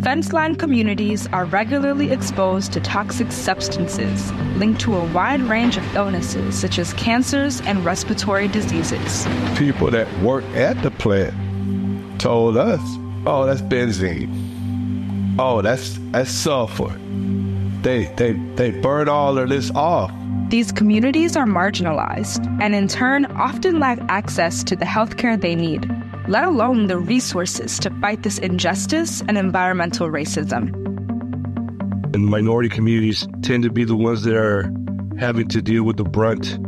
Fence-line 0.00 0.56
communities 0.56 1.28
are 1.28 1.44
regularly 1.44 2.10
exposed 2.10 2.72
to 2.72 2.80
toxic 2.80 3.30
substances 3.30 4.32
linked 4.56 4.80
to 4.80 4.94
a 4.96 5.04
wide 5.12 5.40
range 5.42 5.76
of 5.76 5.94
illnesses 5.94 6.58
such 6.58 6.78
as 6.78 6.92
cancers 6.94 7.60
and 7.60 7.84
respiratory 7.84 8.48
diseases. 8.48 9.26
People 9.56 9.90
that 9.90 10.08
work 10.20 10.44
at 10.54 10.80
the 10.82 10.90
plant 10.90 11.34
told 12.18 12.56
us, 12.56 12.80
"Oh, 13.26 13.46
that's 13.46 13.62
benzene. 13.62 14.30
Oh, 15.38 15.60
that's 15.62 15.98
that's 16.10 16.30
sulfur." 16.30 16.98
They 17.82 18.06
they 18.16 18.32
they 18.56 18.70
burn 18.70 19.08
all 19.08 19.38
of 19.38 19.48
this 19.50 19.70
off. 19.72 20.10
These 20.52 20.70
communities 20.70 21.34
are 21.34 21.46
marginalized 21.46 22.46
and 22.60 22.74
in 22.74 22.86
turn 22.86 23.24
often 23.24 23.80
lack 23.80 23.98
access 24.10 24.62
to 24.64 24.76
the 24.76 24.84
health 24.84 25.16
care 25.16 25.34
they 25.34 25.54
need 25.54 25.90
let 26.28 26.44
alone 26.44 26.86
the 26.86 26.98
resources 26.98 27.78
to 27.80 27.90
fight 28.00 28.22
this 28.22 28.38
injustice 28.38 29.22
and 29.22 29.36
environmental 29.36 30.08
racism. 30.08 30.72
And 32.14 32.26
minority 32.26 32.68
communities 32.68 33.26
tend 33.42 33.62
to 33.64 33.70
be 33.70 33.84
the 33.84 33.96
ones 33.96 34.22
that 34.24 34.36
are 34.36 34.72
having 35.18 35.48
to 35.48 35.62
deal 35.62 35.84
with 35.84 35.96
the 35.96 36.04
brunt 36.04 36.58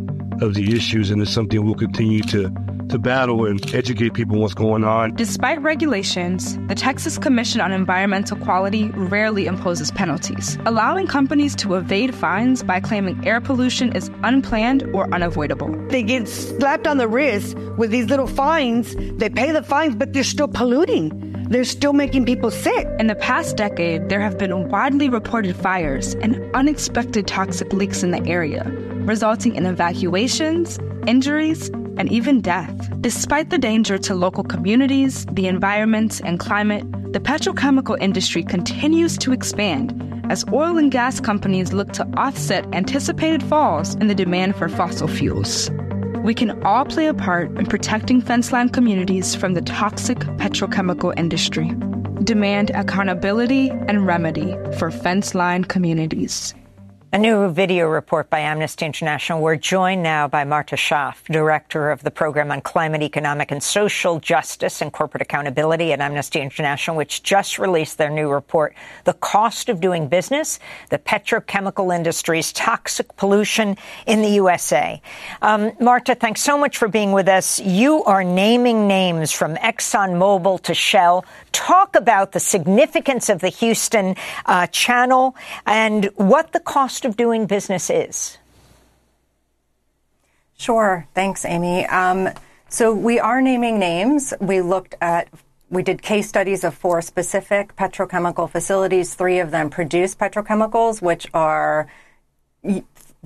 of 0.43 0.55
the 0.55 0.75
issues, 0.75 1.11
and 1.11 1.21
it's 1.23 1.31
something 1.31 1.65
we'll 1.65 1.75
continue 1.75 2.23
to 2.23 2.49
to 2.89 2.99
battle 2.99 3.47
and 3.47 3.75
educate 3.75 4.15
people 4.15 4.39
what's 4.39 4.55
going 4.55 4.85
on. 4.85 5.15
Despite 5.15 5.61
regulations, 5.63 6.59
the 6.69 6.75
Texas 6.75 7.19
Commission 7.19 7.61
on 7.61 7.73
Environmental 7.73 8.37
Quality 8.39 8.91
rarely 8.91 9.47
imposes 9.47 9.91
penalties, 9.91 10.59
allowing 10.67 11.07
companies 11.07 11.55
to 11.57 11.75
evade 11.75 12.15
fines 12.15 12.63
by 12.63 12.81
claiming 12.81 13.27
air 13.27 13.41
pollution 13.41 13.95
is 13.95 14.11
unplanned 14.23 14.83
or 14.95 15.13
unavoidable. 15.15 15.71
They 15.89 16.03
get 16.03 16.29
slapped 16.29 16.87
on 16.87 16.99
the 16.99 17.09
wrist 17.09 17.57
with 17.77 17.91
these 17.91 18.07
little 18.07 18.27
fines. 18.27 18.95
They 19.19 19.31
pay 19.31 19.53
the 19.53 19.63
fines, 19.63 19.95
but 19.97 20.13
they're 20.13 20.25
still 20.25 20.49
polluting. 20.49 21.21
They're 21.49 21.65
still 21.65 21.93
making 21.93 22.25
people 22.25 22.51
sick. 22.51 22.89
In 22.99 23.07
the 23.07 23.15
past 23.15 23.57
decade, 23.57 24.09
there 24.09 24.21
have 24.21 24.39
been 24.39 24.69
widely 24.71 25.11
reported 25.11 25.55
fires 25.55 26.15
and 26.17 26.41
unexpected 26.55 27.27
toxic 27.27 27.73
leaks 27.73 28.03
in 28.03 28.13
the 28.13 28.27
area, 28.27 28.65
resulting 29.05 29.55
in 29.55 29.67
evacuations, 29.67 30.79
injuries, 31.07 31.71
and 31.97 32.11
even 32.11 32.41
death. 32.41 32.91
Despite 33.01 33.51
the 33.51 33.59
danger 33.59 33.99
to 33.99 34.15
local 34.15 34.45
communities, 34.45 35.27
the 35.27 35.47
environment, 35.47 36.21
and 36.25 36.39
climate, 36.39 36.85
the 37.13 37.21
petrochemical 37.21 37.97
industry 38.01 38.43
continues 38.43 39.17
to 39.19 39.33
expand 39.33 40.01
as 40.31 40.45
oil 40.53 40.79
and 40.79 40.91
gas 40.91 41.21
companies 41.21 41.73
look 41.73 41.93
to 41.93 42.09
offset 42.17 42.67
anticipated 42.75 43.43
falls 43.43 43.95
in 43.97 44.09
the 44.09 44.15
demand 44.15 44.57
for 44.57 44.69
fossil 44.69 45.09
fuels. 45.09 45.71
We 46.23 46.35
can 46.35 46.63
all 46.65 46.87
play 46.87 47.07
a 47.07 47.15
part 47.15 47.51
in 47.59 47.67
protecting 47.67 48.23
fenceland 48.23 48.73
communities 48.73 49.35
from 49.35 49.53
the 49.53 49.61
toxic 49.63 50.19
petrochemical 50.39 51.13
industry. 51.19 51.75
Demand 52.25 52.71
accountability 52.71 53.69
and 53.69 54.07
remedy 54.07 54.53
for 54.79 54.91
fenceline 54.91 55.69
communities. 55.69 56.55
A 57.15 57.19
new 57.19 57.49
video 57.49 57.87
report 57.87 58.29
by 58.29 58.41
Amnesty 58.41 58.85
International. 58.85 59.41
We're 59.41 59.55
joined 59.55 60.03
now 60.03 60.27
by 60.27 60.43
Marta 60.43 60.75
Schaaf, 60.75 61.23
Director 61.27 61.93
of 61.93 62.03
the 62.03 62.11
Program 62.11 62.51
on 62.51 62.61
Climate, 62.61 63.03
Economic 63.03 63.53
and 63.53 63.63
Social 63.63 64.19
Justice 64.19 64.83
and 64.83 64.93
Corporate 64.93 65.23
Accountability 65.23 65.93
at 65.93 66.01
Amnesty 66.01 66.41
International, 66.41 66.97
which 66.97 67.23
just 67.23 67.57
released 67.57 67.99
their 67.99 68.11
new 68.11 68.29
report, 68.29 68.75
The 69.05 69.13
Cost 69.13 69.69
of 69.69 69.81
Doing 69.81 70.09
Business, 70.09 70.59
the 70.91 70.99
Petrochemical 70.99 71.95
Industry's 71.95 72.53
Toxic 72.53 73.15
Pollution 73.15 73.77
in 74.09 74.21
the 74.21 74.31
USA. 74.31 75.01
Um, 75.41 75.71
Marta, 75.79 76.17
thanks 76.17 76.43
so 76.43 76.59
much 76.59 76.79
for 76.79 76.89
being 76.89 77.13
with 77.13 77.29
us. 77.29 77.61
You 77.61 78.03
are 78.03 78.25
naming 78.25 78.89
names 78.89 79.31
from 79.31 79.55
ExxonMobil 79.55 80.63
to 80.63 80.75
Shell. 80.75 81.25
Talk 81.53 81.95
about 81.95 82.33
the 82.33 82.41
significance 82.41 83.29
of 83.29 83.39
the 83.39 83.51
Houston 83.51 84.17
uh, 84.47 84.67
channel 84.67 85.37
and 85.65 86.07
what 86.17 86.51
the 86.51 86.59
cost 86.59 87.04
of 87.05 87.17
doing 87.17 87.47
business 87.47 87.91
is? 87.91 88.39
Sure. 90.57 91.07
Thanks, 91.15 91.45
Amy. 91.45 91.87
Um, 91.87 92.31
so 92.69 92.95
we 92.95 93.19
are 93.19 93.41
naming 93.41 93.79
names. 93.79 94.33
We 94.41 94.61
looked 94.61 94.95
at 95.01 95.29
we 95.71 95.83
did 95.83 96.03
case 96.03 96.29
studies 96.29 96.63
of 96.63 96.75
four 96.75 97.03
specific 97.03 97.75
petrochemical 97.75 98.49
facilities. 98.49 99.15
Three 99.15 99.41
of 99.41 99.51
them 99.51 99.71
produce 99.71 100.15
petrochemicals, 100.15 101.03
which 101.03 101.27
are 101.35 101.89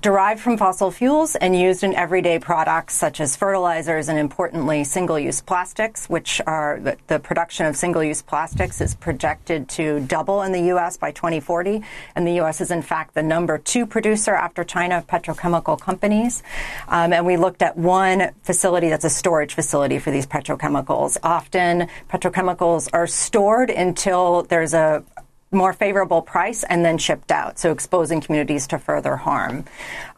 derived 0.01 0.41
from 0.41 0.57
fossil 0.57 0.91
fuels 0.91 1.35
and 1.35 1.59
used 1.59 1.83
in 1.83 1.95
everyday 1.95 2.39
products 2.39 2.95
such 2.95 3.21
as 3.21 3.35
fertilizers 3.35 4.09
and 4.09 4.19
importantly 4.19 4.85
single-use 4.85 5.41
plastics 5.41 6.09
which 6.09 6.41
are 6.47 6.79
the, 6.81 6.97
the, 7.09 7.19
production 7.19 7.67
of 7.67 7.77
single-use 7.77 8.23
plastics 8.23 8.81
is 8.81 8.95
projected 8.95 9.69
to 9.69 9.99
double 10.01 10.43
in 10.43 10.53
the 10.53 10.73
US 10.75 10.97
by 10.97 11.11
2040 11.11 11.83
and 12.15 12.27
the 12.27 12.41
US 12.41 12.61
is 12.61 12.71
in 12.71 12.81
fact 12.81 13.15
the 13.15 13.23
number 13.23 13.59
two 13.59 13.87
producer 13.87 14.35
after 14.35 14.63
China 14.63 14.99
of 14.99 15.07
petrochemical 15.07 15.81
companies. 15.81 16.43
Um, 16.87 17.13
and 17.13 17.27
we 17.27 17.37
looked 17.37 17.63
at 17.63 17.77
one 17.77 18.31
facility 18.43 18.89
that's 18.91 19.05
a 19.05 19.11
storage 19.11 19.55
facility 19.55 19.99
for 19.99 20.11
these 20.11 20.27
petrochemicals. 20.27 21.17
Often 21.23 21.89
petrochemicals 22.09 22.89
are 22.93 23.07
stored 23.07 23.71
until 23.71 24.43
there's 24.45 24.75
a 24.75 25.03
more 25.51 25.73
favorable 25.73 26.21
price 26.21 26.63
and 26.63 26.85
then 26.85 26.99
shipped 26.99 27.33
out, 27.33 27.59
so 27.59 27.73
exposing 27.73 28.21
communities 28.21 28.67
to 28.67 28.79
further 28.79 29.17
harm. 29.17 29.65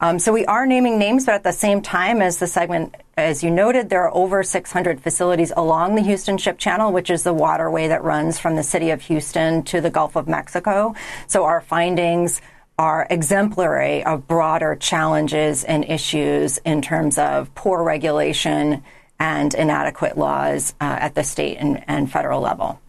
Um, 0.01 0.19
so 0.19 0.33
we 0.33 0.45
are 0.47 0.67
naming 0.67 0.99
names, 0.99 1.27
but 1.27 1.37
at 1.37 1.45
the 1.45 1.53
same 1.53 1.83
time, 1.83 2.21
as 2.21 2.39
the 2.39 2.47
segment, 2.47 2.97
as 3.17 3.45
you 3.45 3.51
noted, 3.51 3.91
there 3.91 4.03
are 4.03 4.15
over 4.15 4.43
600 4.43 5.01
facilities 5.01 5.53
along 5.57 5.95
the 5.95 6.03
Houston 6.03 6.37
Ship 6.37 6.59
Channel, 6.59 6.93
which 6.93 7.11
is 7.11 7.23
the 7.23 7.33
waterway 7.33 7.89
that 7.89 8.03
runs 8.03 8.39
from 8.41 8.57
the 8.57 8.63
city 8.63 8.91
of 8.91 9.03
Houston 9.03 9.63
to 9.65 9.81
the 9.81 9.91
Gulf 9.91 10.17
of 10.17 10.27
Mexico. 10.27 10.95
So 11.29 11.45
our 11.45 11.61
findings 11.61 12.41
are 12.77 13.07
exemplary 13.11 14.03
of 14.05 14.27
broader 14.27 14.75
challenges 14.75 15.65
and 15.65 15.85
issues 15.85 16.59
in 16.59 16.81
terms 16.83 17.19
of 17.19 17.55
poor 17.55 17.83
regulation 17.83 18.83
and 19.19 19.53
inadequate 19.53 20.17
laws 20.17 20.75
uh, 20.81 20.97
at 20.99 21.15
the 21.15 21.23
state 21.23 21.59
and, 21.59 21.85
and 21.87 22.11
federal 22.11 22.41
level. 22.41 22.81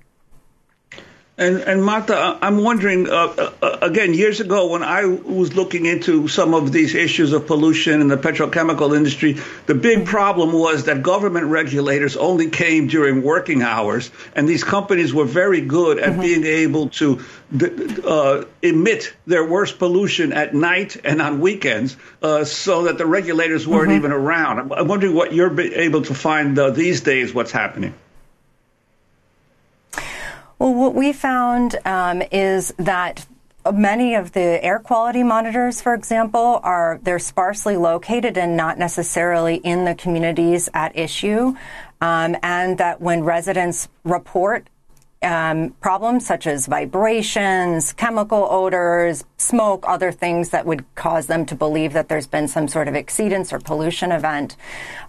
And, 1.41 1.57
and 1.61 1.83
Martha, 1.83 2.37
I'm 2.39 2.57
wondering 2.57 3.09
uh, 3.09 3.49
uh, 3.63 3.77
again. 3.81 4.13
Years 4.13 4.41
ago, 4.41 4.67
when 4.67 4.83
I 4.83 5.05
was 5.05 5.55
looking 5.55 5.87
into 5.87 6.27
some 6.27 6.53
of 6.53 6.71
these 6.71 6.93
issues 6.93 7.33
of 7.33 7.47
pollution 7.47 7.99
in 7.99 8.09
the 8.09 8.17
petrochemical 8.17 8.95
industry, 8.95 9.39
the 9.65 9.73
big 9.73 10.05
problem 10.05 10.53
was 10.53 10.83
that 10.83 11.01
government 11.01 11.47
regulators 11.47 12.15
only 12.15 12.51
came 12.51 12.85
during 12.85 13.23
working 13.23 13.63
hours, 13.63 14.11
and 14.35 14.47
these 14.47 14.63
companies 14.63 15.15
were 15.15 15.25
very 15.25 15.61
good 15.61 15.97
at 15.97 16.11
mm-hmm. 16.11 16.21
being 16.21 16.43
able 16.43 16.89
to 16.89 17.23
uh, 18.05 18.43
emit 18.61 19.11
their 19.25 19.43
worst 19.43 19.79
pollution 19.79 20.33
at 20.33 20.53
night 20.53 20.95
and 21.03 21.23
on 21.23 21.39
weekends, 21.39 21.97
uh, 22.21 22.43
so 22.45 22.83
that 22.83 22.99
the 22.99 23.07
regulators 23.07 23.67
weren't 23.67 23.89
mm-hmm. 23.89 23.97
even 23.97 24.11
around. 24.11 24.59
I'm, 24.59 24.71
I'm, 24.73 24.87
wondering 24.87 25.15
what 25.15 25.33
you're 25.33 25.59
able 25.59 26.03
to 26.03 26.13
find 26.13 26.59
uh, 26.59 26.69
these 26.69 27.01
days. 27.01 27.33
What's 27.33 27.51
happening? 27.51 27.95
Well, 30.61 30.75
what 30.75 30.93
we 30.93 31.11
found 31.11 31.75
um, 31.85 32.21
is 32.31 32.71
that 32.77 33.25
many 33.73 34.13
of 34.13 34.33
the 34.33 34.63
air 34.63 34.77
quality 34.77 35.23
monitors, 35.23 35.81
for 35.81 35.95
example, 35.95 36.59
are 36.61 36.99
they're 37.01 37.17
sparsely 37.17 37.77
located 37.77 38.37
and 38.37 38.55
not 38.55 38.77
necessarily 38.77 39.55
in 39.55 39.85
the 39.85 39.95
communities 39.95 40.69
at 40.75 40.95
issue, 40.95 41.55
um, 41.99 42.37
and 42.43 42.77
that 42.77 43.01
when 43.01 43.23
residents 43.23 43.89
report 44.03 44.67
um, 45.23 45.71
problems 45.81 46.25
such 46.25 46.47
as 46.47 46.65
vibrations, 46.65 47.93
chemical 47.93 48.47
odors, 48.49 49.23
smoke, 49.37 49.85
other 49.87 50.11
things 50.11 50.49
that 50.49 50.65
would 50.65 50.83
cause 50.95 51.27
them 51.27 51.45
to 51.45 51.55
believe 51.55 51.93
that 51.93 52.09
there's 52.09 52.25
been 52.25 52.47
some 52.47 52.67
sort 52.67 52.87
of 52.87 52.95
exceedance 52.95 53.53
or 53.53 53.59
pollution 53.59 54.11
event. 54.11 54.55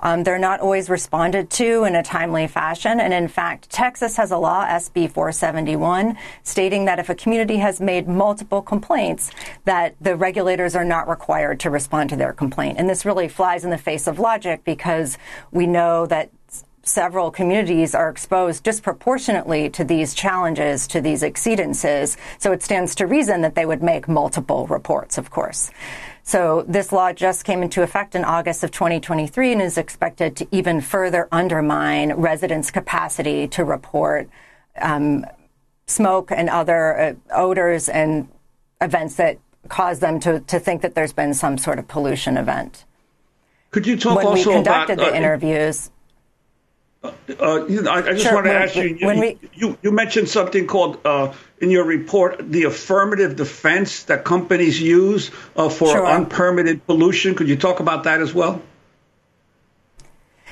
Um, 0.00 0.22
they're 0.24 0.38
not 0.38 0.60
always 0.60 0.90
responded 0.90 1.48
to 1.50 1.84
in 1.84 1.94
a 1.94 2.02
timely 2.02 2.46
fashion. 2.46 3.00
And 3.00 3.14
in 3.14 3.26
fact, 3.26 3.70
Texas 3.70 4.16
has 4.16 4.30
a 4.30 4.36
law, 4.36 4.66
SB 4.66 5.10
471, 5.10 6.16
stating 6.42 6.84
that 6.84 6.98
if 6.98 7.08
a 7.08 7.14
community 7.14 7.56
has 7.56 7.80
made 7.80 8.06
multiple 8.06 8.60
complaints, 8.60 9.30
that 9.64 9.94
the 10.00 10.14
regulators 10.14 10.76
are 10.76 10.84
not 10.84 11.08
required 11.08 11.58
to 11.60 11.70
respond 11.70 12.10
to 12.10 12.16
their 12.16 12.34
complaint. 12.34 12.78
And 12.78 12.88
this 12.88 13.06
really 13.06 13.28
flies 13.28 13.64
in 13.64 13.70
the 13.70 13.78
face 13.78 14.06
of 14.06 14.18
logic 14.18 14.62
because 14.64 15.16
we 15.52 15.66
know 15.66 16.04
that 16.06 16.30
several 16.82 17.30
communities 17.30 17.94
are 17.94 18.08
exposed 18.08 18.62
disproportionately 18.64 19.70
to 19.70 19.84
these 19.84 20.14
challenges, 20.14 20.86
to 20.88 21.00
these 21.00 21.22
exceedances. 21.22 22.16
So 22.38 22.52
it 22.52 22.62
stands 22.62 22.94
to 22.96 23.06
reason 23.06 23.42
that 23.42 23.54
they 23.54 23.66
would 23.66 23.82
make 23.82 24.08
multiple 24.08 24.66
reports, 24.66 25.18
of 25.18 25.30
course. 25.30 25.70
So 26.24 26.64
this 26.68 26.92
law 26.92 27.12
just 27.12 27.44
came 27.44 27.62
into 27.62 27.82
effect 27.82 28.14
in 28.14 28.24
August 28.24 28.62
of 28.62 28.70
2023 28.70 29.52
and 29.52 29.62
is 29.62 29.76
expected 29.76 30.36
to 30.36 30.48
even 30.50 30.80
further 30.80 31.28
undermine 31.32 32.12
residents' 32.14 32.70
capacity 32.70 33.48
to 33.48 33.64
report 33.64 34.28
um, 34.80 35.24
smoke 35.86 36.30
and 36.30 36.48
other 36.48 36.98
uh, 36.98 37.14
odors 37.34 37.88
and 37.88 38.28
events 38.80 39.16
that 39.16 39.38
cause 39.68 40.00
them 40.00 40.20
to, 40.20 40.40
to 40.40 40.58
think 40.58 40.82
that 40.82 40.94
there's 40.94 41.12
been 41.12 41.34
some 41.34 41.58
sort 41.58 41.78
of 41.78 41.88
pollution 41.88 42.36
event. 42.36 42.84
Could 43.70 43.86
you 43.86 43.96
talk 43.96 44.16
when 44.16 44.26
also 44.26 44.50
we 44.50 44.54
conducted 44.56 44.94
about 44.94 45.06
the 45.06 45.12
uh, 45.12 45.16
interviews? 45.16 45.90
Uh, 47.04 47.10
I, 47.40 47.96
I, 47.96 48.02
just 48.12 48.22
Sure, 48.22 48.34
want 48.34 48.46
to 48.46 48.52
ask 48.54 48.76
you, 48.76 48.96
when 49.00 49.16
you, 49.16 49.22
we- 49.22 49.38
you, 49.54 49.78
you 49.82 49.90
mentioned 49.90 50.28
something 50.28 50.66
called 50.68 50.98
uh, 51.04 51.32
in 51.60 51.70
your 51.70 51.84
report 51.84 52.50
the 52.52 52.64
affirmative 52.64 53.34
defense 53.34 54.04
that 54.04 54.24
companies 54.24 54.80
use 54.80 55.30
uh, 55.56 55.68
for 55.68 55.88
Sure. 55.88 56.06
unpermitted 56.06 56.86
pollution. 56.86 57.34
Could 57.34 57.48
you 57.48 57.56
talk 57.56 57.80
about 57.80 58.04
that 58.04 58.20
as 58.20 58.32
well? 58.32 58.62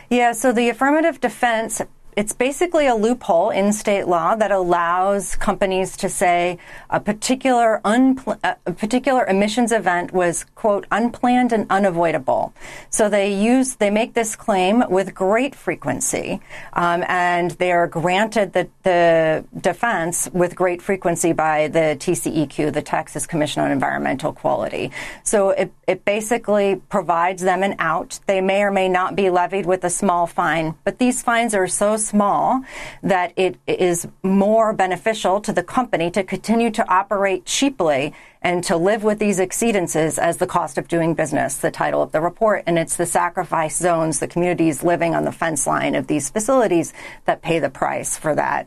Yeah, 0.08 0.32
so 0.32 0.50
the 0.50 0.68
affirmative 0.68 1.20
defense, 1.20 1.80
it's 2.16 2.32
basically 2.32 2.86
a 2.86 2.94
loophole 2.94 3.50
in 3.50 3.72
state 3.72 4.06
law 4.08 4.34
that 4.34 4.50
allows 4.50 5.36
companies 5.36 5.96
to 5.98 6.08
say 6.08 6.58
a 6.90 7.00
particular 7.00 7.80
unpl- 7.84 8.38
a 8.42 8.72
particular 8.72 9.24
emissions 9.26 9.72
event 9.72 10.12
was 10.12 10.44
quote 10.54 10.86
unplanned 10.90 11.52
and 11.52 11.66
unavoidable. 11.70 12.52
So 12.90 13.08
they 13.08 13.32
use 13.32 13.76
they 13.76 13.90
make 13.90 14.14
this 14.14 14.34
claim 14.36 14.84
with 14.88 15.14
great 15.14 15.54
frequency, 15.54 16.40
um, 16.72 17.04
and 17.06 17.52
they 17.52 17.72
are 17.72 17.86
granted 17.86 18.52
the, 18.52 18.68
the 18.82 19.44
defense 19.60 20.28
with 20.32 20.54
great 20.54 20.82
frequency 20.82 21.32
by 21.32 21.68
the 21.68 21.96
TCEQ, 22.00 22.72
the 22.72 22.82
Texas 22.82 23.26
Commission 23.26 23.62
on 23.62 23.70
Environmental 23.70 24.32
Quality. 24.32 24.90
So 25.22 25.50
it 25.50 25.72
it 25.86 26.04
basically 26.04 26.76
provides 26.88 27.42
them 27.42 27.62
an 27.62 27.76
out. 27.78 28.18
They 28.26 28.40
may 28.40 28.62
or 28.62 28.70
may 28.70 28.88
not 28.88 29.16
be 29.16 29.30
levied 29.30 29.66
with 29.66 29.84
a 29.84 29.90
small 29.90 30.26
fine, 30.26 30.74
but 30.84 30.98
these 30.98 31.22
fines 31.22 31.54
are 31.54 31.66
so 31.66 31.96
small 32.20 32.62
that 33.02 33.32
it 33.36 33.56
is 33.66 34.06
more 34.22 34.72
beneficial 34.72 35.40
to 35.40 35.52
the 35.52 35.62
company 35.62 36.10
to 36.10 36.22
continue 36.24 36.70
to 36.70 36.84
operate 36.92 37.44
cheaply 37.44 38.12
and 38.42 38.64
to 38.64 38.76
live 38.76 39.02
with 39.04 39.18
these 39.18 39.38
exceedances 39.38 40.18
as 40.18 40.38
the 40.38 40.46
cost 40.46 40.78
of 40.78 40.88
doing 40.88 41.14
business, 41.14 41.56
the 41.58 41.70
title 41.70 42.02
of 42.02 42.10
the 42.12 42.20
report. 42.20 42.62
And 42.66 42.78
it's 42.78 42.96
the 42.96 43.06
sacrifice 43.06 43.76
zones, 43.76 44.18
the 44.18 44.28
communities 44.28 44.82
living 44.82 45.14
on 45.14 45.24
the 45.24 45.32
fence 45.32 45.66
line 45.66 45.94
of 45.94 46.06
these 46.06 46.30
facilities 46.30 46.92
that 47.26 47.42
pay 47.42 47.58
the 47.58 47.70
price 47.70 48.16
for 48.16 48.34
that, 48.34 48.66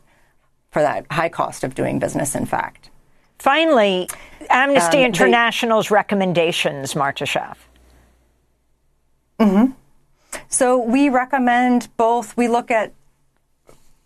for 0.72 0.82
that 0.82 1.06
high 1.12 1.30
cost 1.30 1.64
of 1.64 1.76
doing 1.76 2.00
business, 2.00 2.36
in 2.36 2.46
fact. 2.46 2.90
Finally, 3.40 4.08
Amnesty 4.50 4.98
Um, 4.98 5.02
they- 5.02 5.06
International's 5.06 5.92
recommendations, 5.92 6.96
Marta 6.96 7.26
Schaaf. 7.26 7.58
hmm 9.40 9.66
So 10.48 10.78
we 10.78 11.10
recommend 11.10 11.90
both. 11.98 12.38
We 12.38 12.48
look 12.48 12.70
at 12.72 12.94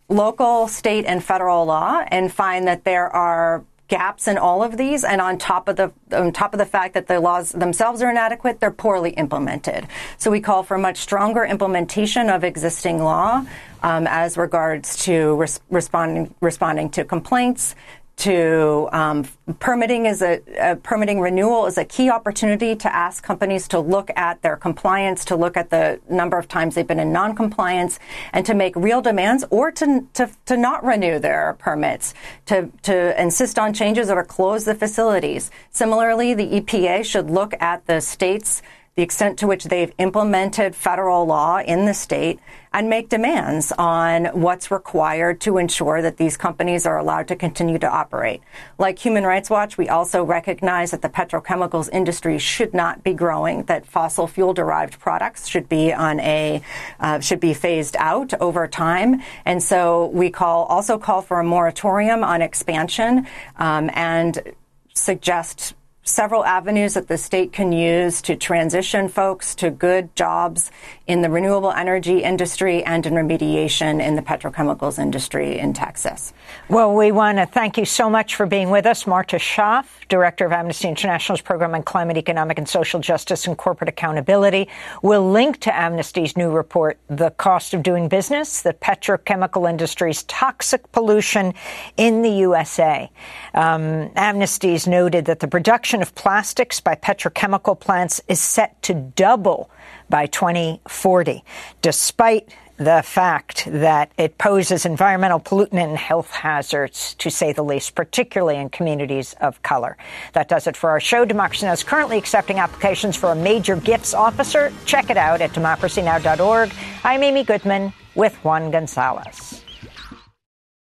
local, 0.09 0.67
state, 0.67 1.05
and 1.05 1.23
federal 1.23 1.65
law 1.65 2.03
and 2.07 2.31
find 2.31 2.67
that 2.67 2.83
there 2.83 3.07
are 3.07 3.63
gaps 3.87 4.27
in 4.27 4.37
all 4.37 4.63
of 4.63 4.77
these. 4.77 5.03
And 5.03 5.21
on 5.21 5.37
top 5.37 5.67
of 5.67 5.75
the 5.75 5.91
on 6.11 6.31
top 6.31 6.53
of 6.53 6.57
the 6.57 6.65
fact 6.65 6.93
that 6.93 7.07
the 7.07 7.19
laws 7.19 7.51
themselves 7.51 8.01
are 8.01 8.09
inadequate 8.09 8.59
they're 8.59 8.71
poorly 8.71 9.11
implemented. 9.11 9.87
So 10.17 10.29
we 10.29 10.41
call 10.41 10.63
for 10.63 10.77
much 10.77 10.97
stronger 10.97 11.45
implementation 11.45 12.29
of 12.29 12.43
existing 12.43 12.99
law 12.99 13.45
um, 13.83 14.07
as 14.07 14.37
regards 14.37 15.03
to 15.05 15.35
res- 15.35 15.61
responding 15.69 16.33
responding 16.41 16.89
to 16.91 17.05
complaints 17.05 17.75
to 18.17 18.89
um, 18.91 19.25
permitting 19.59 20.07
is 20.07 20.23
a, 20.23 20.77
permitting 20.81 21.19
renewal 21.19 21.67
is 21.67 21.77
a 21.77 21.85
key 21.85 22.09
opportunity 22.09 22.75
to 22.75 22.93
ask 22.93 23.23
companies 23.23 23.67
to 23.67 23.79
look 23.79 24.09
at 24.15 24.41
their 24.41 24.57
compliance, 24.57 25.23
to 25.25 25.35
look 25.35 25.55
at 25.55 25.69
the 25.69 25.99
number 26.09 26.37
of 26.37 26.47
times 26.47 26.75
they've 26.75 26.87
been 26.87 26.99
in 26.99 27.11
non-compliance, 27.11 27.99
and 28.33 28.45
to 28.45 28.55
make 28.55 28.75
real 28.75 29.01
demands 29.01 29.45
or 29.51 29.71
to 29.71 30.07
to, 30.13 30.29
to 30.45 30.57
not 30.57 30.83
renew 30.83 31.19
their 31.19 31.55
permits, 31.59 32.15
to 32.47 32.71
to 32.81 33.21
insist 33.21 33.59
on 33.59 33.71
changes 33.71 34.09
or 34.09 34.23
close 34.23 34.65
the 34.65 34.75
facilities. 34.75 35.51
Similarly, 35.69 36.33
the 36.33 36.59
EPA 36.59 37.05
should 37.05 37.29
look 37.29 37.53
at 37.59 37.85
the 37.85 38.01
states 38.01 38.63
the 38.97 39.03
extent 39.03 39.37
to 39.37 39.45
which 39.45 39.65
they've 39.65 39.93
implemented 39.99 40.75
federal 40.75 41.23
law 41.23 41.59
in 41.59 41.85
the 41.85 41.93
state 41.93 42.39
and 42.73 42.89
make 42.89 43.09
demands 43.09 43.71
on 43.77 44.25
what's 44.33 44.71
required 44.71 45.39
to 45.39 45.59
ensure 45.59 46.01
that 46.01 46.17
these 46.17 46.35
companies 46.35 46.83
are 46.83 46.97
allowed 46.97 47.27
to 47.27 47.35
continue 47.35 47.77
to 47.77 47.87
operate. 47.87 48.41
Like 48.79 48.97
Human 48.97 49.23
Rights 49.23 49.51
Watch, 49.51 49.77
we 49.77 49.87
also 49.87 50.23
recognize 50.23 50.89
that 50.91 51.03
the 51.03 51.09
petrochemicals 51.09 51.89
industry 51.93 52.39
should 52.39 52.73
not 52.73 53.03
be 53.03 53.13
growing, 53.13 53.63
that 53.65 53.85
fossil 53.85 54.25
fuel 54.25 54.55
derived 54.55 54.99
products 54.99 55.47
should 55.47 55.69
be 55.69 55.93
on 55.93 56.19
a, 56.19 56.63
uh, 56.99 57.19
should 57.19 57.39
be 57.39 57.53
phased 57.53 57.95
out 57.99 58.33
over 58.41 58.67
time. 58.67 59.21
And 59.45 59.61
so 59.61 60.07
we 60.07 60.31
call, 60.31 60.65
also 60.65 60.97
call 60.97 61.21
for 61.21 61.39
a 61.39 61.43
moratorium 61.43 62.23
on 62.23 62.41
expansion, 62.41 63.27
um, 63.57 63.91
and 63.93 64.55
suggest 64.95 65.75
several 66.07 66.45
avenues 66.45 66.93
that 66.93 67.07
the 67.07 67.17
state 67.17 67.51
can 67.51 67.71
use 67.71 68.21
to 68.21 68.35
transition 68.35 69.09
folks 69.09 69.55
to 69.55 69.69
good 69.69 70.15
jobs 70.15 70.71
in 71.07 71.21
the 71.21 71.29
renewable 71.29 71.71
energy 71.71 72.21
industry 72.21 72.83
and 72.83 73.05
in 73.05 73.13
remediation 73.13 74.05
in 74.05 74.15
the 74.15 74.21
petrochemicals 74.21 74.99
industry 74.99 75.57
in 75.57 75.73
Texas. 75.73 76.33
Well, 76.69 76.93
we 76.93 77.13
want 77.13 77.37
to 77.37 77.45
thank 77.45 77.77
you 77.77 77.85
so 77.85 78.09
much 78.09 78.35
for 78.35 78.45
being 78.45 78.69
with 78.69 78.85
us, 78.85 79.07
Marta 79.07 79.37
Schaaf, 79.37 79.85
Director 80.09 80.45
of 80.45 80.51
Amnesty 80.51 80.89
International's 80.89 81.41
Program 81.41 81.73
on 81.73 81.83
Climate, 81.83 82.17
Economic, 82.17 82.57
and 82.57 82.67
Social 82.67 82.99
Justice 82.99 83.47
and 83.47 83.57
Corporate 83.57 83.89
Accountability. 83.89 84.67
We'll 85.01 85.31
link 85.31 85.61
to 85.61 85.73
Amnesty's 85.73 86.35
new 86.35 86.51
report, 86.51 86.99
The 87.07 87.31
Cost 87.31 87.73
of 87.73 87.83
Doing 87.83 88.09
Business, 88.09 88.61
the 88.61 88.73
Petrochemical 88.73 89.69
Industry's 89.69 90.23
Toxic 90.23 90.91
Pollution 90.91 91.53
in 91.95 92.21
the 92.21 92.31
USA. 92.31 93.09
Um, 93.53 94.11
Amnesty's 94.15 94.87
noted 94.87 95.25
that 95.25 95.39
the 95.39 95.47
production 95.47 96.01
of 96.01 96.13
plastics 96.15 96.81
by 96.81 96.95
petrochemical 96.95 97.79
plants 97.79 98.19
is 98.27 98.41
set 98.41 98.81
to 98.83 98.93
double 98.93 99.69
by 100.09 100.25
2040, 100.27 101.43
despite 101.81 102.53
the 102.77 103.01
fact 103.03 103.67
that 103.71 104.11
it 104.17 104.37
poses 104.37 104.85
environmental 104.85 105.39
pollutant 105.39 105.83
and 105.83 105.97
health 105.97 106.29
hazards, 106.29 107.15
to 107.15 107.29
say 107.31 107.51
the 107.51 107.63
least, 107.63 107.95
particularly 107.95 108.55
in 108.59 108.69
communities 108.69 109.35
of 109.41 109.61
color. 109.63 109.97
That 110.33 110.47
does 110.47 110.67
it 110.67 110.77
for 110.77 110.91
our 110.91 110.99
show. 110.99 111.25
Democracy 111.25 111.65
Now! 111.65 111.73
is 111.73 111.83
currently 111.83 112.17
accepting 112.17 112.59
applications 112.59 113.15
for 113.15 113.31
a 113.31 113.35
major 113.35 113.75
gifts 113.75 114.13
officer. 114.13 114.71
Check 114.85 115.09
it 115.09 115.17
out 115.17 115.41
at 115.41 115.51
democracynow.org. 115.51 116.71
I'm 117.03 117.23
Amy 117.23 117.43
Goodman 117.43 117.93
with 118.13 118.35
Juan 118.43 118.69
Gonzalez. 118.69 119.56